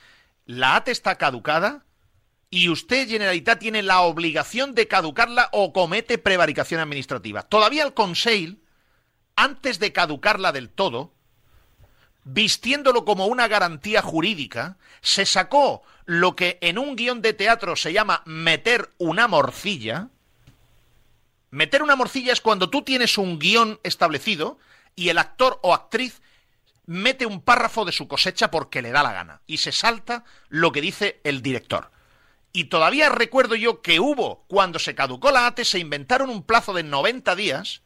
[0.47, 1.85] la ATE está caducada
[2.49, 7.43] y usted, Generalitat, tiene la obligación de caducarla o comete prevaricación administrativa.
[7.43, 8.57] Todavía el Consell,
[9.35, 11.13] antes de caducarla del todo,
[12.23, 17.93] vistiéndolo como una garantía jurídica, se sacó lo que en un guion de teatro se
[17.93, 20.09] llama meter una morcilla.
[21.51, 24.57] Meter una morcilla es cuando tú tienes un guion establecido
[24.95, 26.21] y el actor o actriz
[26.85, 30.71] mete un párrafo de su cosecha porque le da la gana y se salta lo
[30.71, 31.91] que dice el director.
[32.53, 36.73] Y todavía recuerdo yo que hubo, cuando se caducó la ATE, se inventaron un plazo
[36.73, 37.81] de 90 días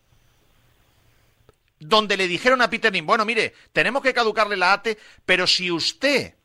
[1.80, 5.72] donde le dijeron a Peter Lim, bueno, mire, tenemos que caducarle la ATE, pero si
[5.72, 6.36] usted,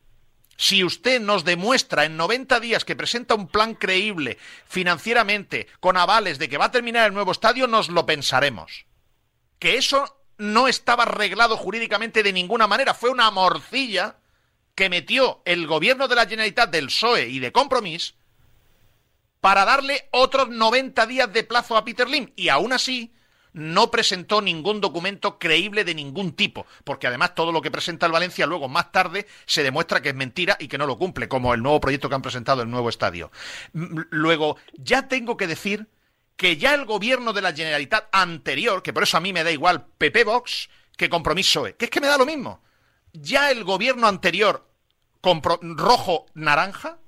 [0.60, 4.36] si usted nos demuestra en 90 días que presenta un plan creíble
[4.66, 8.84] financieramente, con avales de que va a terminar el nuevo estadio, nos lo pensaremos.
[9.58, 14.18] Que eso no estaba arreglado jurídicamente de ninguna manera, fue una morcilla
[14.74, 18.16] que metió el gobierno de la Generalitat del PSOE y de Compromís
[19.40, 22.34] para darle otros 90 días de plazo a Peter Lim.
[22.36, 23.14] Y aún así,
[23.52, 28.12] no presentó ningún documento creíble de ningún tipo, porque además todo lo que presenta el
[28.12, 31.52] Valencia luego más tarde se demuestra que es mentira y que no lo cumple, como
[31.54, 33.30] el nuevo proyecto que han presentado el nuevo estadio.
[33.74, 35.88] M- Luego, ya tengo que decir
[36.36, 39.50] que ya el gobierno de la Generalitat anterior, que por eso a mí me da
[39.50, 42.62] igual PP Vox que Compromiso E, que es que me da lo mismo.
[43.12, 44.66] Ya el gobierno anterior
[45.22, 46.98] compro- rojo-naranja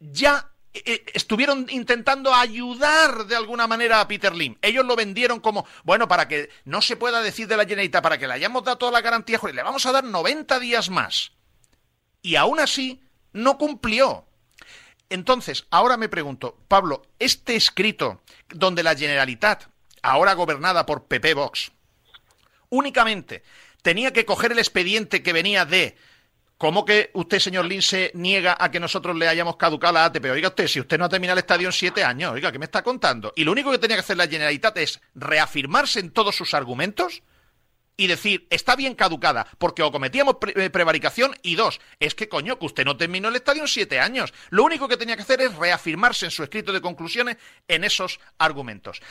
[0.00, 4.56] ya estuvieron intentando ayudar de alguna manera a Peter Lim.
[4.62, 8.18] Ellos lo vendieron como, bueno, para que no se pueda decir de la Generalitat, para
[8.18, 11.32] que le hayamos dado toda la garantía, joder, le vamos a dar 90 días más.
[12.22, 13.02] Y aún así
[13.32, 14.26] no cumplió.
[15.10, 19.64] Entonces, ahora me pregunto, Pablo, este escrito donde la Generalitat,
[20.02, 21.72] ahora gobernada por PP Vox,
[22.70, 23.42] únicamente
[23.82, 25.96] tenía que coger el expediente que venía de
[26.62, 30.26] ¿Cómo que usted, señor Lin, se niega a que nosotros le hayamos caducado la ATP?
[30.26, 32.66] Oiga usted, si usted no ha terminado el estadio en siete años, oiga, ¿qué me
[32.66, 33.32] está contando?
[33.34, 37.24] Y lo único que tenía que hacer la Generalitat es reafirmarse en todos sus argumentos
[37.96, 42.60] y decir, está bien caducada, porque o cometíamos eh, prevaricación, y dos, es que coño,
[42.60, 44.32] que usted no terminó el estadio en siete años.
[44.50, 48.20] Lo único que tenía que hacer es reafirmarse en su escrito de conclusiones en esos
[48.38, 49.02] argumentos.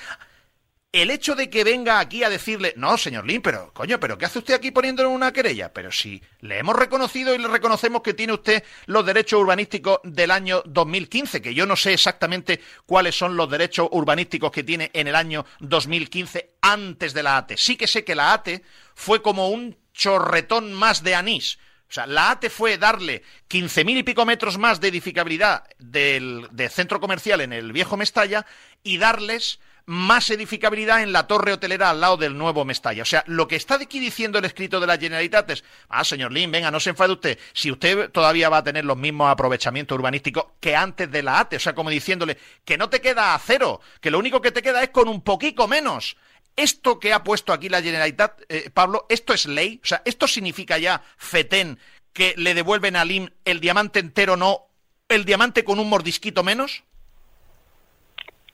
[0.93, 4.25] El hecho de que venga aquí a decirle, no, señor Lin, pero coño, pero ¿qué
[4.25, 5.71] hace usted aquí poniéndole una querella?
[5.71, 10.31] Pero si le hemos reconocido y le reconocemos que tiene usted los derechos urbanísticos del
[10.31, 15.07] año 2015, que yo no sé exactamente cuáles son los derechos urbanísticos que tiene en
[15.07, 17.55] el año 2015 antes de la ATE.
[17.55, 18.61] Sí que sé que la ATE
[18.93, 21.57] fue como un chorretón más de anís.
[21.89, 26.69] O sea, la ATE fue darle 15.000 y pico metros más de edificabilidad del, del
[26.69, 28.45] centro comercial en el viejo Mestalla
[28.83, 33.03] y darles más edificabilidad en la torre hotelera al lado del nuevo Mestalla.
[33.03, 36.32] O sea, lo que está aquí diciendo el escrito de la Generalitat es, ah, señor
[36.32, 39.97] Lin, venga, no se enfade usted, si usted todavía va a tener los mismos aprovechamientos
[39.97, 43.39] urbanísticos que antes de la ATE, o sea, como diciéndole que no te queda a
[43.39, 46.17] cero, que lo único que te queda es con un poquito menos.
[46.55, 49.79] Esto que ha puesto aquí la Generalitat, eh, Pablo, ¿esto es ley?
[49.84, 51.79] O sea, ¿esto significa ya, FETEN,
[52.13, 54.67] que le devuelven a LIM el diamante entero, no
[55.07, 56.84] el diamante con un mordisquito menos?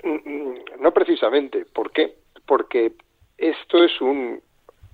[0.04, 0.47] Mm,
[0.80, 1.66] No precisamente.
[1.66, 2.16] ¿Por qué?
[2.46, 2.94] Porque
[3.38, 4.42] esto es un-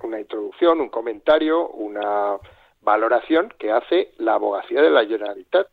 [0.03, 2.37] una introducción, un comentario, una
[2.81, 5.67] valoración que hace la abogacía de la Generalitat,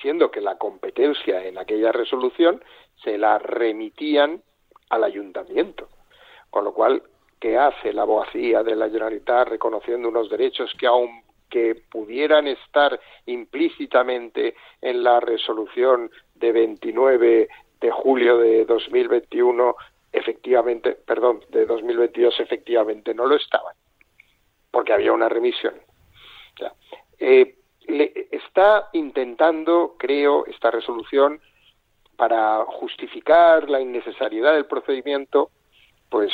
[0.00, 2.62] siendo que la competencia en aquella resolución
[3.02, 4.42] se la remitían
[4.90, 5.88] al ayuntamiento.
[6.50, 7.02] Con lo cual,
[7.40, 14.54] ¿qué hace la abogacía de la Generalitat reconociendo unos derechos que aunque pudieran estar implícitamente
[14.80, 17.48] en la resolución de 29
[17.80, 19.76] de julio de 2021
[20.12, 23.74] efectivamente, perdón, de 2022 efectivamente no lo estaban,
[24.70, 25.74] porque había una remisión.
[27.18, 27.56] Eh,
[28.30, 31.40] está intentando, creo, esta resolución
[32.16, 35.50] para justificar la innecesariedad del procedimiento,
[36.08, 36.32] pues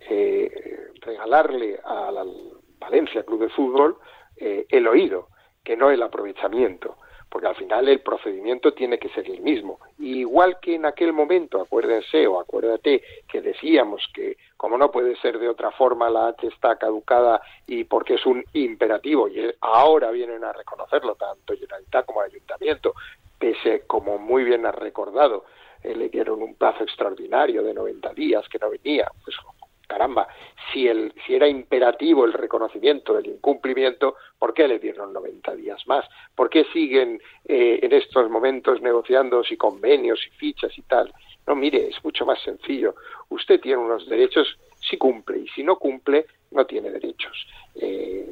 [0.00, 2.16] eh, regalarle al
[2.78, 3.96] Valencia Club de Fútbol
[4.36, 5.28] eh, el oído,
[5.62, 6.96] que no el aprovechamiento,
[7.30, 9.78] porque al final el procedimiento tiene que ser el mismo.
[9.98, 15.38] Igual que en aquel momento, acuérdense o acuérdate que decíamos que como no puede ser
[15.38, 20.44] de otra forma, la H está caducada y porque es un imperativo, y ahora vienen
[20.44, 22.94] a reconocerlo tanto Generalitat como el Ayuntamiento,
[23.38, 25.46] pese, como muy bien has recordado,
[25.82, 29.34] eh, le dieron un plazo extraordinario de 90 días que no venía, pues
[29.90, 30.28] caramba,
[30.72, 35.84] si, el, si era imperativo el reconocimiento del incumplimiento, ¿por qué le dieron 90 días
[35.88, 36.06] más?
[36.36, 41.12] ¿Por qué siguen eh, en estos momentos negociando convenios y fichas y tal?
[41.46, 42.94] No, mire, es mucho más sencillo.
[43.30, 47.46] Usted tiene unos derechos si cumple y si no cumple, no tiene derechos.
[47.74, 48.30] Eh,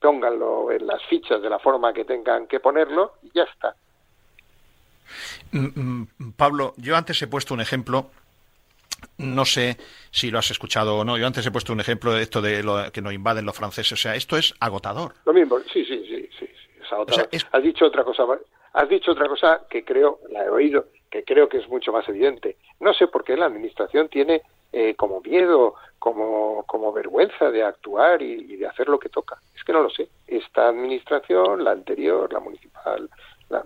[0.00, 3.76] pónganlo en las fichas de la forma que tengan que ponerlo y ya está.
[5.52, 8.10] Mm, mm, Pablo, yo antes he puesto un ejemplo,
[9.18, 9.76] no sé
[10.10, 12.62] si lo has escuchado o no, yo antes he puesto un ejemplo de esto de
[12.62, 15.14] lo que nos invaden los franceses, o sea, esto es agotador.
[15.24, 16.48] Lo mismo, sí, sí, sí, sí, sí,
[16.82, 17.10] es agotador.
[17.10, 18.24] O sea, es- Has dicho otra cosa,
[18.72, 22.08] has dicho otra cosa que creo, la he oído, que creo que es mucho más
[22.08, 22.56] evidente.
[22.80, 24.42] No sé por qué la administración tiene
[24.72, 29.40] eh, como miedo, como, como vergüenza de actuar y, y de hacer lo que toca.
[29.54, 30.08] Es que no lo sé.
[30.26, 33.08] Esta administración, la anterior, la municipal,
[33.50, 33.64] la-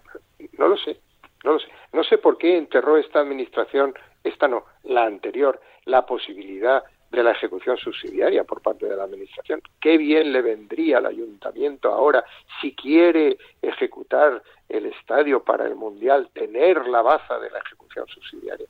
[0.59, 1.01] no lo sé,
[1.45, 1.69] no lo sé.
[1.95, 3.95] No sé por qué enterró esta administración,
[4.25, 9.63] esta no, la anterior, la posibilidad de la ejecución subsidiaria por parte de la Administración.
[9.81, 12.23] Qué bien le vendría al ayuntamiento ahora,
[12.61, 18.67] si quiere ejecutar el estadio para el Mundial, tener la baza de la ejecución subsidiaria.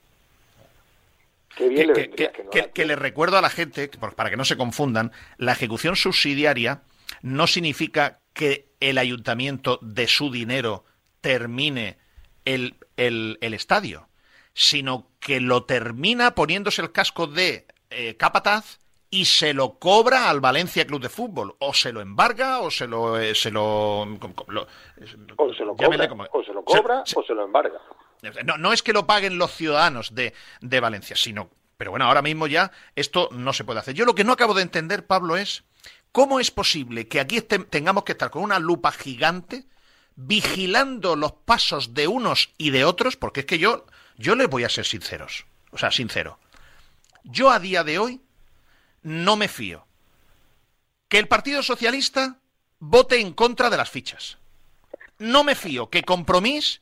[1.57, 4.31] Qué bien que, le vendría que- que no que- le recuerdo a la gente, para
[4.31, 6.83] que no se confundan, la ejecución subsidiaria
[7.23, 10.85] no significa que el ayuntamiento de su dinero
[11.21, 11.99] termine
[12.45, 14.08] el, el- el estadio.
[14.61, 20.41] Sino que lo termina poniéndose el casco de eh, capataz y se lo cobra al
[20.41, 21.55] Valencia Club de Fútbol.
[21.61, 23.21] O se lo embarga o se lo...
[23.21, 24.05] eh, se lo,
[24.49, 24.67] lo-
[25.37, 27.79] O se lo cobra, como- o se lo cobra, se- o se lo embarga.
[28.45, 31.49] no, no es que lo paguen los ciudadanos de, de Valencia, sino...
[31.77, 33.95] Pero bueno, ahora mismo ya esto no se puede hacer.
[33.95, 35.63] Yo lo que no acabo de entender, Pablo, es
[36.11, 39.67] cómo es posible que aquí este- tengamos que estar con una lupa gigante
[40.17, 43.87] vigilando los pasos de unos y de otros, porque es que yo,
[44.19, 46.39] yo les voy a ser sinceros, o sea, sincero.
[47.23, 48.21] Yo a día de hoy
[49.03, 49.87] no me fío
[51.09, 52.39] que el Partido Socialista
[52.81, 54.39] vote en contra de las fichas.
[55.19, 56.81] No me fío que Compromís,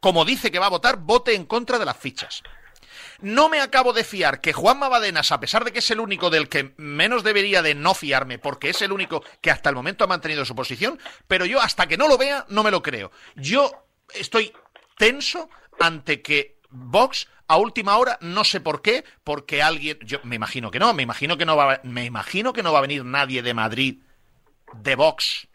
[0.00, 2.42] como dice que va a votar, vote en contra de las fichas.
[3.20, 6.30] No me acabo de fiar que Juanma Badenas, a pesar de que es el único
[6.30, 10.04] del que menos debería de no fiarme, porque es el único que hasta el momento
[10.04, 13.10] ha mantenido su posición, pero yo hasta que no lo vea no me lo creo.
[13.34, 13.72] Yo
[14.14, 14.52] estoy
[14.96, 15.50] tenso
[15.80, 20.70] ante que Vox a última hora, no sé por qué, porque alguien, yo me imagino
[20.70, 23.42] que no, me imagino que no va, me imagino que no va a venir nadie
[23.42, 23.98] de Madrid
[24.74, 25.48] de Vox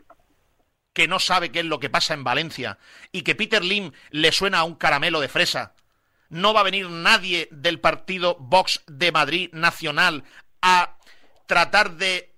[0.94, 2.78] que no sabe qué es lo que pasa en Valencia
[3.12, 5.74] y que Peter Lim le suena a un caramelo de fresa.
[6.30, 10.24] No va a venir nadie del partido Vox de Madrid Nacional
[10.62, 10.98] a
[11.48, 12.34] tratar de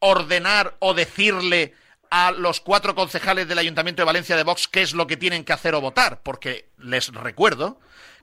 [0.00, 1.74] ordenar o decirle
[2.10, 5.44] a los cuatro concejales del Ayuntamiento de Valencia de Vox qué es lo que tienen
[5.44, 7.78] que hacer o votar, porque les recuerdo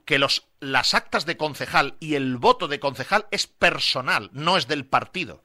[0.06, 4.66] que los, las actas de concejal y el voto de concejal es personal, no es
[4.66, 5.42] del partido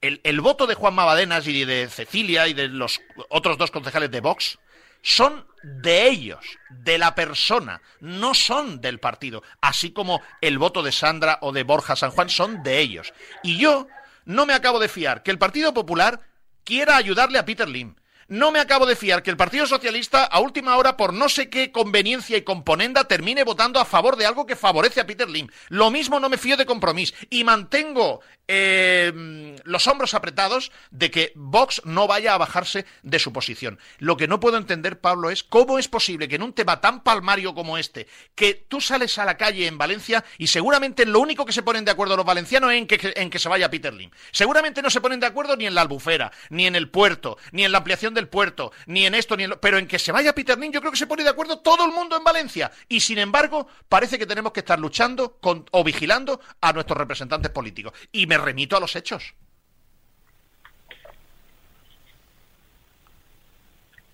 [0.00, 4.10] el, el voto de Juan Mabadenas y de Cecilia y de los otros dos concejales
[4.10, 4.58] de Vox
[5.02, 10.92] son de ellos, de la persona, no son del partido, así como el voto de
[10.92, 13.14] Sandra o de Borja San Juan son de ellos.
[13.42, 13.88] Y yo
[14.24, 16.20] no me acabo de fiar que el Partido Popular
[16.64, 17.94] quiera ayudarle a Peter Lim.
[18.30, 21.50] No me acabo de fiar que el Partido Socialista, a última hora, por no sé
[21.50, 25.48] qué conveniencia y componenda, termine votando a favor de algo que favorece a Peter Lim.
[25.68, 27.12] Lo mismo no me fío de compromiso.
[27.28, 33.32] Y mantengo eh, los hombros apretados de que Vox no vaya a bajarse de su
[33.32, 33.78] posición.
[33.98, 37.02] Lo que no puedo entender, Pablo, es cómo es posible que en un tema tan
[37.02, 41.46] palmario como este, que tú sales a la calle en Valencia y seguramente lo único
[41.46, 43.94] que se ponen de acuerdo los valencianos es en que, en que se vaya Peter
[43.94, 44.10] Lim.
[44.32, 47.64] Seguramente no se ponen de acuerdo ni en la albufera, ni en el puerto, ni
[47.64, 49.60] en la ampliación del puerto, ni en esto, ni en lo...
[49.60, 51.84] Pero en que se vaya Peter Lim, yo creo que se pone de acuerdo todo
[51.84, 52.70] el mundo en Valencia.
[52.88, 57.50] Y sin embargo, parece que tenemos que estar luchando con, o vigilando a nuestros representantes
[57.50, 57.92] políticos.
[58.12, 59.34] Y me remito a los hechos.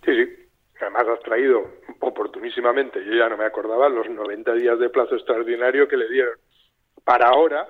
[0.05, 0.47] Sí, sí.
[0.81, 1.65] Además has traído
[2.01, 6.39] oportunísimamente, yo ya no me acordaba, los 90 días de plazo extraordinario que le dieron
[7.03, 7.67] para ahora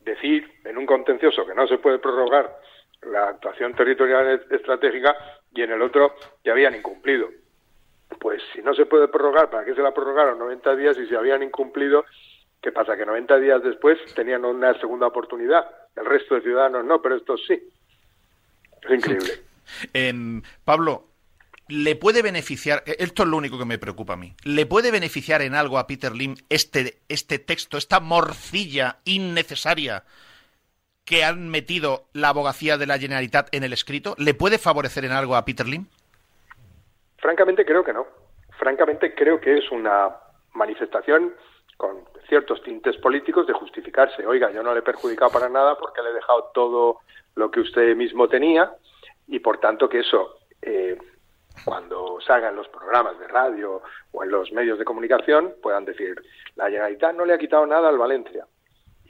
[0.00, 2.54] decir en un contencioso que no se puede prorrogar
[3.02, 5.16] la actuación territorial estratégica
[5.54, 7.28] y en el otro que habían incumplido.
[8.20, 11.14] Pues si no se puede prorrogar, ¿para qué se la prorrogaron 90 días y si
[11.14, 12.04] habían incumplido?
[12.60, 12.96] ¿Qué pasa?
[12.96, 15.64] Que 90 días después tenían una segunda oportunidad.
[15.96, 17.58] El resto de ciudadanos no, pero estos sí.
[18.82, 19.40] Es increíble.
[20.64, 21.04] Pablo,
[21.68, 24.90] ¿le puede beneficiar, eh, esto es lo único que me preocupa a mí, ¿le puede
[24.90, 30.04] beneficiar en algo a Peter Lim este, este texto, esta morcilla innecesaria
[31.10, 34.14] que han metido la abogacía de la Generalitat en el escrito?
[34.16, 35.86] ¿Le puede favorecer en algo a Peter Lim?
[37.18, 38.06] Francamente creo que no.
[38.56, 40.10] Francamente creo que es una
[40.54, 41.34] manifestación
[41.76, 44.24] con ciertos tintes políticos de justificarse.
[44.24, 47.00] Oiga, yo no le he perjudicado para nada porque le he dejado todo
[47.34, 48.72] lo que usted mismo tenía
[49.26, 50.96] y por tanto que eso, eh,
[51.64, 53.82] cuando salgan los programas de radio
[54.12, 56.22] o en los medios de comunicación, puedan decir,
[56.54, 58.46] la Generalitat no le ha quitado nada al Valencia.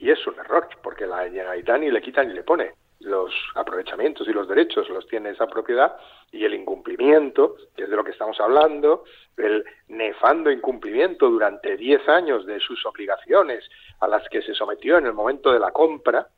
[0.01, 2.73] Y es un error, porque la Generalitat ni le quita ni le pone.
[3.01, 5.97] Los aprovechamientos y los derechos los tiene esa propiedad
[6.33, 9.05] y el incumplimiento, que es de lo que estamos hablando,
[9.37, 13.65] el nefando incumplimiento durante 10 años de sus obligaciones
[14.01, 16.29] a las que se sometió en el momento de la compra,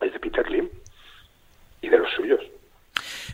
[0.00, 0.68] es de Peter Lim
[1.80, 2.40] y de los suyos.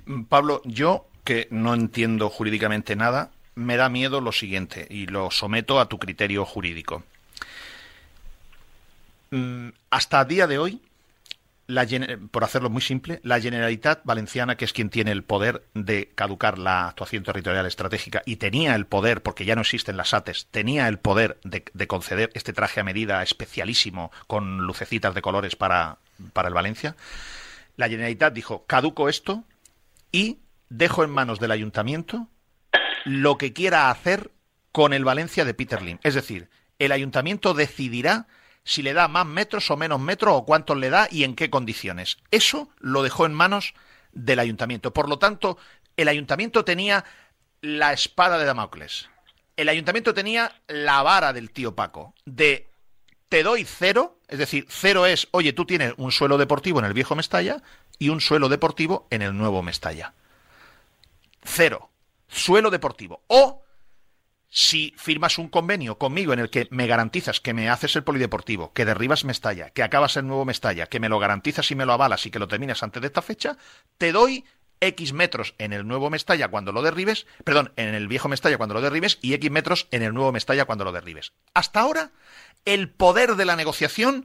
[0.06, 5.30] Mm, Pablo, yo que no entiendo jurídicamente nada, me da miedo lo siguiente y lo
[5.30, 7.02] someto a tu criterio jurídico.
[9.34, 10.80] Mm, Hasta día de hoy,
[11.66, 11.84] la,
[12.30, 16.56] por hacerlo muy simple, la Generalitat Valenciana, que es quien tiene el poder de caducar
[16.56, 20.86] la actuación territorial estratégica y tenía el poder, porque ya no existen las ATES, tenía
[20.86, 25.98] el poder de, de conceder este traje a medida especialísimo con lucecitas de colores para,
[26.32, 26.94] para el Valencia,
[27.76, 29.42] la Generalitat dijo, caduco esto
[30.12, 30.38] y
[30.68, 32.28] dejo en manos del ayuntamiento
[33.04, 34.30] lo que quiera hacer
[34.70, 35.98] con el Valencia de Peter Lim.
[36.04, 36.48] Es decir,
[36.78, 38.28] el ayuntamiento decidirá
[38.64, 41.50] si le da más metros o menos metros o cuántos le da y en qué
[41.50, 42.18] condiciones.
[42.30, 43.74] Eso lo dejó en manos
[44.12, 44.92] del ayuntamiento.
[44.92, 45.58] Por lo tanto,
[45.96, 47.04] el ayuntamiento tenía
[47.60, 49.08] la espada de Damocles.
[49.56, 52.68] el ayuntamiento tenía la vara del tío Paco de
[53.28, 56.92] te doy cero, es decir, cero es, oye, tú tienes un suelo deportivo en el
[56.92, 57.62] viejo Mestalla
[57.98, 60.14] y un suelo deportivo en el nuevo Mestalla.
[61.42, 61.90] Cero.
[62.28, 63.22] Suelo deportivo.
[63.26, 63.63] O
[64.56, 68.72] si firmas un convenio conmigo en el que me garantizas que me haces el polideportivo,
[68.72, 71.92] que derribas Mestalla, que acabas el nuevo Mestalla, que me lo garantizas y me lo
[71.92, 73.58] avalas y que lo terminas antes de esta fecha,
[73.98, 74.44] te doy
[74.80, 78.74] X metros en el nuevo Mestalla cuando lo derribes, perdón, en el viejo Mestalla cuando
[78.74, 81.32] lo derribes y X metros en el nuevo Mestalla cuando lo derribes.
[81.52, 82.12] Hasta ahora,
[82.64, 84.24] el poder de la negociación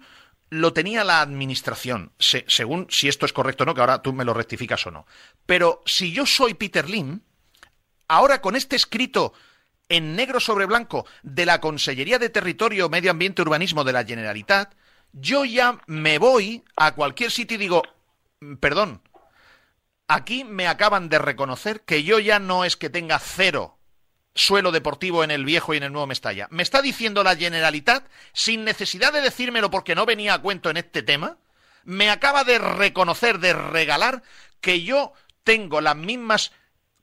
[0.51, 4.13] lo tenía la administración, se- según si esto es correcto o no, que ahora tú
[4.13, 5.07] me lo rectificas o no.
[5.47, 7.21] Pero si yo soy Peter Lim,
[8.07, 9.33] ahora con este escrito
[9.89, 14.73] en negro sobre blanco de la Consellería de Territorio, Medio Ambiente Urbanismo de la Generalitat,
[15.11, 17.83] yo ya me voy a cualquier sitio y digo,
[18.39, 19.01] "Mm, perdón,
[20.07, 23.79] aquí me acaban de reconocer que yo ya no es que tenga cero
[24.35, 26.47] suelo deportivo en el viejo y en el nuevo Mestalla.
[26.51, 30.77] Me está diciendo la Generalitat, sin necesidad de decírmelo porque no venía a cuento en
[30.77, 31.37] este tema,
[31.83, 34.21] me acaba de reconocer, de regalar,
[34.61, 35.13] que yo
[35.43, 36.51] tengo las mismas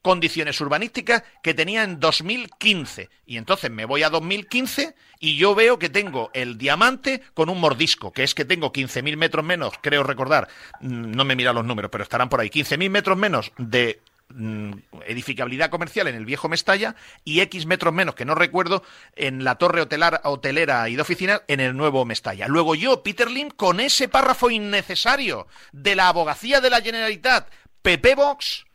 [0.06, 3.10] condiciones urbanísticas que tenía en 2015.
[3.26, 7.58] Y entonces me voy a 2015 y yo veo que tengo el diamante con un
[7.58, 10.46] mordisco, que es que tengo 15.000 metros menos, creo recordar,
[10.80, 14.74] mm, no me mira los números, pero estarán por ahí, 15.000 metros menos de mm,
[15.06, 18.84] edificabilidad comercial en el viejo Mestalla y X metros menos, que no recuerdo,
[19.16, 22.46] en la torre hotelera y de oficinas en el nuevo Mestalla.
[22.46, 27.50] Luego yo, Peter Lim, con ese párrafo innecesario de la abogacía de la Generalitat,
[27.82, 28.65] PP Vox,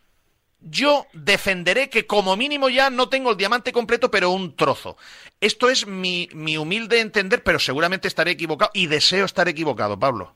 [0.61, 4.97] yo defenderé que como mínimo ya no tengo el diamante completo, pero un trozo.
[5.39, 10.35] Esto es mi, mi humilde entender, pero seguramente estaré equivocado y deseo estar equivocado, Pablo.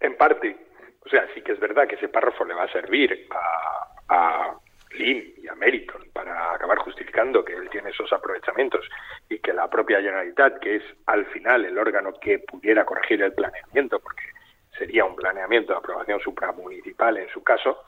[0.00, 0.56] En parte.
[1.04, 4.54] O sea, sí que es verdad que ese párrafo le va a servir a, a
[4.92, 8.88] Lin y a Meriton para acabar justificando que él tiene esos aprovechamientos
[9.28, 13.32] y que la propia Generalitat, que es al final el órgano que pudiera corregir el
[13.32, 14.22] planeamiento, porque
[14.78, 17.84] sería un planeamiento de aprobación supramunicipal en su caso,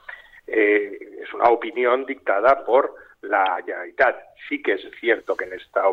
[0.47, 4.17] eh, es una opinión dictada por la Generalitat.
[4.49, 5.83] Sí que es cierto que no está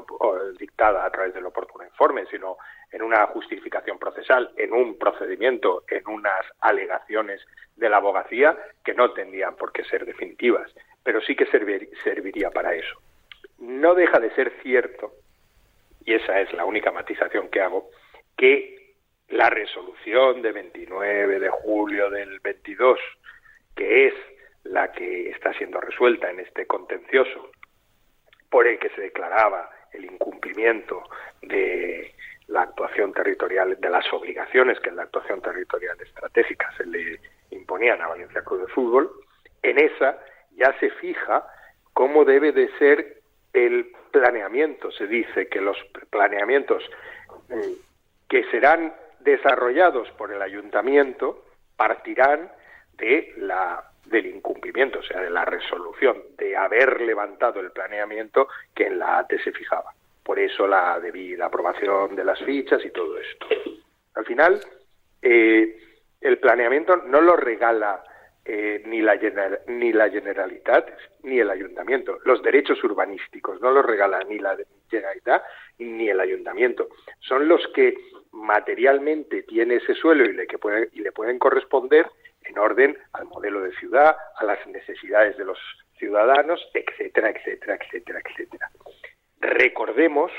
[0.58, 2.56] dictada a través del oportuno informe, sino
[2.90, 7.40] en una justificación procesal, en un procedimiento, en unas alegaciones
[7.76, 10.74] de la abogacía que no tendrían por qué ser definitivas,
[11.04, 13.00] pero sí que servir- serviría para eso.
[13.58, 15.12] No deja de ser cierto,
[16.04, 17.90] y esa es la única matización que hago,
[18.36, 18.94] que
[19.28, 22.98] la resolución de 29 de julio del 22,
[23.76, 24.14] que es
[24.64, 27.50] la que está siendo resuelta en este contencioso,
[28.48, 31.02] por el que se declaraba el incumplimiento
[31.42, 32.14] de
[32.48, 37.20] la actuación territorial, de las obligaciones que en la actuación territorial estratégica se le
[37.50, 39.10] imponían a Valencia Club de Fútbol,
[39.62, 40.18] en esa
[40.56, 41.46] ya se fija
[41.92, 43.20] cómo debe de ser
[43.52, 44.90] el planeamiento.
[44.92, 45.76] Se dice que los
[46.10, 46.82] planeamientos
[47.48, 47.72] mm,
[48.28, 51.44] que serán desarrollados por el ayuntamiento
[51.76, 52.50] partirán
[52.94, 58.86] de la del incumplimiento, o sea, de la resolución de haber levantado el planeamiento que
[58.86, 59.92] en la ATE se fijaba.
[60.22, 63.46] Por eso la debida aprobación de las fichas y todo esto.
[64.14, 64.60] Al final,
[65.22, 65.76] eh,
[66.20, 68.02] el planeamiento no lo regala
[68.44, 69.18] eh, ni, la
[69.68, 70.88] ni la Generalitat
[71.22, 72.18] ni el Ayuntamiento.
[72.24, 74.56] Los derechos urbanísticos no los regala ni la
[74.90, 75.42] Generalitat
[75.78, 76.88] ni el Ayuntamiento.
[77.20, 77.94] Son los que
[78.32, 82.06] materialmente tiene ese suelo y le, que puede- y le pueden corresponder
[82.44, 85.58] en orden al modelo de ciudad, a las necesidades de los
[85.98, 88.70] ciudadanos, etcétera, etcétera, etcétera, etcétera.
[89.40, 90.32] Recordemos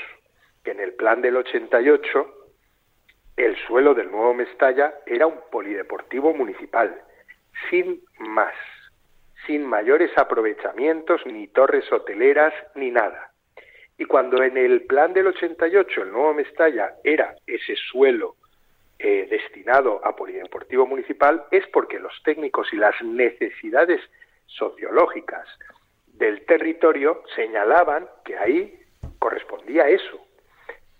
[0.64, 2.42] que en el plan del 88
[3.36, 7.00] el suelo del nuevo Mestalla era un polideportivo municipal,
[7.70, 8.54] sin más,
[9.46, 13.32] sin mayores aprovechamientos, ni torres hoteleras, ni nada.
[13.96, 18.36] Y cuando en el plan del 88 el nuevo Mestalla era ese suelo
[19.04, 24.00] eh, destinado a polideportivo municipal, es porque los técnicos y las necesidades
[24.46, 25.48] sociológicas
[26.06, 28.78] del territorio señalaban que ahí
[29.18, 30.24] correspondía eso.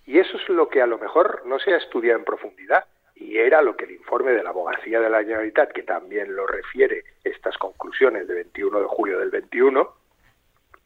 [0.05, 3.39] Y eso es lo que a lo mejor no se ha estudiado en profundidad y
[3.39, 7.05] era lo que el informe de la abogacía de la Generalitat, que también lo refiere
[7.23, 9.95] estas conclusiones de 21 de julio del 21,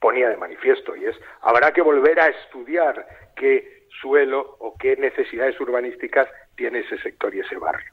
[0.01, 3.07] ponía de manifiesto y es habrá que volver a estudiar
[3.37, 7.93] qué suelo o qué necesidades urbanísticas tiene ese sector y ese barrio,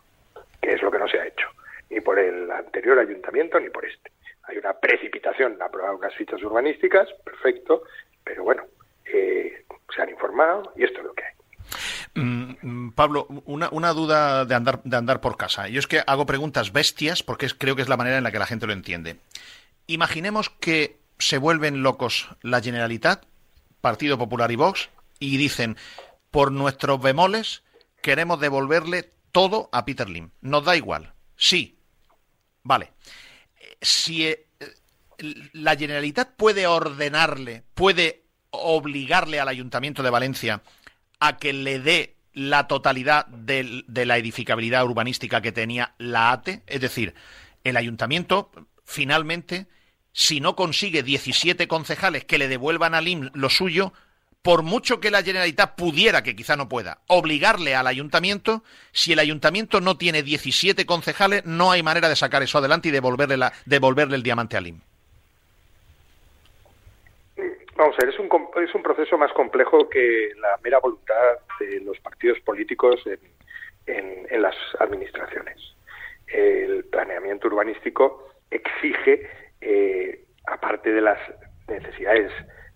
[0.61, 1.47] que es lo que no se ha hecho,
[1.89, 4.11] ni por el anterior ayuntamiento ni por este.
[4.43, 7.83] Hay una precipitación en aprobar unas fichas urbanísticas, perfecto,
[8.23, 8.63] pero bueno,
[9.05, 9.63] eh,
[9.95, 11.33] se han informado y esto es lo que hay.
[12.15, 15.67] Mm, mm, Pablo, una, una duda de andar, de andar por casa.
[15.67, 18.39] Yo es que hago preguntas bestias porque creo que es la manera en la que
[18.39, 19.17] la gente lo entiende.
[19.87, 23.25] Imaginemos que se vuelven locos la Generalitat,
[23.81, 25.77] Partido Popular y Vox, y dicen,
[26.31, 27.63] por nuestros bemoles,
[28.03, 30.29] queremos devolverle todo a Peter Lim.
[30.41, 31.13] Nos da igual.
[31.35, 31.79] Sí.
[32.61, 32.91] Vale.
[33.81, 34.45] Si eh,
[35.53, 40.61] la Generalitat puede ordenarle, puede obligarle al Ayuntamiento de Valencia
[41.19, 46.81] a que le dé la totalidad de la edificabilidad urbanística que tenía la ATE, es
[46.81, 47.13] decir,
[47.63, 48.51] el ayuntamiento
[48.85, 49.67] finalmente,
[50.11, 53.93] si no consigue 17 concejales que le devuelvan al IM lo suyo,
[54.43, 58.61] por mucho que la Generalitat pudiera, que quizá no pueda, obligarle al ayuntamiento,
[58.91, 62.91] si el ayuntamiento no tiene 17 concejales, no hay manera de sacar eso adelante y
[62.91, 64.81] devolverle, la- devolverle el diamante al IM.
[67.75, 68.29] Vamos a ver, es un,
[68.61, 71.15] es un proceso más complejo que la mera voluntad
[71.59, 72.99] de los partidos políticos
[73.87, 75.57] en las administraciones.
[76.27, 79.29] El planeamiento urbanístico exige,
[79.61, 81.19] eh, aparte de las
[81.67, 82.31] necesidades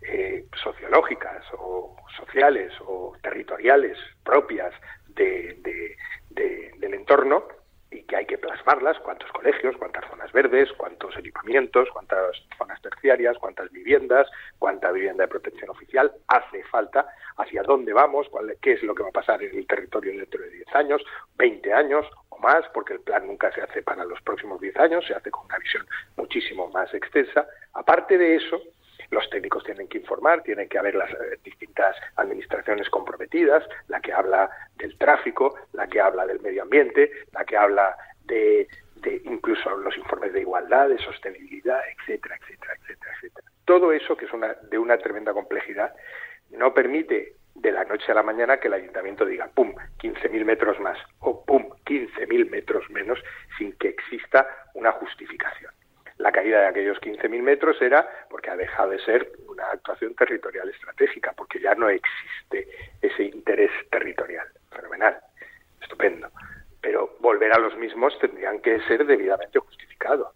[0.07, 4.73] eh, sociológicas o sociales o territoriales propias
[5.07, 5.95] de- de-
[6.29, 7.47] de- del entorno,
[7.89, 13.37] y que hay que plasmarlas, cuántos colegios, cuántas zonas verdes, cuántos equipamientos, cuántas zonas terciarias,
[13.37, 14.27] cuántas viviendas,
[14.59, 17.07] cuánta vivienda de protección oficial hace falta,
[17.37, 20.41] hacia dónde vamos, cuál, qué es lo que va a pasar en el territorio dentro
[20.41, 21.01] de 10 años,
[21.37, 25.05] 20 años o más, porque el plan nunca se hace para los próximos 10 años,
[25.07, 27.47] se hace con una visión muchísimo más extensa.
[27.73, 28.61] Aparte de eso,
[29.11, 34.13] los técnicos tienen que informar, tienen que haber las eh, distintas administraciones comprometidas, la que
[34.13, 39.69] habla del tráfico, la que habla del medio ambiente, la que habla de, de incluso
[39.77, 43.51] los informes de igualdad, de sostenibilidad, etcétera, etcétera, etcétera, etcétera.
[43.65, 45.93] Todo eso, que es una, de una tremenda complejidad,
[46.51, 50.79] no permite de la noche a la mañana que el ayuntamiento diga, pum, 15.000 metros
[50.79, 53.19] más o pum, 15.000 metros menos
[53.57, 55.71] sin que exista una justificación.
[56.17, 60.67] La caída de aquellos 15.000 metros era porque ha dejado de ser una actuación territorial
[60.69, 62.67] estratégica, porque ya no existe
[63.01, 64.47] ese interés territorial.
[64.71, 65.19] Fenomenal,
[65.81, 66.29] estupendo.
[66.81, 70.33] Pero volver a los mismos tendrían que ser debidamente justificados.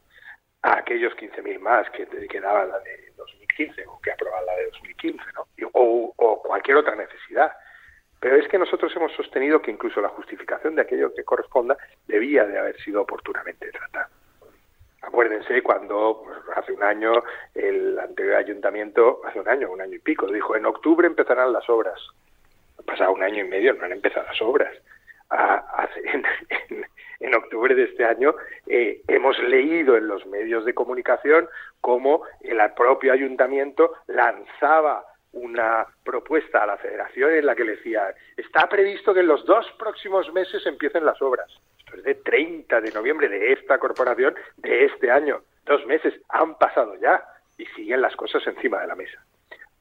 [0.63, 4.65] A aquellos 15.000 más que, que daba la de 2015 o que aprobaba la de
[4.65, 5.47] 2015, ¿no?
[5.73, 7.51] O, o cualquier otra necesidad.
[8.19, 11.75] Pero es que nosotros hemos sostenido que incluso la justificación de aquello que corresponda
[12.07, 14.09] debía de haber sido oportunamente tratada.
[15.11, 17.11] Acuérdense cuando pues, hace un año
[17.53, 21.69] el anterior ayuntamiento, hace un año, un año y pico, dijo en octubre empezarán las
[21.69, 21.99] obras.
[22.79, 24.73] Ha pasado un año y medio, no han empezado las obras.
[27.19, 28.33] En octubre de este año
[28.65, 31.47] eh, hemos leído en los medios de comunicación
[31.79, 38.15] cómo el propio ayuntamiento lanzaba una propuesta a la federación en la que le decía
[38.35, 41.47] está previsto que en los dos próximos meses empiecen las obras.
[41.91, 45.41] Esto es de 30 de noviembre de esta corporación de este año.
[45.65, 47.21] Dos meses han pasado ya
[47.57, 49.21] y siguen las cosas encima de la mesa.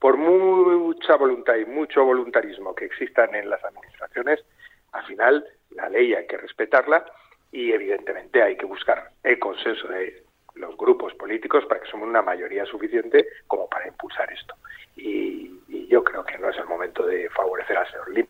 [0.00, 4.44] Por mucha voluntad y mucho voluntarismo que existan en las administraciones,
[4.90, 7.04] al final la ley hay que respetarla
[7.52, 10.24] y evidentemente hay que buscar el consenso de
[10.56, 14.56] los grupos políticos para que somos una mayoría suficiente como para impulsar esto.
[14.96, 18.26] Y, y yo creo que no es el momento de favorecer al señor Lim,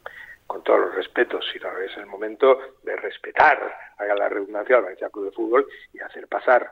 [0.51, 5.09] con todos los respetos, sino es el momento de respetar, haga la redundancia, al Valencia
[5.09, 6.69] Club de Fútbol y hacer pasar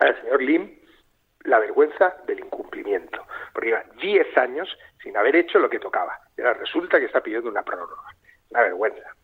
[0.00, 0.78] al señor Lim
[1.44, 3.26] la vergüenza del incumplimiento.
[3.52, 4.68] Porque lleva 10 años
[5.02, 6.18] sin haber hecho lo que tocaba.
[6.38, 8.02] Y ahora resulta que está pidiendo una prórroga.
[8.48, 9.14] Una vergüenza.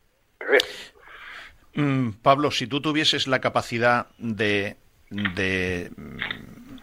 [1.72, 4.76] Mm, Pablo, si tú tuvieses la capacidad de,
[5.10, 6.76] mm,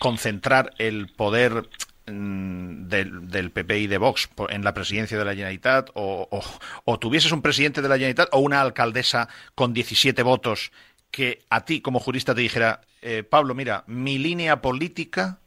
[0.00, 1.68] concentrar el poder
[2.06, 7.42] del, del PP y de Vox en la presidencia de la Generalitat o tuvieses un
[7.42, 10.72] presidente de la Generalitat o una alcaldesa con 17 votos
[11.12, 15.38] que a ti como jurista te dijera, eh, Pablo, mira, mi línea política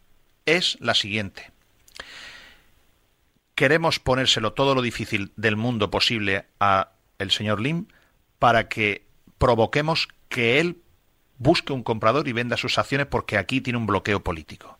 [0.45, 1.51] es la siguiente.
[3.55, 7.87] Queremos ponérselo todo lo difícil del mundo posible a el señor Lim
[8.37, 9.05] para que
[9.37, 10.77] provoquemos que él
[11.37, 14.77] busque un comprador y venda sus acciones porque aquí tiene un bloqueo político.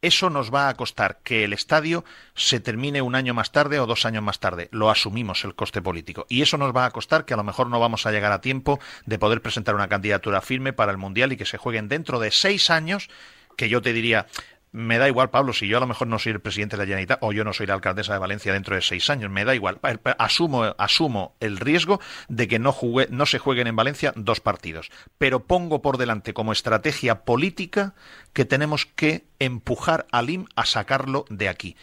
[0.00, 2.04] Eso nos va a costar que el estadio
[2.34, 4.68] se termine un año más tarde o dos años más tarde.
[4.70, 6.24] Lo asumimos el coste político.
[6.28, 8.40] Y eso nos va a costar que a lo mejor no vamos a llegar a
[8.40, 12.20] tiempo de poder presentar una candidatura firme para el Mundial y que se jueguen dentro
[12.20, 13.10] de seis años,
[13.56, 14.28] que yo te diría,
[14.72, 16.86] me da igual, Pablo, si yo a lo mejor no soy el presidente de la
[16.86, 19.54] Generalitat o yo no soy la alcaldesa de Valencia dentro de seis años, me da
[19.54, 19.78] igual.
[20.18, 24.90] Asumo, asumo el riesgo de que no, jugue- no se jueguen en Valencia dos partidos.
[25.16, 27.94] Pero pongo por delante como estrategia política
[28.32, 31.76] que tenemos que empujar al IM a sacarlo de aquí.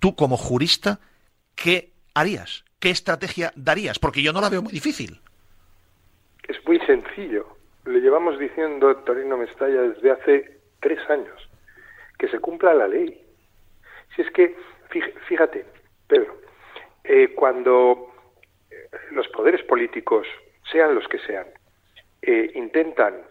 [0.00, 1.00] Tú, como jurista,
[1.54, 2.64] ¿qué harías?
[2.80, 3.98] ¿Qué estrategia darías?
[3.98, 5.20] Porque yo no la veo muy difícil.
[6.48, 7.46] es muy sencillo.
[7.84, 11.47] Le llevamos diciendo Torino Mestalla desde hace tres años
[12.18, 13.24] que se cumpla la ley.
[14.14, 14.56] Si es que
[14.90, 15.64] fíj- fíjate,
[16.06, 16.40] Pedro,
[17.04, 18.12] eh, cuando
[18.70, 20.26] eh, los poderes políticos,
[20.70, 21.46] sean los que sean,
[22.22, 23.22] eh, intentan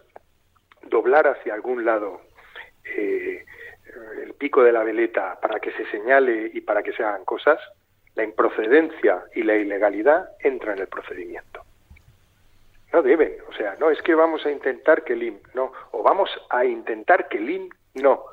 [0.84, 2.22] doblar hacia algún lado
[2.86, 7.60] el pico de la veleta para que se señale y para que se hagan cosas,
[8.16, 11.64] la improcedencia y la ilegalidad entran en el procedimiento.
[12.94, 16.02] No deben, o sea, no es que vamos a intentar que el IM, no, o
[16.02, 18.24] vamos a intentar que el IM no,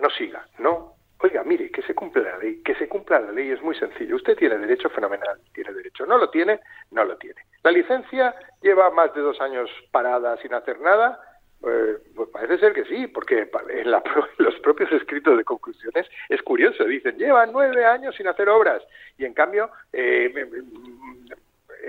[0.00, 0.92] no siga, no.
[1.20, 4.16] Oiga, mire, que se cumpla la ley, que se cumpla la ley es muy sencillo.
[4.16, 6.04] Usted tiene derecho, fenomenal, tiene derecho.
[6.04, 6.60] No lo tiene,
[6.90, 7.40] no lo tiene.
[7.62, 11.18] La licencia lleva más de dos años parada sin hacer nada.
[11.66, 14.02] Eh, pues parece ser que sí, porque en, la
[14.38, 16.84] los propios escritos de conclusiones es curioso.
[16.84, 18.82] Dicen, llevan nueve años sin hacer obras.
[19.16, 21.34] Y en cambio, eh, me-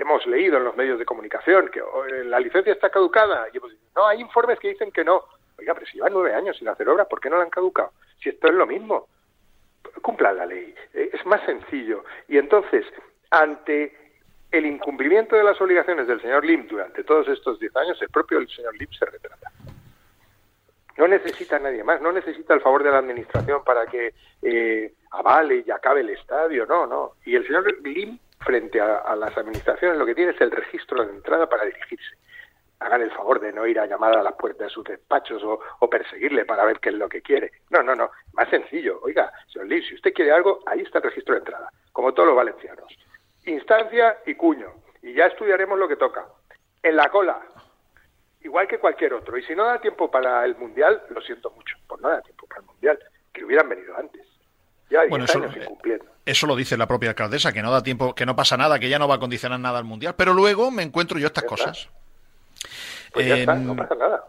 [0.00, 3.48] hemos leído en los medios de comunicación que oh, eh, la licencia está caducada.
[3.52, 5.22] Y hemos dicho, no, hay informes que dicen que no.
[5.58, 7.92] Oiga, pero si llevan nueve años sin hacer obras, ¿por qué no la han caducado?
[8.22, 9.08] Si esto es lo mismo
[10.02, 10.74] cumpla la ley.
[10.94, 12.04] Eh, Es más sencillo.
[12.28, 12.84] Y entonces,
[13.30, 13.96] ante
[14.50, 18.46] el incumplimiento de las obligaciones del señor Lim durante todos estos diez años, el propio
[18.48, 19.50] señor Lim se retrata.
[20.96, 24.94] No necesita a nadie más, no necesita el favor de la administración para que eh,
[25.10, 27.12] avale y acabe el estadio, no, no.
[27.26, 31.12] Y el señor Lim, frente a las administraciones, lo que tiene es el registro de
[31.12, 32.16] entrada para dirigirse
[32.80, 35.60] hagan el favor de no ir a llamar a la puerta de sus despachos o,
[35.80, 37.52] o perseguirle para ver qué es lo que quiere.
[37.70, 38.10] No, no, no.
[38.34, 39.00] Más sencillo.
[39.02, 42.28] Oiga, señor Lee, si usted quiere algo, ahí está el registro de entrada, como todos
[42.28, 42.86] los valencianos.
[43.44, 44.72] Instancia y cuño.
[45.02, 46.26] Y ya estudiaremos lo que toca.
[46.82, 47.40] En la cola.
[48.42, 49.36] Igual que cualquier otro.
[49.36, 52.46] Y si no da tiempo para el Mundial, lo siento mucho, pues no da tiempo
[52.46, 52.98] para el Mundial.
[53.32, 54.24] Que hubieran venido antes.
[54.88, 56.04] Ya hay Bueno, 10 eso, años incumpliendo.
[56.24, 58.88] eso lo dice la propia alcaldesa, que no da tiempo, que no pasa nada, que
[58.88, 60.14] ya no va a condicionar nada al mundial.
[60.16, 61.88] Pero luego me encuentro yo estas cosas.
[63.16, 64.24] Pues ya está, Em, no pasa nada.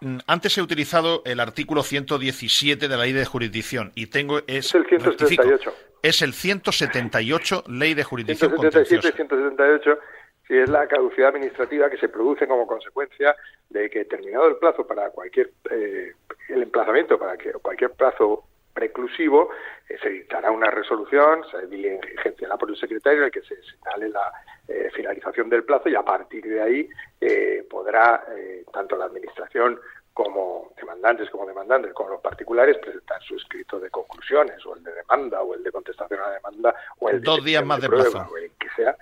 [0.00, 4.66] Mm, Antes he utilizado el artículo 117 de la ley de jurisdicción y tengo es,
[4.66, 5.10] Es el 178.
[5.10, 9.16] rectifico, es el 178 ley de jurisdicción 177 contenciosa.
[9.16, 9.98] 178
[10.46, 13.34] si es la caducidad administrativa que se produce como consecuencia
[13.70, 16.12] de que terminado el plazo para cualquier eh,
[16.50, 18.44] el emplazamiento para que cualquier plazo
[18.80, 19.50] preclusivo
[19.88, 24.10] eh, se dictará una resolución se diligenciará por el secretario en el que se señale
[24.10, 24.30] la
[24.68, 26.88] eh, finalización del plazo y a partir de ahí
[27.20, 29.80] eh, podrá eh, tanto la administración
[30.12, 34.92] como demandantes como demandantes como los particulares presentar su escrito de conclusiones o el de
[34.92, 37.88] demanda o el de contestación a la demanda o el de Dos días más de
[37.88, 38.32] prueba, plazo.
[38.32, 38.94] o el que sea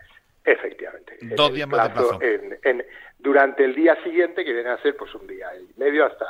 [0.44, 2.18] efectivamente Dos días más de plazo.
[2.22, 2.86] en- en-
[3.18, 6.26] durante el día siguiente que viene a ser pues un día y medio hasta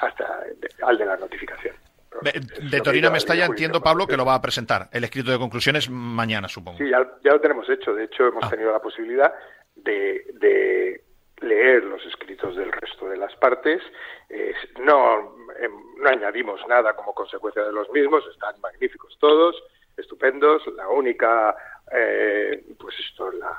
[0.00, 0.44] hasta
[0.82, 1.74] al de la notificación
[2.22, 2.32] De,
[2.70, 4.88] de Torino de Mestalla entiendo, Pablo, que lo va a presentar.
[4.92, 6.78] El escrito de conclusiones mañana, supongo.
[6.78, 7.94] Sí, ya, ya lo tenemos hecho.
[7.94, 8.50] De hecho, hemos Ah.
[8.50, 9.32] tenido la posibilidad
[9.76, 11.02] de, de
[11.40, 13.80] leer los escritos del resto de las partes.
[14.28, 18.24] Eh, no, em, no añadimos nada como consecuencia de los mismos.
[18.30, 19.56] Están magníficos todos,
[19.96, 20.62] estupendos.
[20.76, 21.54] La única,
[21.92, 23.56] eh, pues esto, la,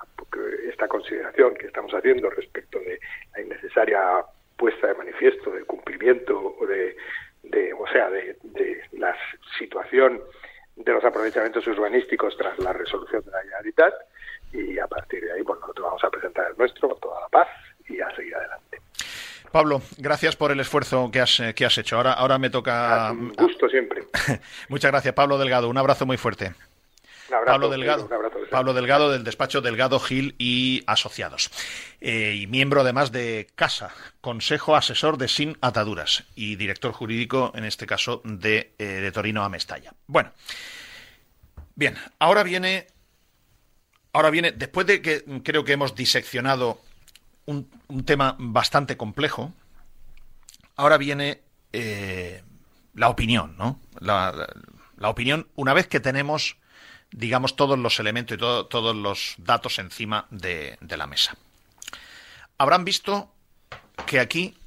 [0.70, 3.00] esta consideración que estamos haciendo respecto de
[3.34, 4.24] la innecesaria
[4.58, 6.96] puesta de manifiesto del cumplimiento o de,
[7.44, 9.16] de o sea, de, de la
[9.58, 10.22] situación
[10.76, 13.94] de los aprovechamientos urbanísticos tras la resolución de la Generalitat
[14.54, 17.30] y a partir de ahí pues nosotros vamos a presentar el nuestro con toda la
[17.30, 17.48] paz
[17.88, 18.82] y a seguir adelante.
[19.52, 21.98] Pablo, gracias por el esfuerzo que has, eh, que has hecho.
[21.98, 23.12] Ahora, ahora me toca.
[23.12, 24.04] Un gusto siempre.
[24.70, 25.68] Muchas gracias, Pablo Delgado.
[25.68, 26.54] Un abrazo muy fuerte.
[27.34, 28.38] Abrazo, Pablo Delgado, abrazo.
[28.50, 31.50] Pablo Delgado del despacho Delgado Gil y Asociados.
[32.00, 33.92] Eh, y miembro además de CASA,
[34.22, 39.44] Consejo Asesor de Sin Ataduras, y director jurídico, en este caso, de, eh, de Torino
[39.44, 39.94] a Mestalla.
[40.08, 40.32] Bueno,
[41.76, 42.88] bien, ahora viene.
[44.14, 46.82] Ahora viene, después de que creo que hemos diseccionado
[47.46, 49.54] un, un tema bastante complejo,
[50.76, 51.40] ahora viene
[51.72, 52.44] eh,
[52.94, 53.80] la opinión, ¿no?
[54.00, 54.54] La, la-
[54.98, 56.58] la opinión, una vez que tenemos,
[57.12, 61.36] digamos, todos los elementos y todo- todos los datos encima de, de la mesa.
[62.58, 63.34] Habrán visto
[64.06, 64.58] que aquí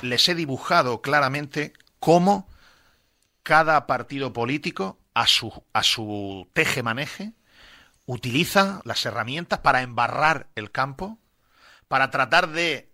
[0.00, 2.48] les he dibujado claramente cómo
[3.42, 7.32] cada partido político, a su, a su teje-maneje,
[8.06, 11.18] utiliza las herramientas para embarrar el campo,
[11.88, 12.90] para tratar de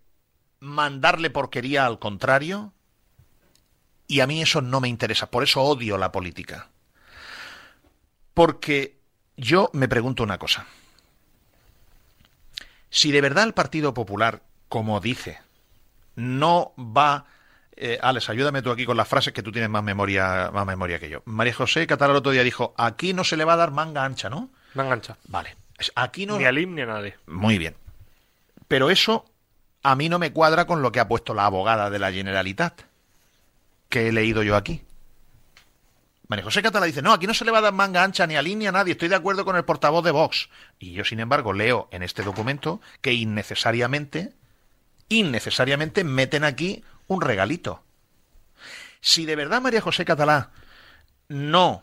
[0.60, 2.72] mandarle porquería al contrario,
[4.06, 6.68] y a mí eso no me interesa, por eso odio la política.
[8.34, 8.99] Porque
[9.40, 10.66] yo me pregunto una cosa.
[12.90, 15.38] Si de verdad el Partido Popular, como dice,
[16.14, 17.26] no va...
[17.76, 20.98] Eh, Alex, ayúdame tú aquí con las frases que tú tienes más memoria, más memoria
[20.98, 21.22] que yo.
[21.24, 24.04] María José Catalán el otro día dijo, aquí no se le va a dar manga
[24.04, 24.50] ancha, ¿no?
[24.74, 25.16] Me engancha.
[25.28, 25.56] Vale.
[25.94, 26.36] Aquí no...
[26.36, 27.16] Ni a Lim ni a nadie.
[27.26, 27.74] Muy bien.
[28.68, 29.24] Pero eso
[29.82, 32.82] a mí no me cuadra con lo que ha puesto la abogada de la Generalitat,
[33.88, 34.82] que he leído yo aquí.
[36.30, 38.36] María José Catalá dice, no, aquí no se le va a dar manga ancha ni
[38.36, 40.48] a ni a nadie, estoy de acuerdo con el portavoz de Vox.
[40.78, 44.32] Y yo, sin embargo, leo en este documento que innecesariamente,
[45.08, 47.82] innecesariamente meten aquí un regalito.
[49.00, 50.52] Si de verdad María José Catalá
[51.26, 51.82] no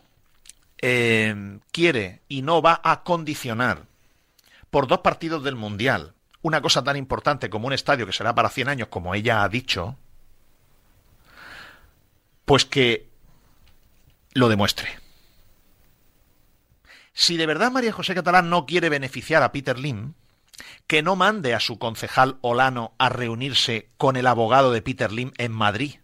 [0.78, 3.82] eh, quiere y no va a condicionar
[4.70, 8.48] por dos partidos del Mundial una cosa tan importante como un estadio que será para
[8.48, 9.98] 100 años, como ella ha dicho,
[12.46, 13.08] pues que
[14.34, 14.98] lo demuestre.
[17.12, 20.14] Si de verdad María José Catalán no quiere beneficiar a Peter Lim,
[20.86, 25.32] que no mande a su concejal Olano a reunirse con el abogado de Peter Lim
[25.38, 25.96] en Madrid.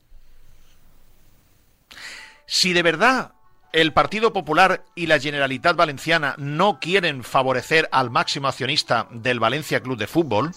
[2.47, 3.33] Si de verdad
[3.73, 9.81] el Partido Popular y la Generalitat Valenciana no quieren favorecer al máximo accionista del Valencia
[9.81, 10.53] Club de Fútbol,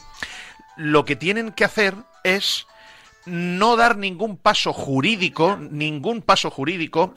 [0.75, 2.67] lo que tienen que hacer es
[3.25, 7.13] no dar ningún paso jurídico, ningún paso jurídico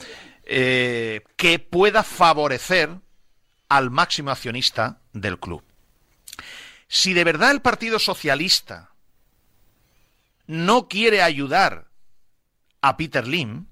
[0.53, 2.99] eh, que pueda favorecer
[3.69, 5.63] al máximo accionista del club.
[6.89, 8.91] Si de verdad el Partido Socialista
[10.49, 11.87] no quiere ayudar
[12.81, 13.67] a Peter Lim,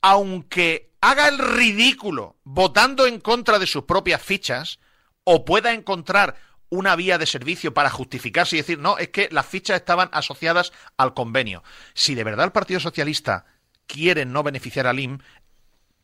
[0.00, 4.78] aunque haga el ridículo votando en contra de sus propias fichas,
[5.24, 6.36] o pueda encontrar
[6.70, 10.72] una vía de servicio para justificarse y decir, no, es que las fichas estaban asociadas
[10.96, 11.62] al convenio.
[11.92, 13.44] Si de verdad el Partido Socialista
[13.90, 15.18] quiere no beneficiar al IM,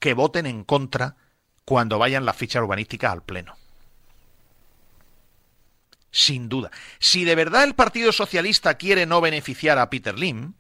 [0.06, 1.16] que voten en contra
[1.64, 3.56] cuando vayan las fichas urbanísticas al Pleno.
[6.12, 6.70] Sin duda.
[7.00, 10.54] Si de verdad el Partido Socialista quiere no beneficiar a Peter Lim,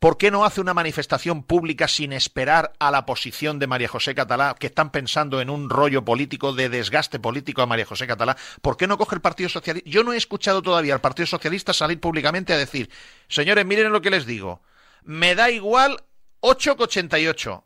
[0.00, 4.14] ¿Por qué no hace una manifestación pública sin esperar a la posición de María José
[4.14, 8.36] Catalá, que están pensando en un rollo político de desgaste político a María José Catalá?
[8.60, 9.88] ¿Por qué no coge el Partido Socialista?
[9.88, 12.90] Yo no he escuchado todavía al Partido Socialista salir públicamente a decir,
[13.28, 14.62] señores, miren lo que les digo,
[15.04, 16.02] me da igual
[16.40, 17.62] 8,88.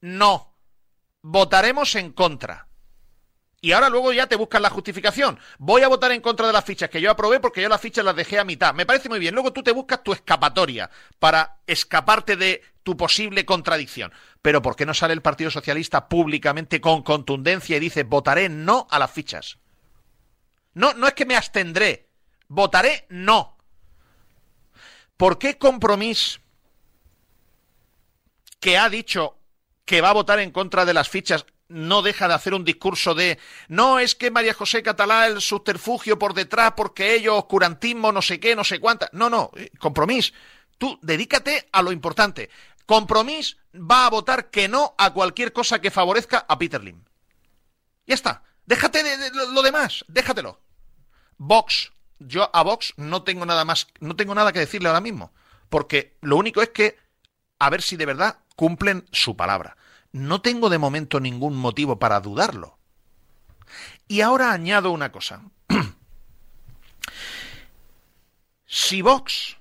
[0.00, 0.54] No,
[1.22, 2.70] votaremos en contra.
[3.62, 5.38] Y ahora luego ya te buscan la justificación.
[5.58, 8.04] Voy a votar en contra de las fichas que yo aprobé porque yo las fichas
[8.04, 8.72] las dejé a mitad.
[8.72, 9.34] Me parece muy bien.
[9.34, 14.12] Luego tú te buscas tu escapatoria para escaparte de tu posible contradicción.
[14.40, 18.86] Pero ¿por qué no sale el Partido Socialista públicamente con contundencia y dice votaré no
[18.90, 19.58] a las fichas?
[20.72, 22.08] No, no es que me abstendré.
[22.48, 23.58] Votaré no.
[25.18, 26.40] ¿Por qué Compromís,
[28.58, 29.39] que ha dicho
[29.90, 33.12] que va a votar en contra de las fichas, no deja de hacer un discurso
[33.12, 38.22] de no es que María José Catalá el subterfugio por detrás porque ellos oscurantismo no
[38.22, 39.10] sé qué, no sé cuánta.
[39.12, 40.32] No, no, eh, compromís.
[40.78, 42.50] Tú dedícate a lo importante.
[42.86, 47.02] Compromís va a votar que no a cualquier cosa que favorezca a Peter Lim.
[48.06, 48.44] Ya está.
[48.66, 50.60] Déjate de, de lo demás, déjatelo.
[51.36, 51.90] Vox,
[52.20, 55.32] yo a Vox no tengo nada más, no tengo nada que decirle ahora mismo,
[55.68, 56.96] porque lo único es que
[57.58, 59.78] a ver si de verdad cumplen su palabra.
[60.12, 62.76] No tengo de momento ningún motivo para dudarlo.
[64.06, 65.40] Y ahora añado una cosa.
[68.66, 69.56] si Vox,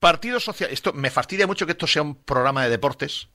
[0.00, 3.28] Partido Social, esto me fastidia mucho que esto sea un programa de deportes,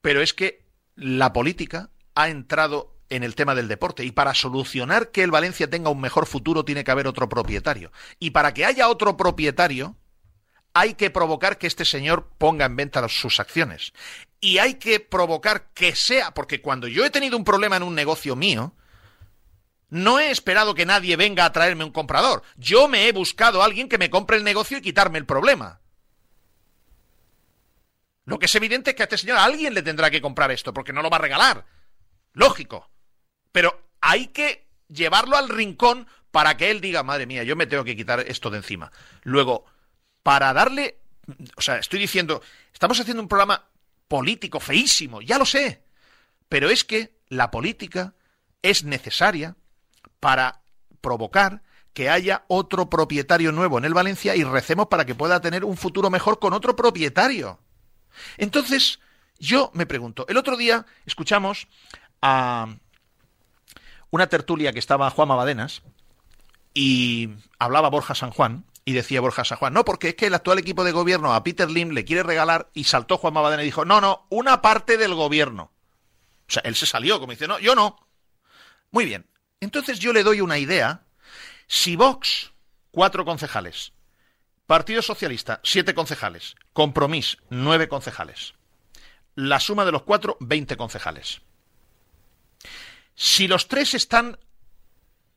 [0.00, 0.62] pero es que
[0.94, 5.68] la política ha entrado en el tema del deporte y para solucionar que el Valencia
[5.68, 7.90] tenga un mejor futuro tiene que haber otro propietario.
[8.20, 9.96] Y para que haya otro propietario
[10.74, 13.92] hay que provocar que este señor ponga en venta sus acciones
[14.40, 17.94] y hay que provocar que sea, porque cuando yo he tenido un problema en un
[17.94, 18.74] negocio mío,
[19.88, 22.42] no he esperado que nadie venga a traerme un comprador.
[22.56, 25.80] Yo me he buscado a alguien que me compre el negocio y quitarme el problema.
[28.24, 30.74] Lo que es evidente es que a este señor alguien le tendrá que comprar esto,
[30.74, 31.66] porque no lo va a regalar.
[32.32, 32.90] Lógico.
[33.52, 37.84] Pero hay que llevarlo al rincón para que él diga, madre mía, yo me tengo
[37.84, 38.90] que quitar esto de encima.
[39.22, 39.66] Luego,
[40.24, 40.98] para darle...
[41.56, 42.42] O sea, estoy diciendo,
[42.72, 43.64] estamos haciendo un programa
[44.08, 45.84] político feísimo, ya lo sé.
[46.48, 48.14] Pero es que la política
[48.62, 49.54] es necesaria
[50.18, 50.60] para
[51.00, 55.64] provocar que haya otro propietario nuevo en el Valencia y recemos para que pueda tener
[55.64, 57.60] un futuro mejor con otro propietario.
[58.36, 59.00] Entonces,
[59.38, 61.68] yo me pregunto, el otro día escuchamos
[62.20, 62.74] a
[64.10, 65.82] una tertulia que estaba Juan Mabadenas
[66.72, 70.34] y hablaba Borja San Juan y decía Borja San Juan, no, porque es que el
[70.34, 73.66] actual equipo de gobierno a Peter Lim le quiere regalar y saltó Juan Mabadena y
[73.66, 75.72] dijo, no, no, una parte del gobierno.
[76.46, 78.06] O sea, él se salió como dice, no, yo no.
[78.90, 79.26] Muy bien.
[79.60, 81.04] Entonces yo le doy una idea.
[81.66, 82.52] Si Vox,
[82.90, 83.92] cuatro concejales,
[84.66, 88.54] Partido Socialista, siete concejales, Compromís, nueve concejales.
[89.34, 91.40] La suma de los cuatro, veinte concejales.
[93.14, 94.38] Si los tres están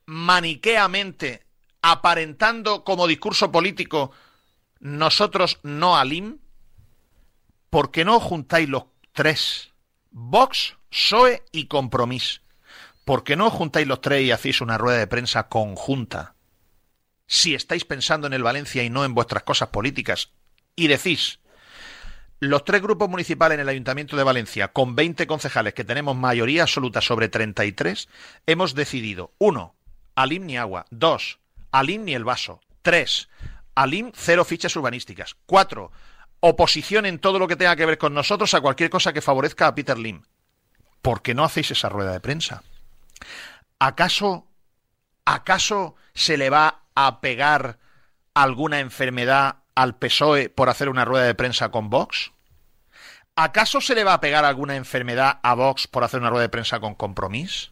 [0.06, 1.47] maniqueamente
[1.92, 4.12] aparentando como discurso político
[4.80, 6.40] nosotros no al IM,
[7.70, 8.84] ¿por qué no juntáis los
[9.14, 9.74] tres.
[10.12, 12.42] Vox, PSOE y Compromís.
[13.04, 16.36] ¿Por qué no juntáis los tres y hacéis una rueda de prensa conjunta?
[17.26, 20.34] Si estáis pensando en el Valencia y no en vuestras cosas políticas,
[20.76, 21.40] y decís,
[22.40, 26.62] los tres grupos municipales en el Ayuntamiento de Valencia, con 20 concejales que tenemos mayoría
[26.62, 28.08] absoluta sobre 33,
[28.46, 29.76] hemos decidido, uno,
[30.16, 31.40] Alim ni agua, dos,
[31.72, 33.30] Alim ni el vaso, tres,
[33.76, 35.92] Alim cero fichas urbanísticas, cuatro,
[36.40, 39.68] oposición en todo lo que tenga que ver con nosotros a cualquier cosa que favorezca
[39.68, 40.24] a Peter Lim.
[41.02, 42.64] ¿Por qué no hacéis esa rueda de prensa?
[43.80, 44.48] ¿Acaso,
[45.26, 47.80] acaso se le va a pegar
[48.34, 52.32] alguna enfermedad al PSOE por hacer una rueda de prensa con Vox?
[53.36, 56.50] ¿Acaso se le va a pegar alguna enfermedad a Vox por hacer una rueda de
[56.50, 57.72] prensa con Compromís?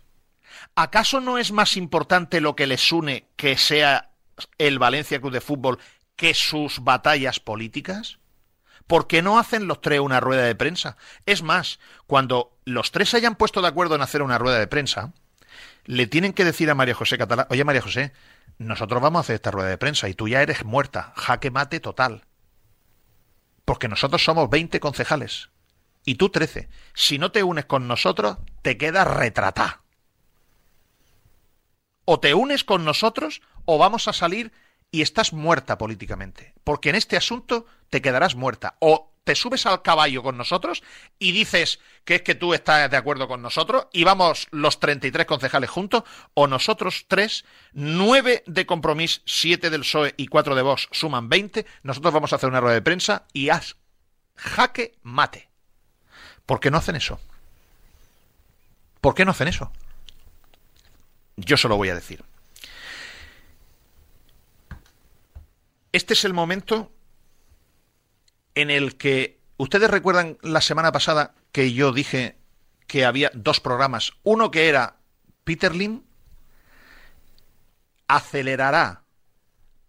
[0.76, 4.12] ¿Acaso no es más importante lo que les une que sea
[4.58, 5.80] el Valencia Club de Fútbol
[6.18, 8.20] que sus batallas políticas?
[8.86, 10.98] ¿Por qué no hacen los tres una rueda de prensa?
[11.26, 14.68] Es más, cuando los tres se hayan puesto de acuerdo en hacer una rueda de
[14.68, 15.14] prensa,
[15.86, 18.12] le tienen que decir a María José Catalá, oye María José,
[18.58, 21.80] nosotros vamos a hacer esta rueda de prensa y tú ya eres muerta, jaque mate
[21.80, 22.26] total.
[23.64, 25.50] Porque nosotros somos 20 concejales
[26.04, 26.68] y tú 13.
[26.94, 29.85] Si no te unes con nosotros, te quedas retratá.
[32.06, 34.52] O te unes con nosotros o vamos a salir
[34.92, 36.54] y estás muerta políticamente.
[36.64, 38.76] Porque en este asunto te quedarás muerta.
[38.80, 40.84] O te subes al caballo con nosotros
[41.20, 45.26] y dices que es que tú estás de acuerdo con nosotros y vamos los 33
[45.26, 46.04] concejales juntos,
[46.36, 51.66] o nosotros tres, nueve de compromiso, siete del PSOE y cuatro de Vox suman 20,
[51.82, 53.76] nosotros vamos a hacer una rueda de prensa y haz
[54.36, 55.50] jaque mate.
[56.46, 57.20] ¿Por qué no hacen eso?
[59.02, 59.72] ¿Por qué no hacen eso?
[61.38, 62.24] Yo se lo voy a decir.
[65.92, 66.92] Este es el momento
[68.56, 72.38] en el que ustedes recuerdan la semana pasada que yo dije
[72.88, 74.14] que había dos programas.
[74.24, 74.98] Uno que era
[75.44, 76.04] Peter Lim
[78.08, 79.04] acelerará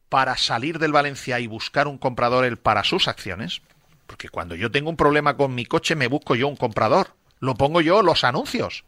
[0.09, 3.63] para salir del Valencia y buscar un comprador él para sus acciones.
[4.07, 7.17] Porque cuando yo tengo un problema con mi coche me busco yo un comprador.
[7.41, 8.85] Lo pongo yo los anuncios.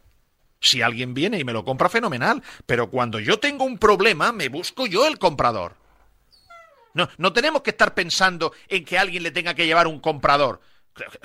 [0.59, 2.43] Si alguien viene y me lo compra, fenomenal.
[2.65, 5.75] Pero cuando yo tengo un problema, me busco yo el comprador.
[6.93, 10.59] No, no tenemos que estar pensando en que alguien le tenga que llevar un comprador.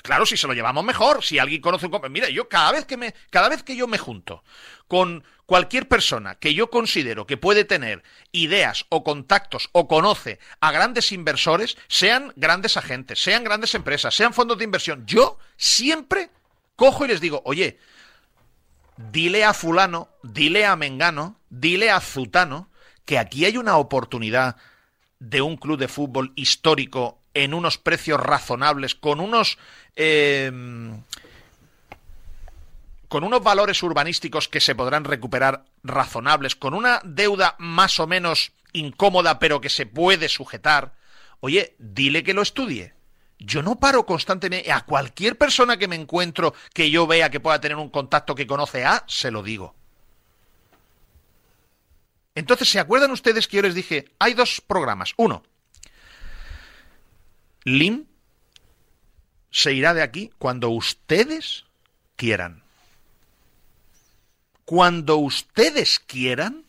[0.02, 2.12] Claro, si se lo llevamos mejor, si alguien conoce un comprador.
[2.12, 4.44] Mira, yo cada vez que me, cada vez que yo me junto
[4.86, 8.02] con cualquier persona que yo considero que puede tener
[8.32, 14.32] ideas o contactos o conoce a grandes inversores, sean grandes agentes, sean grandes empresas, sean
[14.32, 16.30] fondos de inversión, yo siempre
[16.76, 17.78] cojo y les digo, oye,
[18.96, 22.68] dile a fulano, dile a Mengano, dile a Zutano
[23.04, 24.56] que aquí hay una oportunidad
[25.18, 29.58] de un club de fútbol histórico en unos precios razonables, con unos
[29.96, 30.50] eh,
[33.08, 38.52] con unos valores urbanísticos que se podrán recuperar razonables, con una deuda más o menos
[38.72, 40.94] incómoda pero que se puede sujetar,
[41.40, 42.93] oye, dile que lo estudie.
[43.44, 47.60] Yo no paro constantemente a cualquier persona que me encuentro que yo vea que pueda
[47.60, 49.74] tener un contacto que conoce a, se lo digo.
[52.34, 55.12] Entonces, ¿se acuerdan ustedes que yo les dije, hay dos programas?
[55.16, 55.42] Uno,
[57.64, 58.06] Lim
[59.50, 61.64] se irá de aquí cuando ustedes
[62.16, 62.62] quieran.
[64.64, 66.64] Cuando ustedes quieran,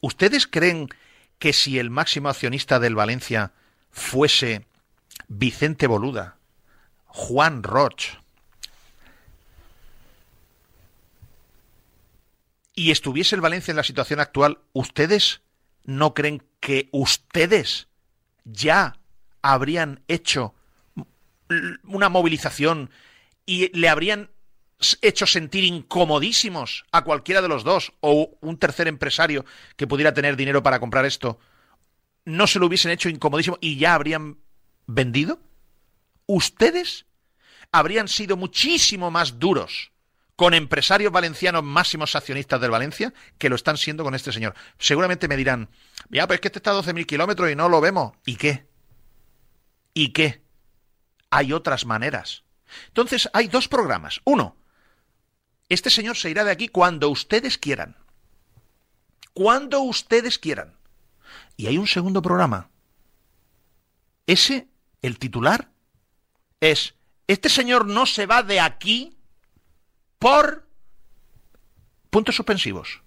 [0.00, 0.88] ¿ustedes creen
[1.38, 3.52] que si el máximo accionista del Valencia
[3.98, 4.66] fuese
[5.28, 6.38] Vicente Boluda,
[7.06, 8.18] Juan Roch,
[12.74, 15.42] y estuviese el Valencia en la situación actual, ¿ustedes
[15.84, 17.88] no creen que ustedes
[18.44, 18.98] ya
[19.42, 20.54] habrían hecho
[21.82, 22.90] una movilización
[23.46, 24.30] y le habrían
[25.02, 29.44] hecho sentir incomodísimos a cualquiera de los dos o un tercer empresario
[29.76, 31.40] que pudiera tener dinero para comprar esto,
[32.24, 34.38] no se lo hubiesen hecho incomodísimo y ya habrían
[34.86, 35.40] vendido?
[36.26, 37.06] ¿Ustedes
[37.72, 39.92] habrían sido muchísimo más duros
[40.38, 44.54] con empresarios valencianos máximos accionistas del Valencia que lo están siendo con este señor.
[44.78, 45.68] Seguramente me dirán,
[46.10, 48.12] ya, pero es que este está a 12.000 kilómetros y no lo vemos.
[48.24, 48.68] ¿Y qué?
[49.94, 50.44] ¿Y qué?
[51.30, 52.44] Hay otras maneras.
[52.86, 54.20] Entonces, hay dos programas.
[54.22, 54.56] Uno,
[55.68, 57.96] este señor se irá de aquí cuando ustedes quieran.
[59.32, 60.77] Cuando ustedes quieran.
[61.58, 62.70] Y hay un segundo programa.
[64.28, 64.68] Ese,
[65.02, 65.68] el titular,
[66.60, 66.94] es,
[67.26, 69.18] este señor no se va de aquí
[70.20, 70.68] por
[72.10, 73.02] puntos suspensivos.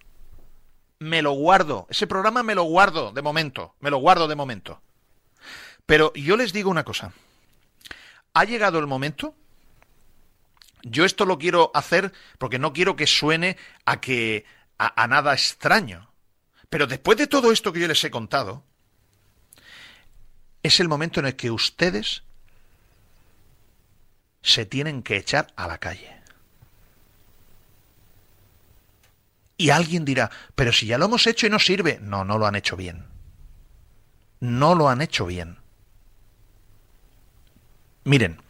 [0.99, 1.87] Me lo guardo.
[1.89, 3.73] Ese programa me lo guardo de momento.
[3.79, 4.81] Me lo guardo de momento.
[5.85, 7.13] Pero yo les digo una cosa.
[8.33, 9.33] ¿Ha llegado el momento?
[10.83, 13.55] Yo esto lo quiero hacer porque no quiero que suene
[13.85, 14.43] a que
[14.77, 16.10] a, a nada extraño.
[16.71, 18.63] Pero después de todo esto que yo les he contado,
[20.63, 22.23] es el momento en el que ustedes
[24.41, 26.15] se tienen que echar a la calle.
[29.57, 31.99] Y alguien dirá, pero si ya lo hemos hecho y no sirve.
[32.01, 33.05] No, no lo han hecho bien.
[34.39, 35.57] No lo han hecho bien.
[38.05, 38.41] Miren,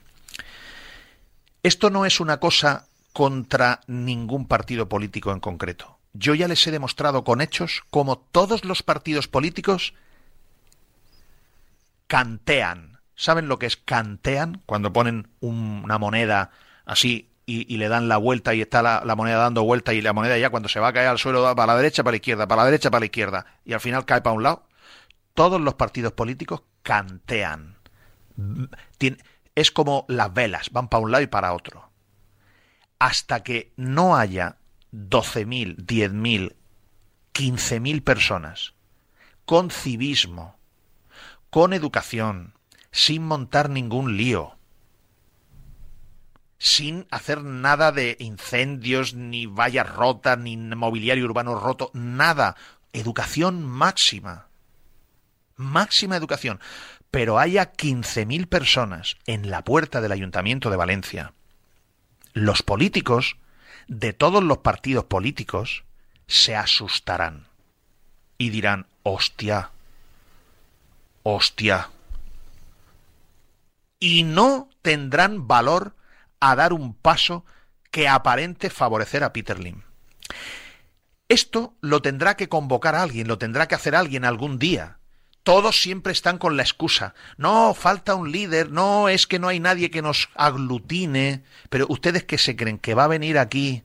[1.63, 5.97] esto no es una cosa contra ningún partido político en concreto.
[6.13, 9.93] Yo ya les he demostrado con hechos cómo todos los partidos políticos
[12.07, 12.99] cantean.
[13.15, 14.61] ¿Saben lo que es cantean?
[14.65, 16.51] Cuando ponen un- una moneda
[16.85, 20.37] así y, le dan la vuelta y está la, moneda dando vuelta y la moneda
[20.37, 22.47] ya cuando se va a caer al suelo va para la derecha, para la izquierda,
[22.47, 24.67] para la derecha, para la izquierda y al final cae para un lado.
[25.33, 27.77] Todos los partidos políticos cantean.
[29.55, 31.89] Es como las velas, van para un lado y para otro.
[32.99, 34.57] Hasta que no haya
[34.93, 36.55] 12.000, 10.000,
[37.33, 38.73] 15.000 personas
[39.45, 40.57] con civismo,
[41.49, 42.53] con educación,
[42.91, 44.57] sin montar ningún lío,
[46.57, 52.55] sin hacer nada de incendios, ni vallas rotas, ni mobiliario urbano roto, nada.
[52.93, 54.47] Educación máxima.
[55.55, 56.59] Máxima educación.
[57.09, 61.33] Pero haya 15.000 personas en la puerta del Ayuntamiento de Valencia.
[62.33, 63.37] Los políticos,
[63.87, 65.83] de todos los partidos políticos,
[66.27, 67.47] se asustarán
[68.37, 69.71] y dirán, hostia,
[71.23, 71.89] hostia.
[73.99, 75.95] Y no tendrán valor
[76.39, 77.45] a dar un paso
[77.91, 79.83] que aparente favorecer a Peter Lim.
[81.29, 84.97] Esto lo tendrá que convocar alguien, lo tendrá que hacer alguien algún día.
[85.43, 87.15] Todos siempre están con la excusa.
[87.37, 91.43] No, falta un líder, no, es que no hay nadie que nos aglutine.
[91.69, 93.83] Pero ustedes que se creen que va a venir aquí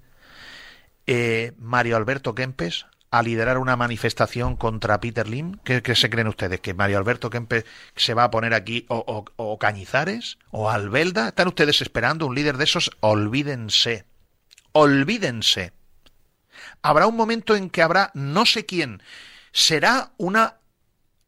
[1.06, 5.58] eh, Mario Alberto Kempes a liderar una manifestación contra Peter Lim?
[5.64, 6.60] ¿Qué, se creen ustedes?
[6.60, 7.64] ¿Que Mario Alberto Kempes
[7.94, 11.28] se va a poner aquí o, o- o Cañizares o Albelda?
[11.28, 12.90] ¿Están ustedes esperando un líder de esos?
[13.00, 14.04] Olvídense.
[14.72, 15.72] Olvídense.
[16.82, 19.02] Habrá un momento en que habrá no sé quién.
[19.52, 20.56] Será una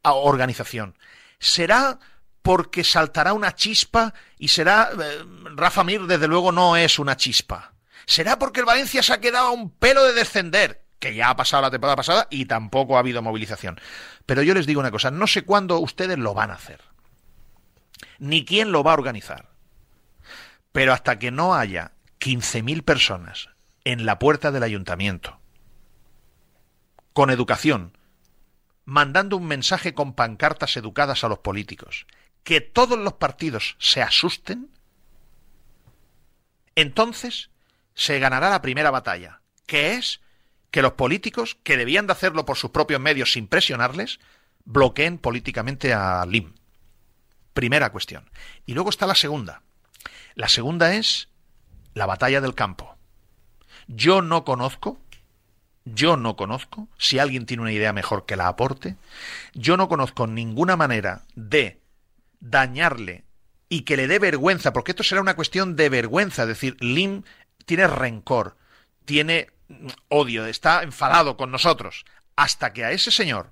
[0.03, 0.97] organización.
[1.39, 1.99] Será
[2.43, 7.75] porque saltará una chispa y será eh, Rafa Mir desde luego no es una chispa.
[8.07, 11.37] Será porque el Valencia se ha quedado a un pelo de descender, que ya ha
[11.37, 13.79] pasado la temporada pasada y tampoco ha habido movilización.
[14.25, 16.81] Pero yo les digo una cosa, no sé cuándo ustedes lo van a hacer,
[18.19, 19.51] ni quién lo va a organizar.
[20.73, 23.51] Pero hasta que no haya 15.000 personas
[23.85, 25.39] en la puerta del ayuntamiento,
[27.13, 27.98] con educación,
[28.89, 32.07] mandando un mensaje con pancartas educadas a los políticos,
[32.43, 34.71] que todos los partidos se asusten,
[36.75, 37.51] entonces
[37.93, 40.23] se ganará la primera batalla, que es
[40.71, 44.21] que los políticos, que debían de hacerlo por sus propios medios sin presionarles,
[44.65, 46.55] bloqueen políticamente a Lim.
[47.53, 48.31] Primera cuestión.
[48.65, 49.61] Y luego está la segunda.
[50.35, 51.29] La segunda es
[51.93, 52.97] la batalla del campo.
[53.87, 54.99] Yo no conozco,
[55.95, 58.97] yo no conozco, si alguien tiene una idea mejor que la aporte,
[59.55, 61.81] yo no conozco ninguna manera de
[62.41, 63.25] dañarle
[63.69, 67.23] y que le dé vergüenza, porque esto será una cuestión de vergüenza, es decir, Lim
[67.67, 68.57] tiene rencor,
[69.05, 72.05] tiene mm, odio, está enfadado con nosotros,
[72.37, 73.51] hasta que a ese señor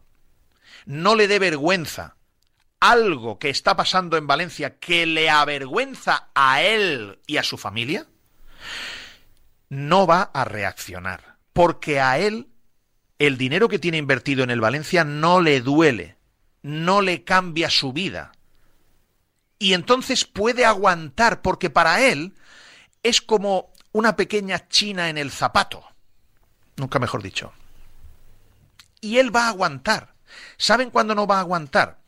[0.87, 2.17] no le dé vergüenza
[2.81, 8.07] algo que está pasando en Valencia que le avergüenza a él y a su familia,
[9.69, 12.51] no va a reaccionar, porque a él
[13.19, 16.19] el dinero que tiene invertido en el Valencia no le duele,
[16.61, 18.33] no le cambia su vida.
[19.59, 22.35] Y entonces puede aguantar, porque para él
[23.03, 25.83] es como una pequeña china en el zapato.
[26.77, 27.55] Nunca mejor dicho.
[29.01, 30.13] Y él va a aguantar.
[30.59, 32.01] ¿Saben cuándo no va a aguantar?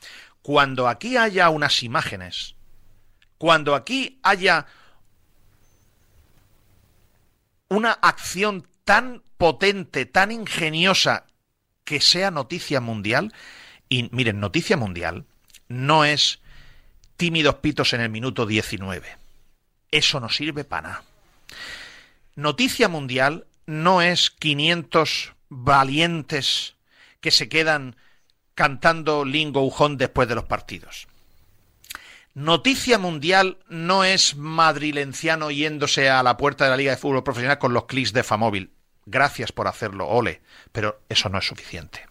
[0.42, 2.54] Cuando aquí haya unas imágenes,
[3.38, 4.66] cuando aquí haya
[7.70, 11.24] una acción tan potente, tan ingeniosa,
[11.84, 13.32] que sea noticia mundial.
[13.88, 15.24] Y miren, noticia mundial
[15.68, 16.40] no es
[17.16, 19.16] tímidos pitos en el minuto 19.
[19.90, 21.04] Eso no sirve para nada.
[22.34, 26.76] Noticia mundial no es 500 valientes
[27.20, 27.96] que se quedan
[28.54, 31.08] cantando Lingo Ujón después de los partidos.
[32.34, 37.58] Noticia mundial no es madrilenciano yéndose a la puerta de la Liga de Fútbol Profesional
[37.58, 38.70] con los clics de Famóvil.
[39.10, 42.06] Gracias por hacerlo, ole, pero eso no es suficiente.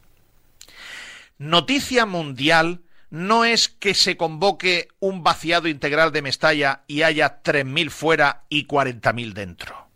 [1.37, 7.91] Noticia mundial no es que se convoque un vaciado integral de Mestalla y haya 3.000
[7.91, 9.87] fuera y 40.000 dentro.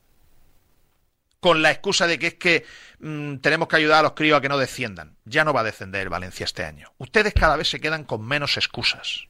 [1.39, 2.65] Con la excusa de que es que
[2.99, 5.17] mm, tenemos que ayudar a los críos a que no desciendan.
[5.25, 6.93] Ya no va a descender Valencia este año.
[6.99, 9.25] Ustedes cada vez se quedan con menos excusas.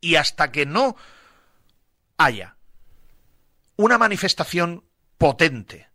[0.00, 0.94] Y hasta que no
[2.16, 2.54] haya
[3.74, 4.84] una manifestación
[5.18, 5.88] potente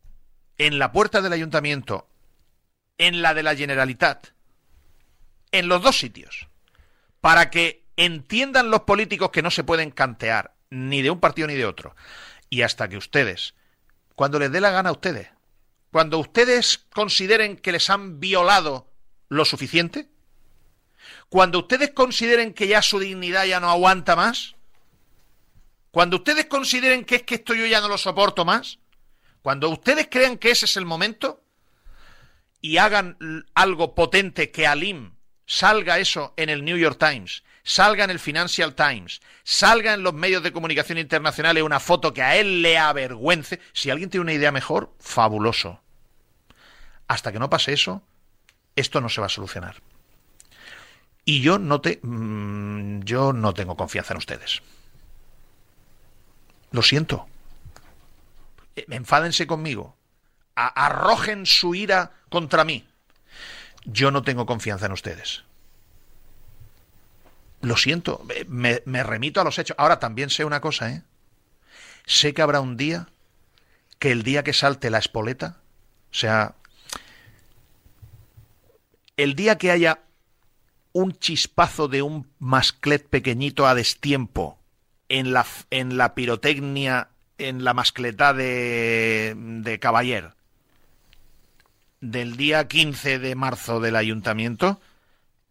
[0.60, 2.07] en la puerta del ayuntamiento,
[2.99, 4.27] en la de la Generalitat,
[5.52, 6.48] en los dos sitios,
[7.22, 11.56] para que entiendan los políticos que no se pueden cantear ni de un partido ni
[11.56, 11.95] de otro.
[12.49, 13.56] Y hasta que ustedes,
[14.15, 15.30] cuando les dé la gana a ustedes,
[15.91, 18.91] cuando ustedes consideren que les han violado
[19.30, 20.10] lo suficiente,
[21.30, 24.56] cuando ustedes consideren que ya su dignidad ya no aguanta más,
[25.91, 28.80] cuando ustedes consideren que es que esto yo ya no lo soporto más,
[29.41, 31.43] cuando ustedes crean que ese es el momento
[32.61, 35.13] y hagan algo potente que Alim
[35.45, 40.13] salga eso en el New York Times, salga en el Financial Times, salga en los
[40.13, 44.33] medios de comunicación internacionales una foto que a él le avergüence, si alguien tiene una
[44.33, 45.81] idea mejor, fabuloso.
[47.07, 48.03] Hasta que no pase eso,
[48.75, 49.81] esto no se va a solucionar.
[51.25, 54.61] Y yo no te mm, yo no tengo confianza en ustedes.
[56.71, 57.27] Lo siento.
[58.89, 59.97] Enfádense conmigo.
[60.56, 62.88] Arrojen su ira contra mí.
[63.85, 65.43] Yo no tengo confianza en ustedes.
[67.61, 68.26] Lo siento.
[68.47, 69.76] Me, me remito a los hechos.
[69.80, 71.03] Ahora también sé una cosa, ¿eh?
[72.06, 73.07] Sé que habrá un día
[73.99, 75.57] que el día que salte la espoleta,
[76.11, 76.56] o sea,
[79.18, 79.99] el día que haya
[80.93, 84.57] un chispazo de un masclet pequeñito a destiempo
[85.10, 90.33] en la, en la pirotecnia, en la mascleta de, de Caballer,
[92.01, 94.79] del día 15 de marzo del ayuntamiento,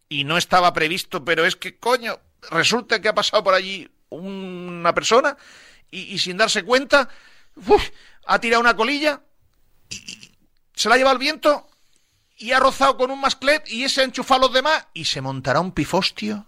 [0.07, 4.93] y no estaba previsto, pero es que, coño, resulta que ha pasado por allí una
[4.93, 5.37] persona
[5.91, 7.09] y, sin darse cuenta,
[7.55, 7.89] ¡uf!
[8.25, 9.21] ha tirado una colilla,
[9.89, 10.31] y, y
[10.73, 11.67] se la lleva el viento
[12.37, 15.21] y ha rozado con un masclet y ese ha enchufado a los demás y se
[15.21, 16.45] montará un pifostio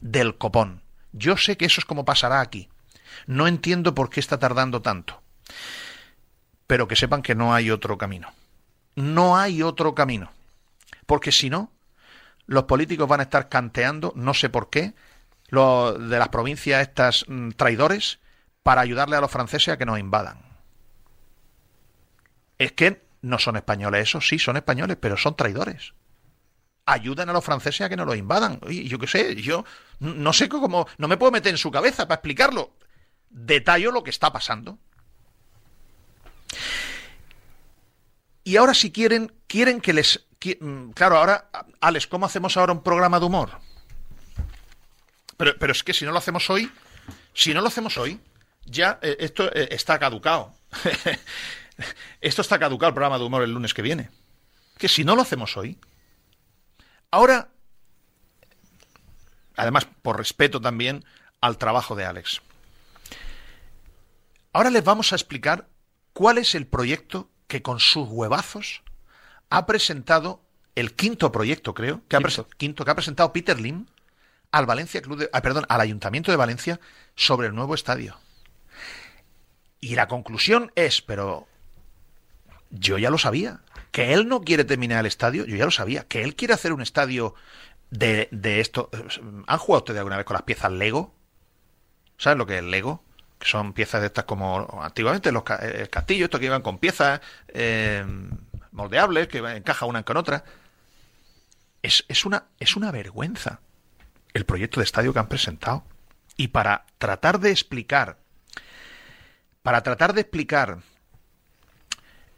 [0.00, 0.82] del copón.
[1.12, 2.68] Yo sé que eso es como pasará aquí.
[3.26, 5.20] No entiendo por qué está tardando tanto.
[6.66, 8.32] Pero que sepan que no hay otro camino.
[8.94, 10.30] No hay otro camino.
[11.06, 11.70] Porque si no,
[12.46, 14.94] los políticos van a estar canteando, no sé por qué,
[15.48, 18.20] lo de las provincias estas mm, traidores
[18.62, 20.38] para ayudarle a los franceses a que nos invadan.
[22.58, 25.94] Es que no son españoles esos, sí, son españoles, pero son traidores.
[26.86, 28.60] Ayudan a los franceses a que no los invadan.
[28.60, 29.64] Yo qué sé, yo
[30.00, 32.72] no sé cómo, no me puedo meter en su cabeza para explicarlo.
[33.32, 34.78] Detallo lo que está pasando.
[38.44, 40.26] Y ahora si quieren, quieren que les...
[40.60, 41.48] mm, Claro, ahora,
[41.80, 43.58] Alex, ¿cómo hacemos ahora un programa de humor?
[45.36, 46.70] Pero, pero es que si no lo hacemos hoy,
[47.34, 48.20] si no lo hacemos hoy,
[48.64, 50.54] ya eh, esto eh, está caducado.
[52.20, 54.10] esto está caducado el programa de humor el lunes que viene.
[54.78, 55.78] Que si no lo hacemos hoy,
[57.10, 57.48] ahora,
[59.56, 61.04] además por respeto también
[61.40, 62.40] al trabajo de Alex,
[64.52, 65.68] ahora les vamos a explicar
[66.12, 68.82] cuál es el proyecto que con sus huevazos
[69.50, 70.42] ha presentado
[70.74, 72.20] el quinto proyecto, creo, que ha,
[72.56, 73.86] quinto, que ha presentado Peter Lim
[74.50, 76.80] al Valencia Club de, ah, perdón, al Ayuntamiento de Valencia
[77.14, 78.18] sobre el nuevo estadio.
[79.80, 81.46] Y la conclusión es, pero
[82.70, 83.60] yo ya lo sabía,
[83.90, 86.72] que él no quiere terminar el estadio, yo ya lo sabía, que él quiere hacer
[86.72, 87.34] un estadio
[87.90, 88.88] de, de esto.
[89.46, 91.14] ¿Han jugado ustedes alguna vez con las piezas Lego?
[92.16, 93.04] ¿Saben lo que es Lego?
[93.42, 97.20] Que son piezas de estas como antiguamente los el castillo, esto que iban con piezas
[97.48, 98.04] eh,
[98.70, 100.44] moldeables, que encaja una con otra.
[101.82, 103.58] Es, es, una, es una vergüenza
[104.32, 105.82] el proyecto de estadio que han presentado.
[106.36, 108.18] Y para tratar de explicar,
[109.64, 110.78] para tratar de explicar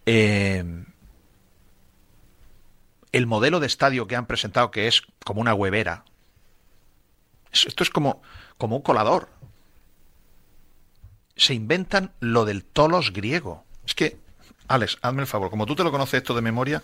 [0.07, 0.85] eh,
[3.13, 6.07] el modelo de estadio que han presentado, que es como una huevera,
[7.53, 8.23] es- esto es como,
[8.57, 9.29] como un colador.
[11.37, 13.65] Se inventan lo del tolos griego.
[13.87, 14.19] Es que,
[14.69, 16.83] Alex, hazme el favor, como tú te lo conoces esto de memoria,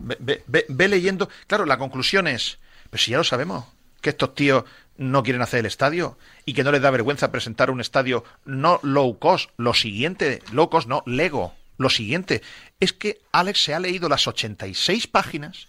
[0.00, 1.28] ve, ve- ve- leyendo.
[1.46, 2.58] Claro, la conclusión es,
[2.90, 3.64] pero si ya lo sabemos,
[4.00, 4.64] que estos tíos
[4.96, 8.80] no quieren hacer el estadio y que no les da vergüenza presentar un estadio no
[8.82, 9.50] low cost.
[9.56, 11.54] Lo siguiente, low cost no, Lego.
[11.78, 12.42] Lo siguiente
[12.80, 15.68] es que Alex se ha leído las 86 páginas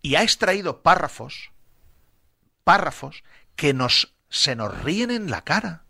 [0.00, 1.50] y ha extraído párrafos,
[2.64, 3.24] párrafos
[3.56, 5.82] que nos se nos ríen en la cara.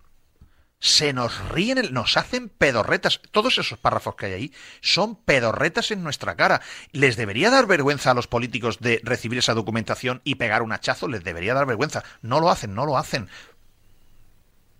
[0.84, 3.20] Se nos ríen, el- nos hacen pedorretas.
[3.30, 6.60] Todos esos párrafos que hay ahí son pedorretas en nuestra cara.
[6.90, 11.06] ¿Les debería dar vergüenza a los políticos de recibir esa documentación y pegar un hachazo?
[11.06, 12.02] Les debería dar vergüenza.
[12.20, 13.28] No lo hacen, no lo hacen.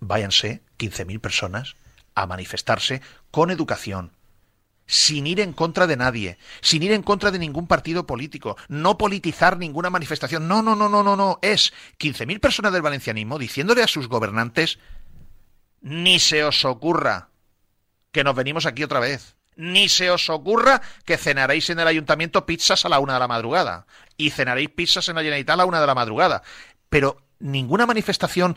[0.01, 1.75] Váyanse 15.000 personas
[2.15, 3.01] a manifestarse
[3.31, 4.11] con educación,
[4.85, 8.97] sin ir en contra de nadie, sin ir en contra de ningún partido político, no
[8.97, 10.49] politizar ninguna manifestación.
[10.49, 11.39] No, no, no, no, no, no.
[11.41, 14.79] Es 15.000 personas del valencianismo diciéndole a sus gobernantes
[15.83, 17.29] ni se os ocurra
[18.11, 19.35] que nos venimos aquí otra vez.
[19.55, 23.27] Ni se os ocurra que cenaréis en el ayuntamiento pizzas a la una de la
[23.27, 23.85] madrugada.
[24.17, 26.41] Y cenaréis pizzas en la Generalitat a la una de la madrugada.
[26.89, 28.55] Pero ninguna manifestación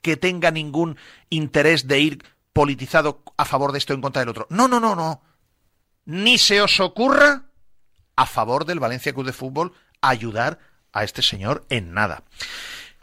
[0.00, 0.96] que tenga ningún
[1.28, 4.46] interés de ir politizado a favor de esto o en contra del otro.
[4.48, 5.22] No, no, no, no.
[6.04, 7.46] Ni se os ocurra
[8.16, 10.60] a favor del Valencia Club de Fútbol ayudar
[10.92, 12.22] a este señor en nada.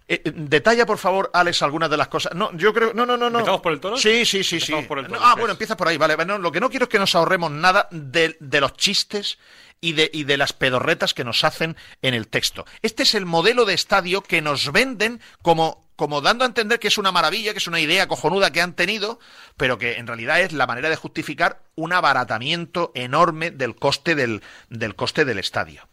[0.09, 2.33] Eh, eh, detalla, por favor, Alex, algunas de las cosas.
[2.33, 2.93] No, yo creo.
[2.93, 3.29] No, no, no.
[3.29, 3.39] no.
[3.39, 3.97] ¿Empezamos por el toro?
[3.97, 4.59] Sí, sí, sí.
[4.59, 4.73] sí.
[4.87, 6.15] Por el toro, ah, bueno, es- empieza por ahí, vale.
[6.15, 9.37] Bueno, lo que no quiero es que nos ahorremos nada de, de los chistes
[9.81, 12.65] y de, y de las pedorretas que nos hacen en el texto.
[12.81, 16.87] Este es el modelo de estadio que nos venden como, como dando a entender que
[16.87, 19.19] es una maravilla, que es una idea cojonuda que han tenido,
[19.55, 24.41] pero que en realidad es la manera de justificar un abaratamiento enorme del coste del,
[24.69, 25.87] del coste del estadio.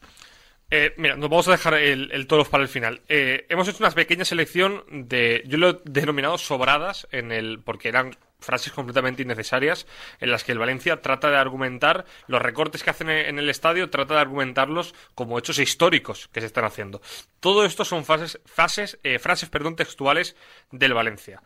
[0.71, 3.03] Eh, mira, nos vamos a dejar el, el para el final.
[3.09, 7.89] Eh, hemos hecho una pequeña selección de, yo lo he denominado sobradas, en el, porque
[7.89, 9.87] eran frases completamente innecesarias,
[10.21, 13.91] en las que el Valencia trata de argumentar los recortes que hacen en el estadio,
[13.91, 17.01] trata de argumentarlos como hechos históricos que se están haciendo.
[17.41, 20.37] Todo esto son fases, fases, eh, frases perdón, textuales
[20.71, 21.43] del Valencia.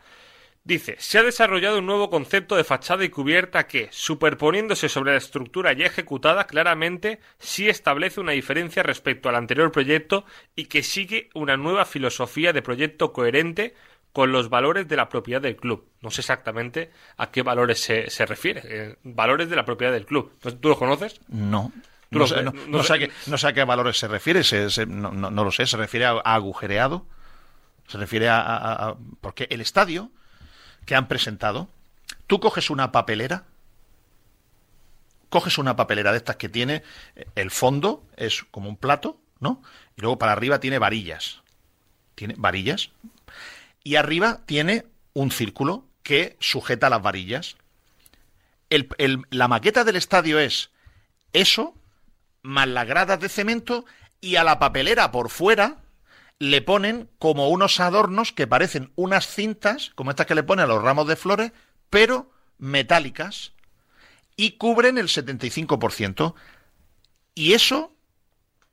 [0.63, 5.17] Dice, se ha desarrollado un nuevo concepto de fachada y cubierta que, superponiéndose sobre la
[5.17, 10.25] estructura ya ejecutada, claramente sí establece una diferencia respecto al anterior proyecto
[10.55, 13.73] y que sigue una nueva filosofía de proyecto coherente
[14.11, 15.87] con los valores de la propiedad del club.
[16.01, 18.61] No sé exactamente a qué valores se, se refiere.
[18.65, 20.33] eh, valores de la propiedad del club.
[20.59, 21.21] ¿Tú los conoces?
[21.29, 21.71] No.
[22.11, 24.07] No sé, no, no no sé- sé a qué, no sé a qué valores se
[24.07, 27.05] refiere, se- se- no, lo sé, se refiere a, a agujereado,
[27.87, 30.11] se refiere a, a- a- Porque el estadio
[30.89, 31.69] que han presentado,
[32.25, 33.43] tú coges una papelera,
[35.29, 36.81] coges una papelera de estas que tiene,
[37.15, 39.61] eh, el fondo es como un plato, ¿no?
[39.95, 41.43] Y luego para arriba tiene varillas,
[42.15, 42.89] tiene varillas,
[43.83, 47.55] y arriba tiene un círculo que sujeta las varillas.
[49.29, 50.71] La maqueta del estadio es
[51.33, 51.75] eso,
[52.41, 53.85] más las gradas de cemento,
[54.21, 55.83] y a la papelera por fuera
[56.39, 60.67] le ponen como unos adornos que parecen unas cintas, como estas que le ponen a
[60.67, 61.51] los ramos de flores,
[61.89, 63.51] pero metálicas,
[64.37, 66.33] y cubren el 75%.
[67.35, 67.93] Y eso,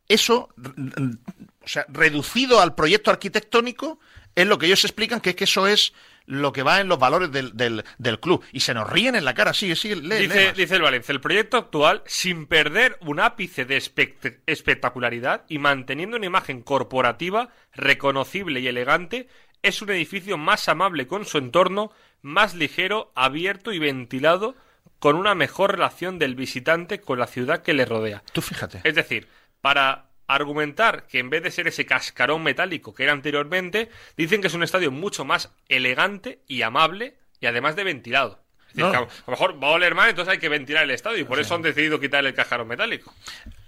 [0.09, 1.19] eso, r- r-
[1.65, 3.99] o sea, reducido al proyecto arquitectónico,
[4.37, 5.93] es lo que ellos explican que es que eso es
[6.27, 8.45] lo que va en los valores del, del- del club.
[8.53, 11.21] Y se nos ríen en la cara, sigue, sigue, lee, Dice, dice el Valencia, el
[11.21, 18.61] proyecto actual, sin perder un ápice de espect- espectacularidad y manteniendo una imagen corporativa reconocible
[18.61, 19.29] y elegante,
[19.63, 21.93] es un edificio más amable con su entorno,
[22.23, 24.55] más ligero, abierto y ventilado,
[24.99, 28.23] con una mejor relación del visitante con la ciudad que le rodea.
[28.33, 28.81] Tú fíjate.
[28.85, 29.29] Es decir,
[29.61, 34.49] para argumentar que en vez de ser ese cascarón metálico que era anteriormente, dicen que
[34.49, 38.43] es un estadio mucho más elegante y amable y además de ventilado.
[38.69, 38.91] Es decir, No.
[38.91, 41.19] que a, a lo mejor va a oler mal, entonces hay que ventilar el estadio
[41.19, 43.15] y por eso han decidido quitar el cascarón metálico.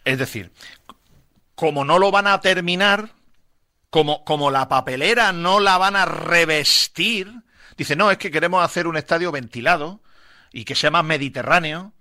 [0.04, 0.50] Es decir,
[1.54, 3.10] como no lo van a terminar,
[3.90, 7.32] como, como la papelera no la van a revestir,
[7.76, 10.00] dice, no, es que queremos hacer un estadio ventilado
[10.52, 11.92] y que sea más mediterráneo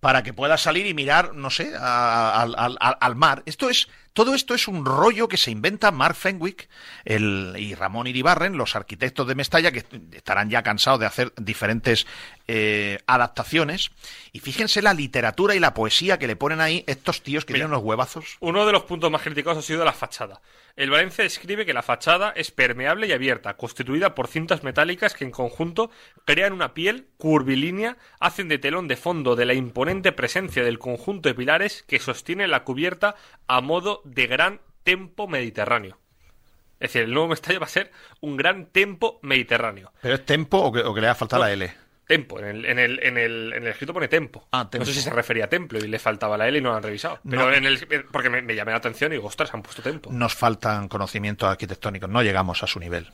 [0.00, 3.42] para que pueda salir y mirar, no sé, a- al- al- al- al mar.
[3.46, 6.68] Esto es, todo esto es un rollo que se inventa Mark Fenwick
[7.04, 12.06] el, y Ramón Iribarren, los arquitectos de Mestalla, que estarán ya cansados de hacer diferentes
[12.46, 13.90] eh, adaptaciones.
[14.32, 17.64] Y fíjense la literatura y la poesía que le ponen ahí estos tíos que Mira.
[17.64, 18.36] tienen unos huevazos.
[18.40, 20.40] Uno de los puntos más criticados ha sido la fachada.
[20.78, 25.24] El Valencia escribe que la fachada es permeable y abierta, constituida por cintas metálicas que
[25.24, 25.90] en conjunto
[26.24, 31.28] crean una piel curvilínea, hacen de telón de fondo de la imponente presencia del conjunto
[31.28, 33.16] de pilares que sostiene la cubierta
[33.48, 35.98] a modo de gran tempo mediterráneo.
[36.78, 37.90] Es decir, el nuevo Mestalla va a ser
[38.20, 39.92] un gran tempo mediterráneo.
[40.00, 41.74] ¿Pero es tempo o que, o que le ha faltado la L?
[42.08, 44.48] Tempo, en el, en el, en el, en el escrito pone tempo.
[44.50, 44.78] Ah, tempo.
[44.78, 46.76] No sé si se refería a templo y le faltaba la L y no lo
[46.76, 47.20] han revisado.
[47.28, 47.52] Pero No.
[47.54, 47.78] en el,
[48.10, 50.10] porque me, me llamé la atención y digo, ostras, han puesto tempo.
[50.10, 53.12] Nos faltan conocimientos arquitectónicos, no llegamos a su nivel.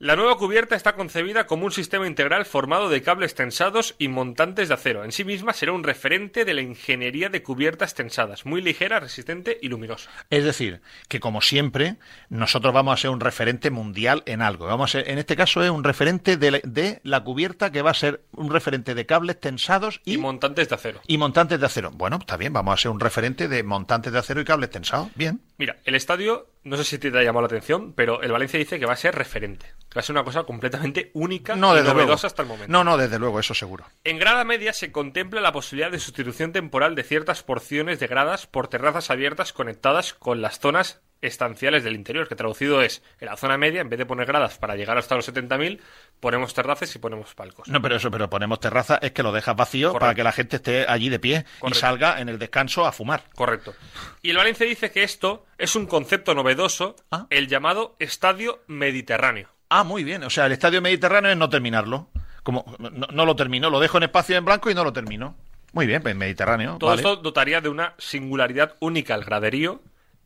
[0.00, 4.68] La nueva cubierta está concebida como un sistema integral formado de cables tensados y montantes
[4.68, 5.04] de acero.
[5.04, 9.58] En sí misma será un referente de la ingeniería de cubiertas tensadas, muy ligera, resistente
[9.60, 10.10] y luminosa.
[10.30, 11.96] Es decir, que como siempre,
[12.30, 14.64] nosotros vamos a ser un referente mundial en algo.
[14.64, 17.82] Vamos a ser, en este caso es un referente de la, de la cubierta que
[17.82, 21.02] va a ser un referente de cables tensados y, Y montantes de acero.
[21.06, 21.90] y montantes de acero.
[21.90, 25.08] Bueno, está bien, vamos a ser un referente de montantes de acero y cables tensados.
[25.14, 25.42] Bien.
[25.60, 28.80] Mira, el estadio, no sé si te ha llamado la atención, pero el Valencia dice
[28.80, 29.66] que va a ser referente.
[29.90, 32.12] Que va a ser una cosa completamente única No, y novedosa luego.
[32.14, 32.72] hasta el momento.
[32.72, 33.84] No, no, desde luego, eso seguro.
[34.02, 38.46] En grada media se contempla la posibilidad de sustitución temporal de ciertas porciones de gradas
[38.46, 43.36] por terrazas abiertas conectadas con las zonas estanciales del interior, que traducido es, en la
[43.36, 45.80] zona media, en vez de poner gradas para llegar hasta los 70.000,
[46.20, 47.68] ponemos terrazas y ponemos palcos.
[47.68, 50.00] No, pero eso, pero ponemos terraza, es que lo dejas vacío Correcto.
[50.00, 53.24] para que la gente esté allí de pie y salga en el descanso a fumar.
[53.34, 53.74] Correcto.
[54.22, 57.26] Y el Valencia dice que esto es un concepto novedoso, Ah.
[57.30, 59.48] el llamado Estadio Mediterráneo.
[59.68, 60.24] Ah, muy bien.
[60.24, 62.08] O sea, el estadio mediterráneo es no terminarlo.
[62.42, 65.36] Como no, no lo termino, lo dejo en espacio en blanco y no lo termino.
[65.72, 66.78] Muy bien, pues Mediterráneo.
[66.78, 67.02] Todo vale.
[67.02, 69.80] esto dotaría de una singularidad única al graderío,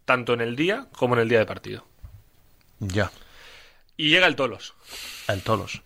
[0.04, 1.86] tanto en el día como en el día de partido.
[2.80, 3.10] Ya,
[3.96, 4.74] Y llega el Tolos.
[5.28, 5.80] el Tolos.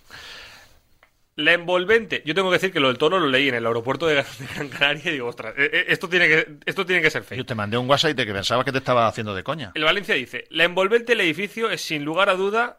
[1.37, 4.07] La envolvente, yo tengo que decir que lo del Tolos lo leí en el aeropuerto
[4.09, 4.25] de
[4.55, 7.39] Gran Canaria y digo, ostras, eh, eh, esto tiene que, esto tiene que ser fake.
[7.39, 9.71] Yo te mandé un WhatsApp de que pensaba que te estaba haciendo de coña.
[9.77, 12.79] El Valencia dice, la envolvente del edificio es sin lugar a duda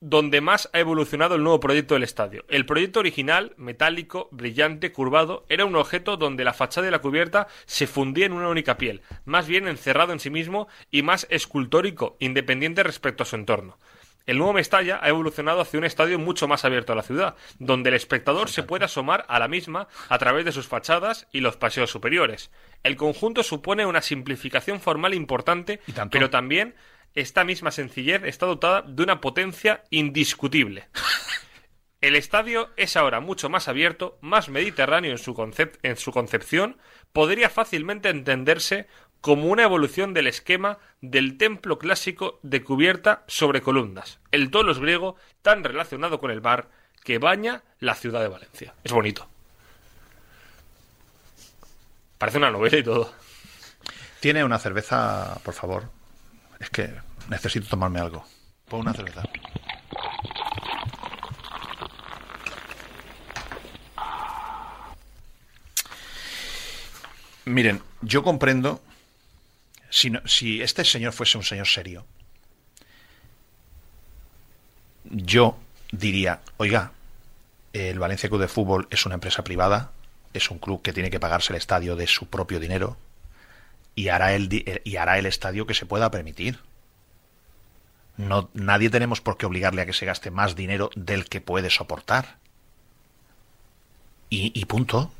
[0.00, 2.44] donde más ha evolucionado el nuevo proyecto del estadio.
[2.48, 7.48] El proyecto original, metálico, brillante, curvado, era un objeto donde la fachada y la cubierta
[7.66, 12.16] se fundían en una única piel, más bien encerrado en sí mismo y más escultórico,
[12.18, 13.78] independiente respecto a su entorno.
[14.26, 17.88] El nuevo Mestalla ha evolucionado hacia un estadio mucho más abierto a la ciudad, donde
[17.88, 21.56] el espectador se puede asomar a la misma a través de sus fachadas y los
[21.56, 22.50] paseos superiores.
[22.82, 26.74] El conjunto supone una simplificación formal importante, Y pero también
[27.14, 30.88] esta misma sencillez está dotada de una potencia indiscutible.
[32.00, 36.78] El estadio es ahora mucho más abierto, más mediterráneo en su, concep- en su concepción,
[37.12, 38.86] podría fácilmente entenderse
[39.20, 45.16] como una evolución del esquema del templo clásico de cubierta sobre columnas, el tolos griego
[45.42, 46.70] tan relacionado con el mar
[47.04, 48.74] que baña la ciudad de Valencia.
[48.82, 49.28] Es bonito.
[52.16, 53.12] Parece una novela y todo.
[54.20, 55.84] Tiene una cerveza, por favor.
[56.60, 56.94] Es que
[57.28, 58.24] necesito tomarme algo.
[58.68, 59.22] Pon una cerveza.
[67.44, 68.82] Miren, yo comprendo
[69.88, 72.04] si, no- si este señor fuese un señor serio,
[75.04, 75.56] yo
[75.90, 76.92] diría, oiga,
[77.72, 79.92] el Valencia Club de Fútbol es una empresa privada,
[80.32, 82.96] es un club que tiene que pagarse el estadio de su propio dinero
[83.94, 86.60] y hará el, di- y hará el estadio que se pueda permitir.
[88.16, 91.70] No, nadie tenemos por qué obligarle a que se gaste más dinero del que puede
[91.70, 92.38] soportar.
[94.28, 95.10] Y, y punto.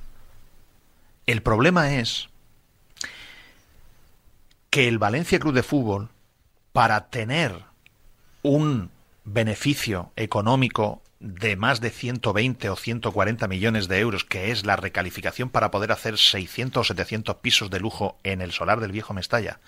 [1.26, 2.28] El problema es
[4.70, 6.10] que el Valencia Club de Fútbol,
[6.72, 7.64] para tener
[8.42, 8.90] un
[9.24, 15.50] beneficio económico de más de 120 o 140 millones de euros, que es la recalificación
[15.50, 19.60] para poder hacer 600 o 700 pisos de lujo en el solar del viejo Mestalla,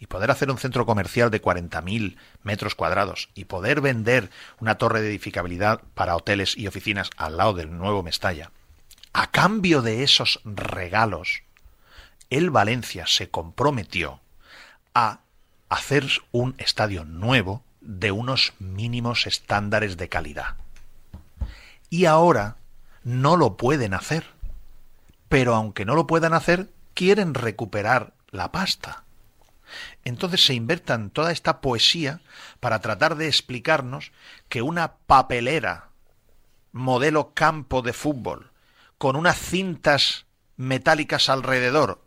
[0.00, 5.02] y poder hacer un centro comercial de 40.000 metros cuadrados, y poder vender una torre
[5.02, 8.50] de edificabilidad para hoteles y oficinas al lado del nuevo Mestalla,
[9.12, 11.42] a cambio de esos regalos,
[12.30, 14.20] el Valencia se comprometió
[14.94, 15.20] a
[15.68, 20.63] hacer un estadio nuevo de unos mínimos estándares de calidad.
[21.94, 22.56] Y ahora
[23.04, 24.26] no lo pueden hacer.
[25.28, 29.04] Pero aunque no lo puedan hacer, quieren recuperar la pasta.
[30.04, 32.20] Entonces se invertan toda esta poesía
[32.58, 34.10] para tratar de explicarnos
[34.48, 35.90] que una papelera
[36.72, 38.50] modelo campo de fútbol
[38.98, 40.26] con unas cintas
[40.56, 42.03] metálicas alrededor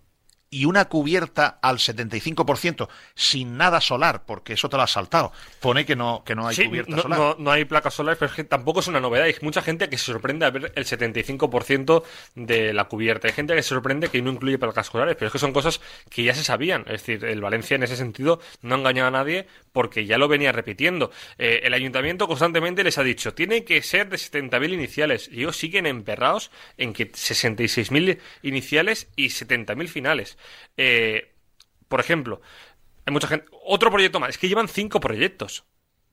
[0.50, 5.32] y una cubierta al 75% sin nada solar, porque eso te lo has saltado.
[5.60, 7.20] Pone que no, que no hay Sí, cubierta no, solar.
[7.20, 9.26] no- no hay placas solares, pero es que tampoco es una novedad.
[9.26, 12.04] Hay mucha gente que se sorprende a ver el 75%
[12.36, 13.28] de la cubierta.
[13.28, 15.82] Hay gente que se sorprende que no incluye placas solares, pero es que son cosas
[16.10, 16.82] que ya se sabían.
[16.88, 20.28] Es decir, el Valencia en ese sentido no ha engañado a nadie porque ya lo
[20.28, 21.12] venía repitiendo.
[21.38, 25.30] Eh, el ayuntamiento constantemente les ha dicho, tiene que ser de 70.000 iniciales.
[25.32, 30.37] Y ellos siguen emperrados en que 66.000 iniciales y 70.000 finales.
[30.76, 31.34] Eh,
[31.88, 32.42] por ejemplo,
[33.06, 33.46] hay mucha gente.
[33.66, 34.30] Otro proyecto más.
[34.30, 35.66] Es que llevan cinco proyectos.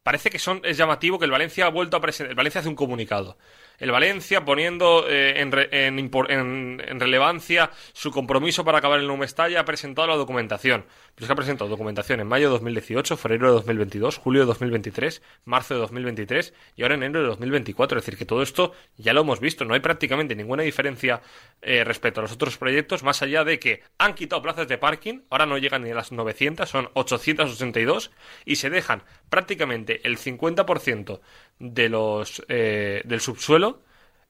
[0.02, 2.30] Parece que son, es llamativo que el Valencia ha vuelto a presentar.
[2.30, 3.38] El Valencia hace un comunicado.
[3.78, 5.98] El Valencia poniendo eh, en, re- en
[6.30, 10.84] en- relevancia su compromiso para acabar el Mestalla ha presentado la documentación.
[11.14, 15.22] Pero es ha presentado documentación en mayo de 2018, febrero de 2022, julio de 2023,
[15.44, 17.98] marzo de 2023 y ahora enero de 2024.
[17.98, 19.64] Es decir, que todo esto ya lo hemos visto.
[19.64, 21.20] No hay prácticamente ninguna diferencia
[21.62, 25.20] eh, respecto a los otros proyectos, más allá de que han quitado plazas de parking,
[25.30, 28.10] ahora no llegan ni a las 900, son 882
[28.44, 31.20] y se dejan prácticamente el 50%
[31.59, 33.82] de los eh, del subsuelo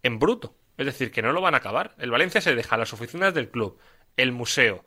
[0.02, 0.54] en bruto.
[0.76, 1.94] Es decir, que no lo van a acabar.
[1.98, 3.78] El Valencia se deja las oficinas del club,
[4.16, 4.84] el museo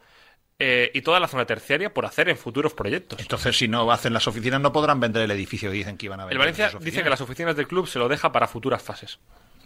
[0.60, 3.20] eh, y toda la zona terciaria por hacer en futuros proyectos.
[3.20, 6.20] Entonces, si no hacen las oficinas, no podrán vender el edificio que dicen que iban
[6.20, 6.34] a vender.
[6.34, 9.20] El Valencia dice que las oficinas del club se lo deja para futuras fases.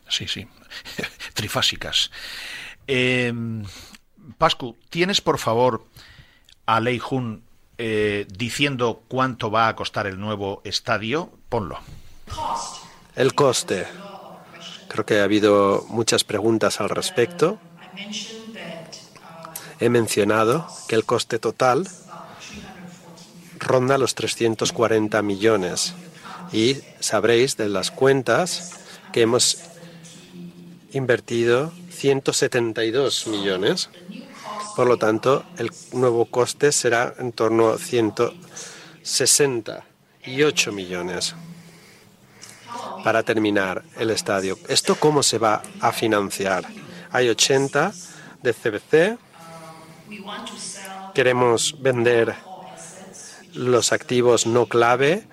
[0.07, 0.47] Sí, sí.
[1.33, 2.11] Trifásicas.
[2.87, 3.33] Eh,
[4.37, 5.85] Pascu, ¿tienes por favor
[6.65, 7.43] a Lei Jun
[7.77, 11.31] eh, diciendo cuánto va a costar el nuevo estadio?
[11.49, 11.79] Ponlo.
[13.15, 13.85] El coste.
[14.87, 17.59] Creo que ha habido muchas preguntas al respecto.
[19.79, 21.87] He mencionado que el coste total
[23.59, 25.93] ronda los 340 millones
[26.51, 28.71] y sabréis de las cuentas
[29.13, 29.59] que hemos
[30.93, 33.89] invertido 172 millones.
[34.75, 41.35] Por lo tanto, el nuevo coste será en torno a 168 millones
[43.03, 44.57] para terminar el estadio.
[44.67, 46.65] ¿Esto cómo se va a financiar?
[47.11, 47.93] Hay 80
[48.41, 49.17] de CBC.
[51.13, 52.35] Queremos vender
[53.53, 55.23] los activos no clave,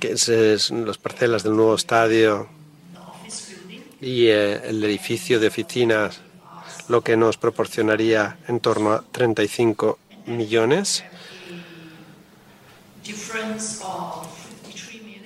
[0.00, 2.48] que es, las parcelas del nuevo estadio
[4.00, 6.20] y eh, el edificio de oficinas,
[6.88, 11.04] lo que nos proporcionaría en torno a 35 millones.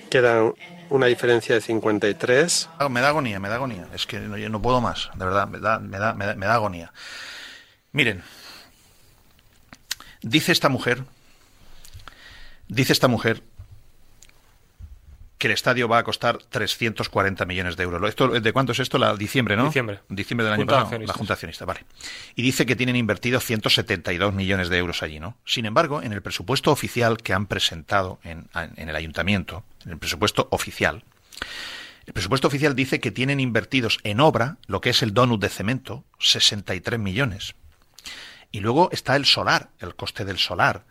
[0.09, 0.53] Queda
[0.89, 2.69] una diferencia de 53.
[2.77, 3.87] Ah, Me da agonía, me da agonía.
[3.93, 6.35] Es que no, yo no puedo más, de verdad, me da, me da, me da,
[6.35, 6.91] me da agonía.
[7.91, 8.23] Miren,
[10.21, 11.03] dice esta mujer,
[12.67, 13.43] dice esta mujer
[15.39, 18.09] que el estadio va a costar 340 millones de euros.
[18.09, 18.97] Esto, ¿De cuánto es esto?
[18.97, 19.67] La diciembre, ¿no?
[19.67, 20.01] Diciembre.
[20.09, 20.99] Diciembre del año Junta pasado.
[20.99, 21.85] La Junta de Accionistas, vale.
[22.35, 25.37] Y dice que tienen invertido 172 millones de euros allí, ¿no?
[25.45, 29.97] Sin embargo, en el presupuesto oficial que han presentado en, en el ayuntamiento, en el
[29.97, 31.05] presupuesto oficial,
[32.05, 35.47] el presupuesto oficial dice que tienen invertidos en obra, lo que es el donut de
[35.47, 37.55] cemento, 63 millones.
[38.51, 40.83] Y luego está el solar, el coste del solar,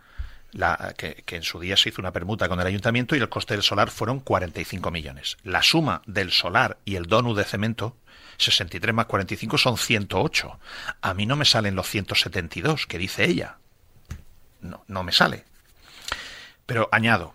[0.52, 3.54] la, que, en su día se hizo una permuta con el ayuntamiento y el coste
[3.54, 5.36] del solar fueron 45 millones.
[5.42, 7.96] La suma del solar y el donut de cemento,
[8.38, 10.58] 63 más 45 son 108.
[11.00, 13.58] A mí no me salen los 172 que dice ella.
[14.60, 15.44] No, no me sale.
[16.66, 17.34] Pero añado,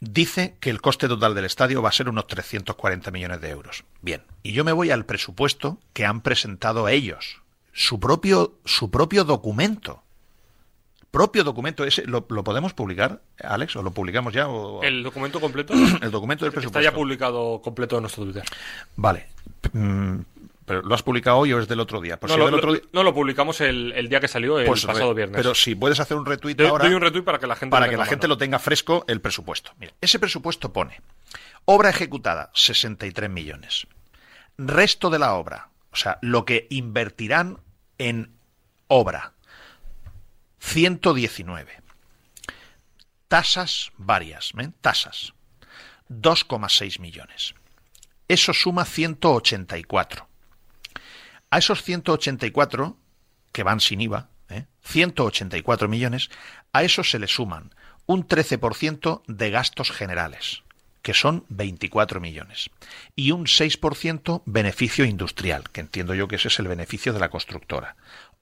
[0.00, 3.84] dice que el coste total del estadio va a ser unos 340 millones de euros.
[4.02, 9.24] Bien, y yo me voy al presupuesto que han presentado ellos, su propio, su propio
[9.24, 10.02] documento.
[11.10, 13.74] Propio documento ese, ¿lo, lo podemos publicar, Alex?
[13.76, 14.48] ¿O lo publicamos ya?
[14.48, 15.72] O- El documento completo
[16.02, 16.78] el documento del presupuesto.
[16.78, 18.44] está ya publicado completo en nuestro Twitter.
[18.96, 19.26] Vale.
[19.72, 20.18] Mm,
[20.64, 22.16] ¿Pero lo has publicado hoy o es del otro día?
[22.20, 24.20] Pues no, si lo, es del otro lo- día- no, lo publicamos el, el día
[24.20, 25.36] que salió, el pues pasado viernes.
[25.36, 26.84] Pero si puedes hacer un retweet ahora.
[26.84, 29.04] doy un retweet para que la gente para lo que la gente lo tenga fresco
[29.08, 29.72] el presupuesto.
[29.80, 31.00] Mira, ese presupuesto pone
[31.64, 33.88] obra ejecutada 63 millones.
[34.58, 37.58] Resto de la obra, o sea, lo que invertirán
[37.98, 38.30] en
[38.86, 39.32] obra
[40.60, 41.80] 119.
[43.28, 44.74] Tasas varias, ¿ven?
[44.80, 45.34] Tasas
[46.10, 47.54] 2,6 millones.
[48.28, 50.28] Eso suma 184.
[51.50, 52.96] A esos 184
[53.52, 54.66] que van sin IVA, ¿eh?
[54.82, 56.30] 184 millones,
[56.72, 57.74] a eso se le suman
[58.06, 60.62] un 13% de gastos generales,
[61.02, 62.70] que son 24 millones,
[63.16, 67.30] y un 6% beneficio industrial, que entiendo yo que ese es el beneficio de la
[67.30, 67.96] constructora,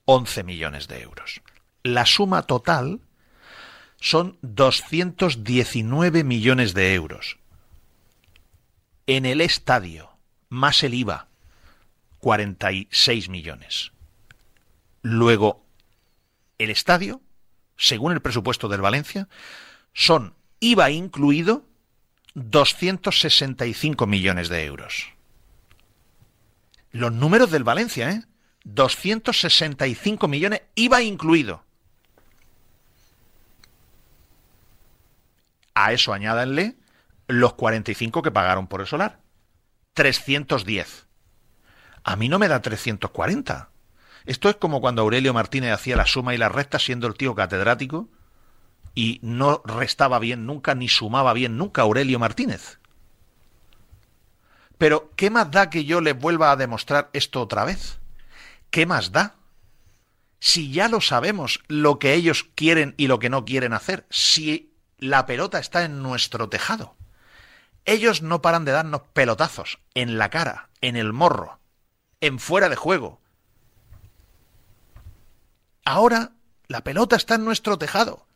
[0.05, 1.41] 11 millones de euros.
[1.83, 3.01] La suma total
[4.01, 7.39] son 219 millones de euros.
[9.07, 10.11] En el estadio,
[10.49, 11.29] más el IVA,
[12.19, 13.93] 46 millones.
[15.03, 15.65] Luego,
[16.59, 17.21] el estadio,
[17.77, 19.29] según el presupuesto del Valencia,
[19.95, 21.65] son IVA incluido
[22.35, 25.13] 265 millones de euros.
[26.91, 28.23] Los números del Valencia, ¿eh?
[28.65, 31.65] 265 millones, IVA incluido.
[35.81, 36.77] A eso añádanle
[37.29, 39.21] los 45 que pagaron por el solar.
[39.95, 41.07] 310.
[42.03, 43.71] A mí no me da 340.
[44.27, 47.37] Esto es como cuando Aurelio Martínez hacía la suma y la resta siendo el tío
[47.37, 48.09] catedrático
[48.97, 52.81] y no restaba bien nunca ni sumaba bien nunca Aurelio Martínez.
[54.79, 58.01] Pero, ¿qué más da que yo les vuelva a demostrar esto otra vez?
[58.71, 59.37] ¿Qué más da?
[60.41, 64.69] Si ya lo sabemos, lo que ellos quieren y lo que no quieren hacer, si
[64.99, 66.97] la pelota está en nuestro tejado.
[67.85, 71.59] Ellos no paran de darnos pelotazos en la cara, en el morro,
[72.21, 73.21] en fuera de juego.
[75.85, 76.33] Ahora
[76.67, 78.27] la pelota está en nuestro tejado.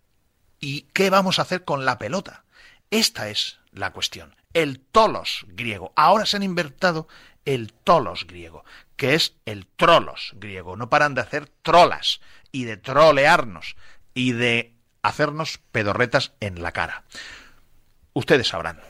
[0.59, 2.45] ¿Y qué vamos a hacer con la pelota?
[2.91, 4.37] Esta es la cuestión.
[4.55, 5.93] El tolos griego.
[5.97, 7.09] Ahora se han inventado
[7.45, 8.65] el tolos griego,
[8.97, 10.77] que es el trolos griego.
[10.77, 12.21] No paran de hacer trolas
[12.53, 13.77] y de trolearnos
[14.15, 14.72] y de
[15.03, 17.05] hacernos pedorretas en la cara.
[18.15, 18.81] Ustedes sabrán.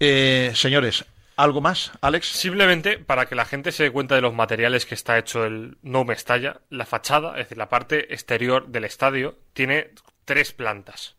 [0.00, 1.04] Eh, señores,
[1.36, 2.28] ¿algo más, Alex?
[2.28, 5.78] Simplemente para que la gente se dé cuenta de los materiales que está hecho el
[5.82, 9.90] No Mestalla, la fachada, es decir, la parte exterior del estadio, tiene
[10.24, 11.16] tres plantas.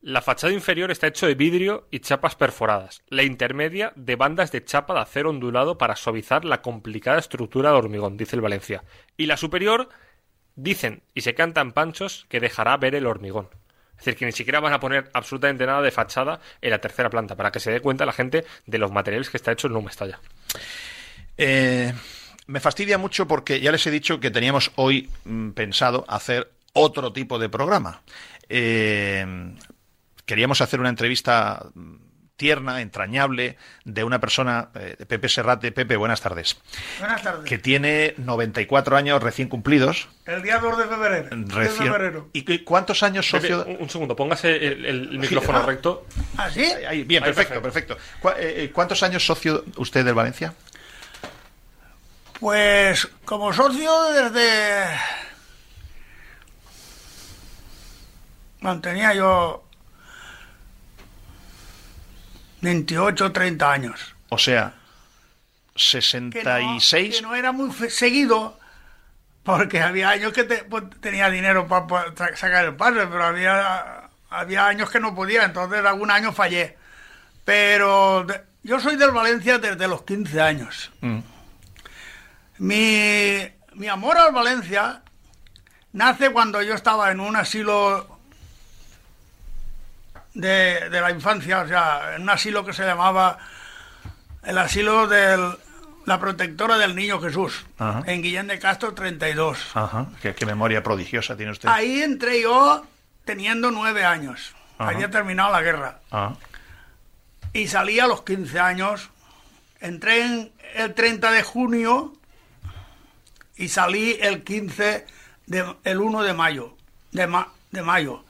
[0.00, 3.02] La fachada inferior está hecho de vidrio y chapas perforadas.
[3.08, 7.78] La intermedia de bandas de chapa de acero ondulado para suavizar la complicada estructura de
[7.78, 8.84] hormigón, dice el Valencia.
[9.16, 9.88] Y la superior,
[10.58, 13.48] dicen y se cantan panchos que dejará ver el hormigón.
[13.92, 17.10] Es decir, que ni siquiera van a poner absolutamente nada de fachada en la tercera
[17.10, 19.72] planta, para que se dé cuenta la gente de los materiales que está hecho el
[19.72, 20.20] No Mestalla.
[21.36, 21.92] Eh,
[22.46, 27.12] me fastidia mucho porque ya les he dicho que teníamos hoy mm, pensado hacer otro
[27.12, 28.02] tipo de programa.
[28.48, 29.54] Eh,
[30.24, 31.96] queríamos hacer una entrevista mm,
[32.38, 35.72] tierna, entrañable, de una persona, eh, de Pepe Serrate.
[35.72, 36.56] Pepe, buenas tardes.
[37.00, 37.44] Buenas tardes.
[37.44, 40.08] Que tiene 94 años recién cumplidos.
[40.24, 41.28] El día 2 de febrero.
[41.36, 42.28] de Recién- febrero.
[42.32, 43.58] ¿Y cu- cuántos años socio?
[43.64, 45.66] Pepe, un, un segundo, póngase el, el micrófono ah.
[45.66, 46.06] recto.
[46.38, 46.64] ¿Ah, sí?
[46.88, 47.96] Ahí, bien, Ahí, perfecto, perfecto.
[48.20, 50.54] ¿Cu- eh, eh, ¿Cuántos años socio usted del Valencia?
[52.40, 54.84] Pues como socio desde...
[58.60, 59.67] Mantenía yo
[62.60, 64.14] 28, 30 años.
[64.30, 64.74] O sea, Que
[65.74, 67.16] no, 66.
[67.16, 68.58] que no era muy seguido,
[69.44, 71.86] porque había años que te- pues, tenía dinero para
[72.36, 76.76] sacar el pase, pero había, había años que no podía, entonces algún año fallé.
[77.44, 80.90] Pero de- yo soy del Valencia desde los 15 años.
[81.00, 81.18] Mm.
[82.58, 85.02] Mi, mi amor al Valencia
[85.92, 88.17] nace cuando yo estaba en un asilo
[90.38, 93.38] de, de la infancia, o sea, en un asilo que se llamaba
[94.44, 95.56] el asilo de
[96.06, 98.02] la protectora del niño Jesús, Ajá.
[98.06, 99.58] en Guillén de Castro 32.
[99.74, 101.68] Ajá, qué, qué memoria prodigiosa tiene usted.
[101.68, 102.86] Ahí entré yo
[103.24, 104.54] teniendo nueve años.
[104.78, 104.90] Ajá.
[104.92, 105.98] Había terminado la guerra.
[106.12, 106.34] Ah,
[107.52, 109.10] Y salí a los 15 años.
[109.80, 112.14] Entré en el 30 de junio
[113.56, 115.04] y salí el 15
[115.46, 116.74] de, el 1 de mayo.
[117.12, 118.24] De, ma- de mayo.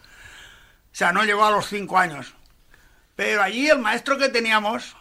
[0.99, 2.35] O sea, no llegó a los 5 años.
[3.15, 4.97] Pero allí el maestro que teníamos,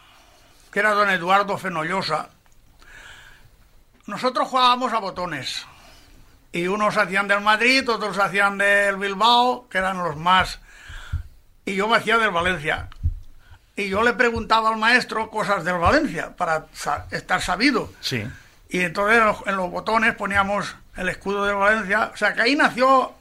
[0.71, 2.29] que era don Eduardo Fenollosa,
[4.05, 5.65] nosotros jugábamos a botones.
[6.51, 10.59] Y unos hacían del Madrid, otros hacían del Bilbao, que eran los más.
[11.65, 12.89] Y yo me hacía del Valencia.
[13.75, 16.67] Y yo le preguntaba al maestro cosas del Valencia para
[17.09, 17.91] estar sabido.
[18.01, 18.23] sí.
[18.69, 22.11] Y entonces en los, en los botones poníamos el escudo de Valencia.
[22.13, 23.16] O sea que ahí nació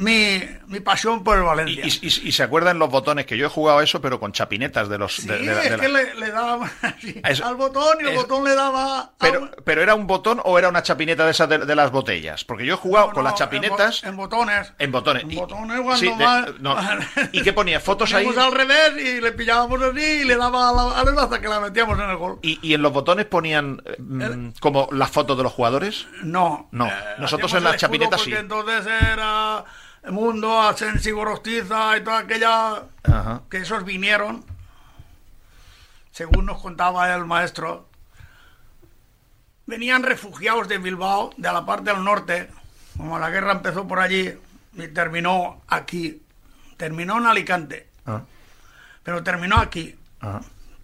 [0.00, 1.84] mi, mi pasión por el Valencia.
[1.84, 4.32] y- y- y se acuerdan los botones que yo he jugado a eso, pero con
[4.32, 5.16] chapinetas de los.
[5.16, 8.04] Sí, de- de la- es la- que le, le daba así Eso- al botón y
[8.04, 9.12] el eso- botón le daba...
[9.18, 12.44] pero, pero era un botón o era una chapineta de esas de, las botellas.
[12.44, 14.02] Porque yo he jugado No, con las chapinetas.
[14.02, 14.72] En, bo- en botones.
[14.78, 15.22] En botones.
[15.24, 16.76] En Y- botones cuando sí, de- más- no.
[17.32, 17.78] ¿Y qué ponía?
[17.80, 18.26] ¿Fotos ahí?
[18.26, 21.48] Al revés y le pillábamos así y le daba a la, a la hasta que
[21.48, 22.38] la metíamos en el gol.
[22.42, 26.06] ¿Y, y en los botones ponían mm, como las fotos de los jugadores?
[26.22, 26.68] No.
[26.72, 26.86] No.
[26.86, 28.32] Eh, Nosotros en las chapinetas sí.
[28.32, 29.64] entonces era
[30.08, 32.84] Mundo, Asensi, Gorostiza y toda aquella...
[33.02, 33.42] Ajá.
[33.50, 34.44] Que esos vinieron,
[36.10, 37.88] según nos contaba el maestro,
[39.66, 42.48] venían refugiados de Bilbao, de la parte del norte,
[42.96, 44.34] como la guerra empezó por allí
[44.74, 46.22] y terminó aquí.
[46.76, 48.22] Terminó en Alicante, Ah,
[49.02, 49.96] pero terminó aquí.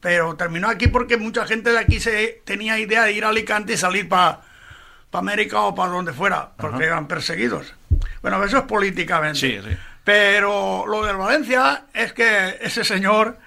[0.01, 3.73] Pero terminó aquí porque mucha gente de aquí se tenía idea de ir a Alicante
[3.73, 4.43] y salir para
[5.13, 7.75] América o para donde fuera, porque eran perseguidos.
[8.23, 9.39] Bueno, eso es políticamente.
[9.39, 9.77] Sí, sí.
[10.05, 13.39] Pero lo del Valencia es que ese señor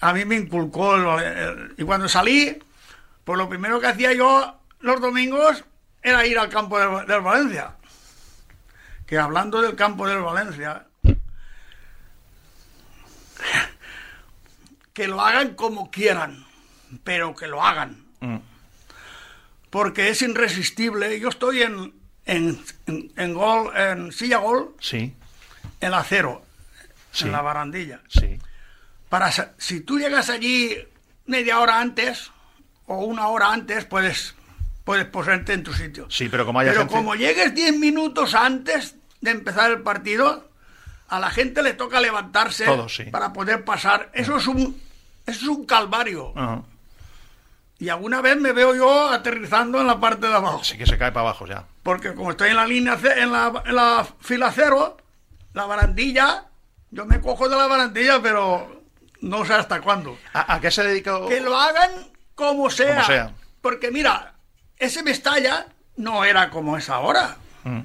[0.00, 2.58] a mí me inculcó el el- y cuando salí,
[3.24, 5.64] pues lo primero que hacía yo los domingos
[6.02, 7.72] era ir al campo del, del Valencia.
[9.06, 10.86] Que hablando del campo del Valencia,
[14.92, 16.44] que lo hagan como quieran,
[17.04, 18.04] pero que lo hagan.
[18.20, 18.38] Mm.
[19.70, 21.18] Porque es irresistible.
[21.18, 21.94] Yo estoy en,
[22.26, 25.14] en, en, en gol, en silla gol, Sí,
[25.80, 26.42] en acero,
[27.12, 27.24] Sí.
[27.24, 28.00] en la barandilla.
[28.08, 28.38] sí.
[29.08, 30.74] Para, si tú llegas allí
[31.26, 32.30] media hora antes,
[32.86, 34.34] o una hora antes puedes,
[34.84, 36.06] puedes ponerte en tu sitio.
[36.10, 36.94] Sí, pero como haya Pero gente...
[36.94, 40.48] como llegues 10 minutos antes de empezar el partido,
[41.08, 43.04] a la gente le toca levantarse sí.
[43.04, 44.10] para poder pasar.
[44.14, 44.80] Eso es un,
[45.26, 46.32] eso es un calvario.
[47.82, 50.62] Y alguna vez me veo yo aterrizando en la parte de abajo.
[50.62, 51.64] Sí que se cae para abajo ya.
[51.82, 54.96] Porque como estoy en la línea, en la, en la fila cero,
[55.52, 56.46] la barandilla,
[56.92, 58.82] yo me cojo de la barandilla, pero
[59.20, 60.16] no sé hasta cuándo.
[60.32, 61.18] ¿A, a qué se dedica?
[61.28, 61.90] Que lo hagan
[62.36, 62.94] como sea.
[62.94, 63.32] Como sea.
[63.60, 64.34] Porque mira,
[64.76, 67.36] ese Mestalla no era como es ahora.
[67.64, 67.80] Mm,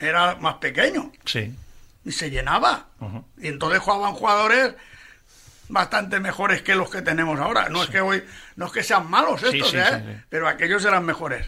[0.00, 1.54] Era más pequeño Sí.
[2.04, 2.88] y se llenaba.
[3.38, 4.74] Y entonces jugaban jugadores
[5.68, 7.68] bastante mejores que los que tenemos ahora.
[7.68, 8.24] No es que hoy,
[8.56, 9.84] no es que sean malos estos, sí, ¿eh?
[9.90, 11.46] sí, pero aquellos eran mejores.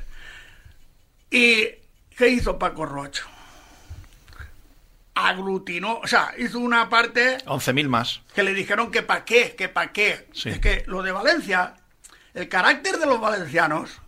[1.30, 1.68] ¿Y
[2.16, 3.26] qué hizo Paco Rocho?
[5.14, 8.20] Aglutinó, o sea, hizo una parte 11.000 más.
[8.34, 10.28] que le dijeron que pa' qué, que pa' qué.
[10.32, 10.50] Sí.
[10.50, 11.74] Es que lo de Valencia,
[12.34, 13.98] el carácter de los valencianos,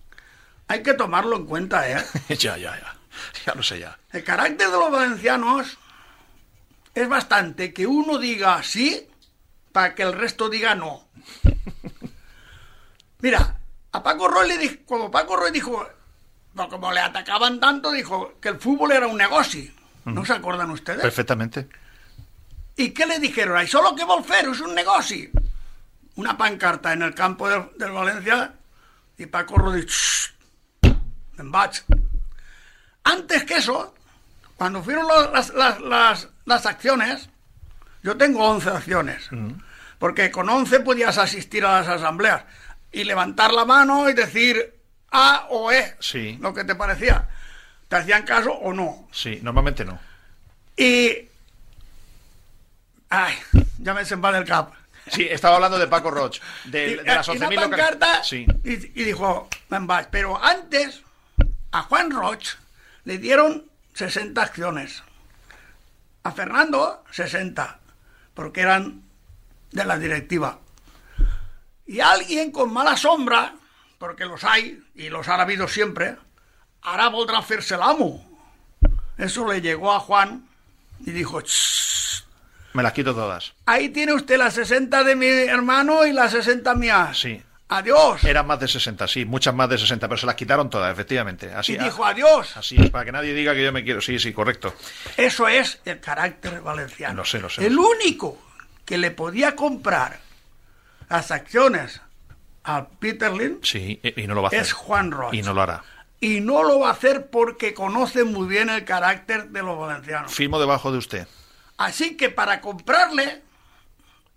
[0.69, 2.05] hay que tomarlo en cuenta, ¿eh?
[2.29, 2.95] ya, ya, ya.
[3.47, 3.99] Ya lo sé ya.
[4.13, 5.79] El carácter de los valencianos
[6.95, 9.09] es bastante que uno diga sí
[9.79, 11.07] para que el resto diga no.
[13.21, 13.61] Mira,
[13.93, 15.89] a Paco Roy le dijo, como Paco Roy dijo,
[16.69, 19.71] como le atacaban tanto, dijo que el fútbol era un negocio.
[20.05, 21.01] ¿No se acuerdan ustedes?
[21.01, 21.69] Perfectamente.
[22.75, 23.57] ¿Y qué le dijeron?
[23.57, 25.31] Ahí solo que vol fer es un negocio.
[26.17, 28.53] Una pancarta en el campo del, del Valencia
[29.17, 30.33] y Paco Roy dice,
[31.39, 31.85] en vaig.
[33.05, 33.95] Antes que eso,
[34.57, 37.31] cuando fueron las, las, las acciones,
[38.03, 39.29] yo tengo 11 acciones,
[39.99, 42.45] porque con 11 podías asistir a las asambleas
[42.93, 44.75] y levantar la mano y decir
[45.11, 46.39] A o E, Sí.
[46.41, 47.29] lo que te parecía.
[47.89, 49.09] ¿Te hacían caso o no?
[49.13, 49.99] Sí, normalmente no.
[50.77, 51.29] Y...
[53.11, 53.35] Ay,
[53.79, 54.73] ya me sepa del cap.
[55.11, 56.39] Sí, estaba hablando de Paco Roch.
[56.67, 58.47] De, Y- de las y una 11.000 local- pancarta Sí.
[58.65, 59.49] y, y dijo.
[60.11, 61.01] Pero antes,
[61.73, 62.57] a Juan Roch
[63.05, 63.65] le dieron
[63.95, 65.03] 60 acciones.
[66.25, 67.79] A Fernando, 60,
[68.35, 69.03] porque eran
[69.73, 70.59] de la directiva.
[71.87, 73.55] Y alguien con mala sombra,
[73.99, 76.17] porque los hay, y los ha habido siempre,
[76.83, 78.25] ahora voldrá hacerse el amo.
[79.17, 80.47] Eso le llegó a Juan
[81.05, 82.23] y dijo, "Shh,
[82.75, 83.55] Me las quito todas.
[83.67, 87.19] ahí tiene usted las 60 de mi hermano y las 60 mías.
[87.19, 87.43] Sí.
[87.71, 88.25] Adiós.
[88.25, 91.53] Eran más de 60, sí, muchas más de 60, pero se las quitaron todas, efectivamente.
[91.53, 92.57] Así, y dijo adiós.
[92.57, 94.01] así es, para que nadie diga que yo me quiero.
[94.01, 94.75] Sí, sí, correcto.
[95.19, 97.15] Eso es el carácter valenciano.
[97.17, 97.67] Lo sé, lo sé.
[97.67, 97.89] El lo sé.
[98.07, 98.39] único
[98.89, 100.19] que le podía comprar
[101.11, 102.01] las acciones
[102.65, 104.63] a Peter Lynn Sí, y no lo va a hacer.
[104.63, 105.35] es Juan Roch.
[105.35, 105.85] Y no lo hará.
[106.21, 110.33] Y no lo va a hacer porque conoce muy bien el carácter de los valencianos.
[110.33, 111.29] Firmo debajo de usted.
[111.77, 113.43] Así que para comprarle,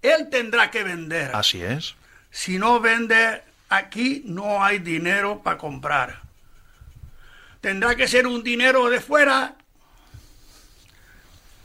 [0.01, 1.33] él tendrá que vender.
[1.33, 1.95] Así es.
[2.29, 6.19] Si no vende, aquí no hay dinero para comprar.
[7.61, 9.55] Tendrá que ser un dinero de fuera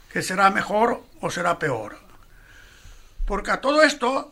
[0.09, 2.06] que será mejor o será peor.
[3.27, 4.31] Porque a todo esto,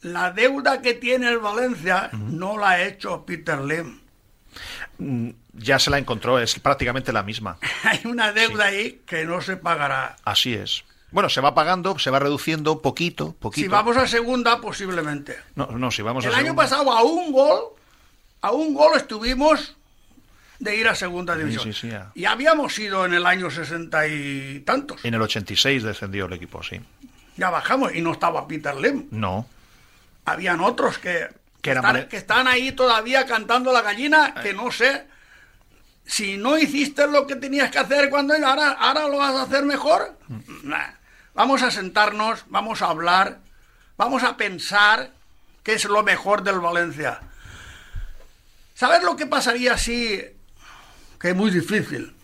[0.00, 4.00] la deuda que tiene el Valencia no la ha hecho Peter Lim.
[4.98, 7.58] Mm, Ya se la encontró, es prácticamente la misma.
[7.84, 10.16] Hay una deuda ahí que no se pagará.
[10.24, 10.84] Así es.
[11.10, 13.64] Bueno, se va pagando, se va reduciendo poquito, poquito.
[13.64, 15.36] Si vamos a segunda, posiblemente.
[15.56, 17.60] No, no, si vamos El a año segunda- pasado a un gol,
[18.42, 19.76] a un gol estuvimos
[20.60, 21.64] de ir a segunda Sí, división.
[21.64, 22.12] sí, sí, ya.
[22.14, 25.04] Y habíamos ido en el año sesenta y tantos.
[25.04, 26.80] En el 86 descendió el equipo, sí.
[27.40, 29.06] Ya bajamos y no estaba Peter Lim.
[29.12, 29.46] No.
[30.26, 31.26] Habían otros que,
[31.62, 35.06] Que están, vale- que están ahí todavía cantando la gallina, que no sé
[36.04, 39.64] si no hiciste lo que tenías que hacer cuando ahora, ahora lo vas a hacer
[39.64, 40.18] mejor.
[40.64, 40.90] Nah.
[41.32, 43.38] Vamos a sentarnos, vamos a hablar,
[43.96, 45.10] vamos a pensar
[45.62, 47.20] qué es lo mejor del Valencia.
[48.74, 50.22] ¿Sabes lo que pasaría si,
[51.18, 52.14] que es muy difícil,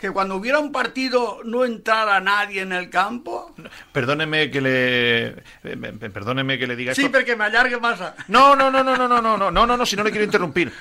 [0.00, 3.54] que cuando hubiera un partido no entrara nadie en el campo?
[3.92, 7.12] Perdóneme que le eh, eh, perdóneme que le diga Sí, esto.
[7.18, 8.00] porque me alargue más.
[8.00, 10.10] a- No, no, no, no, no, no, no, no, no, no, no, si no le
[10.10, 10.72] quiero interrumpir.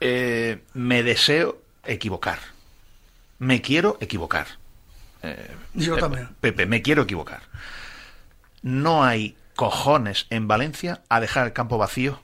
[0.00, 2.38] Eh, me deseo equivocar.
[3.38, 4.46] Me quiero equivocar.
[5.22, 6.28] Eh, Yo eh, también.
[6.40, 7.42] Pepe, me quiero equivocar.
[8.62, 12.20] No hay cojones en Valencia a dejar el campo vacío.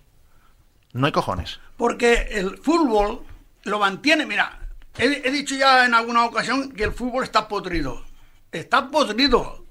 [0.92, 1.60] No hay cojones.
[1.76, 3.20] Porque el fútbol
[3.64, 4.26] lo mantiene.
[4.26, 4.59] Mira,
[5.00, 8.04] he, he dicho ya en alguna ocasión que el fútbol está podrido.
[8.52, 9.64] Está podrido.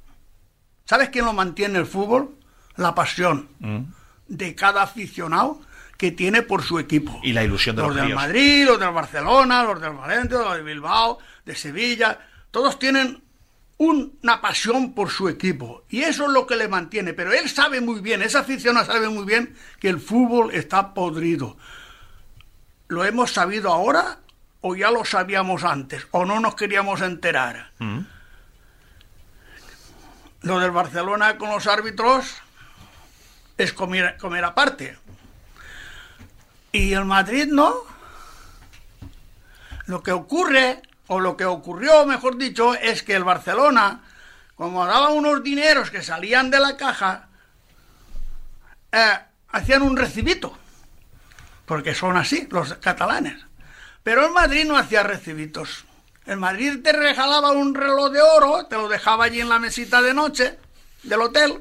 [0.85, 2.35] ¿Sabes quién lo mantiene el fútbol?
[2.76, 3.84] La pasión Mm.
[4.27, 5.61] de cada aficionado
[5.97, 7.19] que tiene por su equipo.
[7.23, 8.15] Y la ilusión de los los del.
[8.15, 12.19] Madrid, los del Barcelona, los del Valencia, los de Bilbao, de Sevilla,
[12.51, 13.22] todos tienen
[13.77, 17.14] una pasión por su equipo y eso es lo que le mantiene.
[17.14, 21.57] Pero él sabe muy bien, esa afición sabe muy bien que el fútbol está podrido.
[22.88, 24.19] ¿Lo hemos sabido ahora
[24.61, 27.72] o ya lo sabíamos antes o no nos queríamos enterar?
[27.80, 27.99] Mm.
[30.41, 32.36] Lo del Barcelona con los árbitros
[33.57, 34.98] es comer, comer aparte.
[36.72, 37.73] Y el Madrid no.
[39.86, 44.02] Lo que ocurre, o lo que ocurrió, mejor dicho, es que el Barcelona,
[44.56, 47.27] como daba unos dineros que salían de la caja,
[48.91, 49.19] eh,
[49.49, 50.57] hacían un recibito.
[51.65, 53.48] Porque son así los catalanes.
[54.03, 55.85] Pero el Madrid no hacía recibitos.
[56.26, 60.01] El Madrid te regalaba un reloj de oro, te lo dejaba allí en la mesita
[60.01, 60.57] de noche
[61.03, 61.59] del hotel,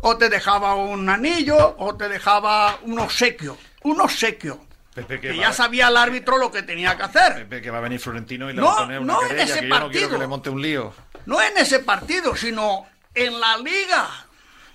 [0.00, 3.58] o te dejaba un anillo, o te dejaba un obsequio.
[3.82, 4.60] Un obsequio.
[4.94, 7.34] Pepe, Que que ya sabía el árbitro lo que tenía que hacer.
[7.34, 9.28] Pepe, que va a venir Florentino y le No, va a poner una no en
[9.28, 10.10] querella, ese que yo no quiero partido.
[10.10, 10.94] que le monte un lío.
[11.26, 14.08] No en ese partido, sino en la liga.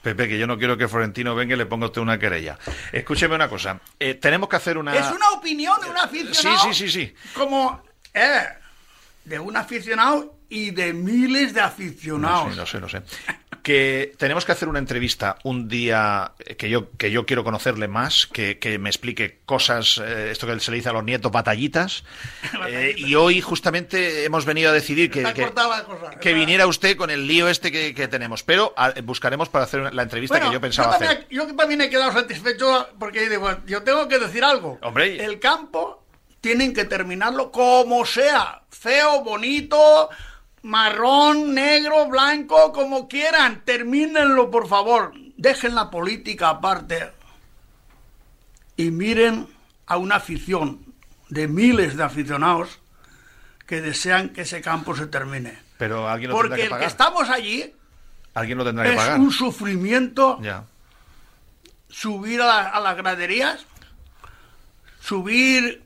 [0.02, 2.58] Pepe, que yo no quiero que Florentino venga y le ponga a usted una querella.
[2.92, 3.80] Escúcheme una cosa.
[4.00, 4.96] eh, tenemos que hacer una...
[4.96, 6.60] Es una opinión de un aficionado.
[6.64, 7.16] Sí, sí, sí, sí.
[7.34, 7.84] Como,
[8.14, 8.44] eh,
[9.26, 12.54] de un aficionado y de miles de No aficionados.
[12.54, 13.02] sé, no sé, no sé.
[13.64, 18.26] Que tenemos que hacer una entrevista un día que yo, que yo quiero conocerle más,
[18.26, 22.04] que, que me explique cosas, eh, esto que se le dice a los nietos, batallitas.
[22.68, 25.86] Eh, y hoy justamente hemos venido a decidir que, que, cosa.
[26.22, 28.44] que viniera usted con el lío este que, que tenemos.
[28.44, 31.28] Pero ah, buscaremos para hacer la entrevista Bueno, que yo pensaba también, hacer.
[31.30, 34.80] yo también he quedado satisfecho porque digo, yo tengo que decir algo.
[34.82, 35.24] Hombre.
[35.24, 36.04] El campo
[36.40, 38.64] tienen que terminarlo como sea.
[38.70, 40.10] Feo, bonito,
[40.64, 43.62] marrón, negro, blanco, como quieran.
[43.66, 45.14] Termínenlo, por favor.
[45.38, 47.12] Dejen la política aparte.
[48.78, 49.48] Y miren
[49.88, 50.86] a una afición
[51.30, 52.80] de miles de aficionados
[53.66, 55.58] que desean que ese campo se termine.
[55.78, 57.74] Pero alguien lo tendrá Porque que el que estamos allí
[58.34, 59.20] Alguien lo tendrá que es pagar.
[59.20, 60.64] un sufrimiento Ya.
[61.90, 63.66] subir a, la- a las graderías,
[65.02, 65.84] subir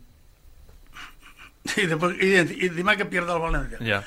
[1.77, 3.77] y, después, y, y encima que pierda el Valencia.
[3.81, 4.03] Ya.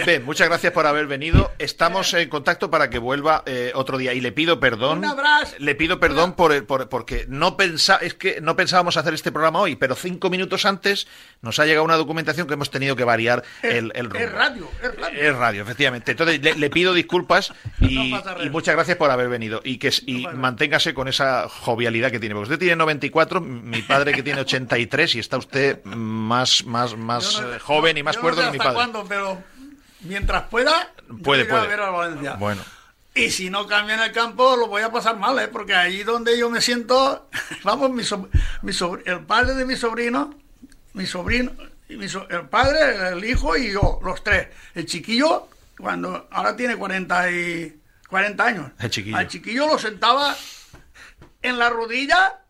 [0.00, 1.52] Pepe, muchas gracias por haber venido.
[1.58, 4.98] Estamos en contacto para que vuelva eh, otro día y le pido perdón.
[4.98, 5.54] Un abrazo.
[5.58, 9.60] Le pido perdón por, por- porque no pensa, es que no pensábamos hacer este programa
[9.60, 11.06] hoy, pero cinco minutos antes
[11.42, 14.18] nos ha llegado una documentación que hemos tenido que variar el, el rumbo.
[14.24, 15.20] Es radio, es radio.
[15.20, 16.10] Es radio, efectivamente.
[16.10, 20.26] Entonces le, le pido disculpas y, No muchas gracias por haber venido y que y
[20.26, 22.34] manténgase con esa jovialidad que tiene.
[22.34, 27.40] Porque usted tiene 94, mi padre que tiene 83 y está usted más más más
[27.40, 28.74] no- eh, joven y más cuerdo que mi padre.
[28.74, 29.42] cuándo, pero
[30.04, 31.66] mientras pueda, Puede, a puede.
[31.68, 32.34] ver al Valencia.
[32.34, 32.62] Bueno.
[33.16, 35.46] Y si no cambian el campo, lo voy a pasar mal, ¿eh?
[35.48, 37.28] porque allí donde yo me siento,
[37.64, 38.28] vamos, mi, so-
[38.62, 40.34] mi sobr- el padre de mi sobrino,
[40.94, 41.52] mi sobrino,
[41.90, 44.48] mi so- el padre, el hijo y yo, los tres.
[44.74, 45.48] El chiquillo,
[45.78, 49.16] cuando ahora tiene 40, y, 40 años, El chiquillo.
[49.16, 50.34] al chiquillo lo sentaba
[51.42, 52.40] en la rodilla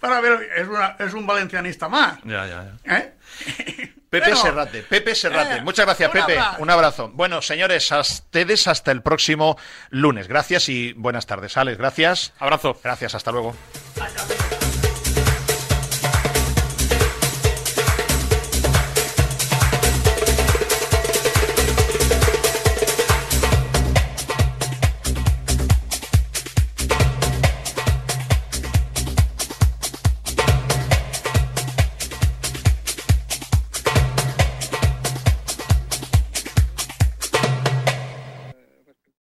[0.00, 2.18] para ver, es, una- es un valencianista más.
[2.24, 2.96] Ya, ya, ya.
[2.96, 3.92] ¿eh?
[4.08, 5.56] Pepe Bueno, Serrate, Pepe Serrate.
[5.56, 6.38] eh, Muchas gracias, Pepe.
[6.38, 6.62] abrazo.
[6.62, 7.10] Un abrazo.
[7.12, 9.58] Bueno, señores, a ustedes hasta el próximo
[9.90, 10.28] lunes.
[10.28, 11.56] Gracias y buenas tardes.
[11.56, 12.32] Alex, gracias.
[12.38, 12.78] Abrazo.
[12.82, 13.54] Gracias, hasta luego.
[14.00, 14.55] Hasta luego.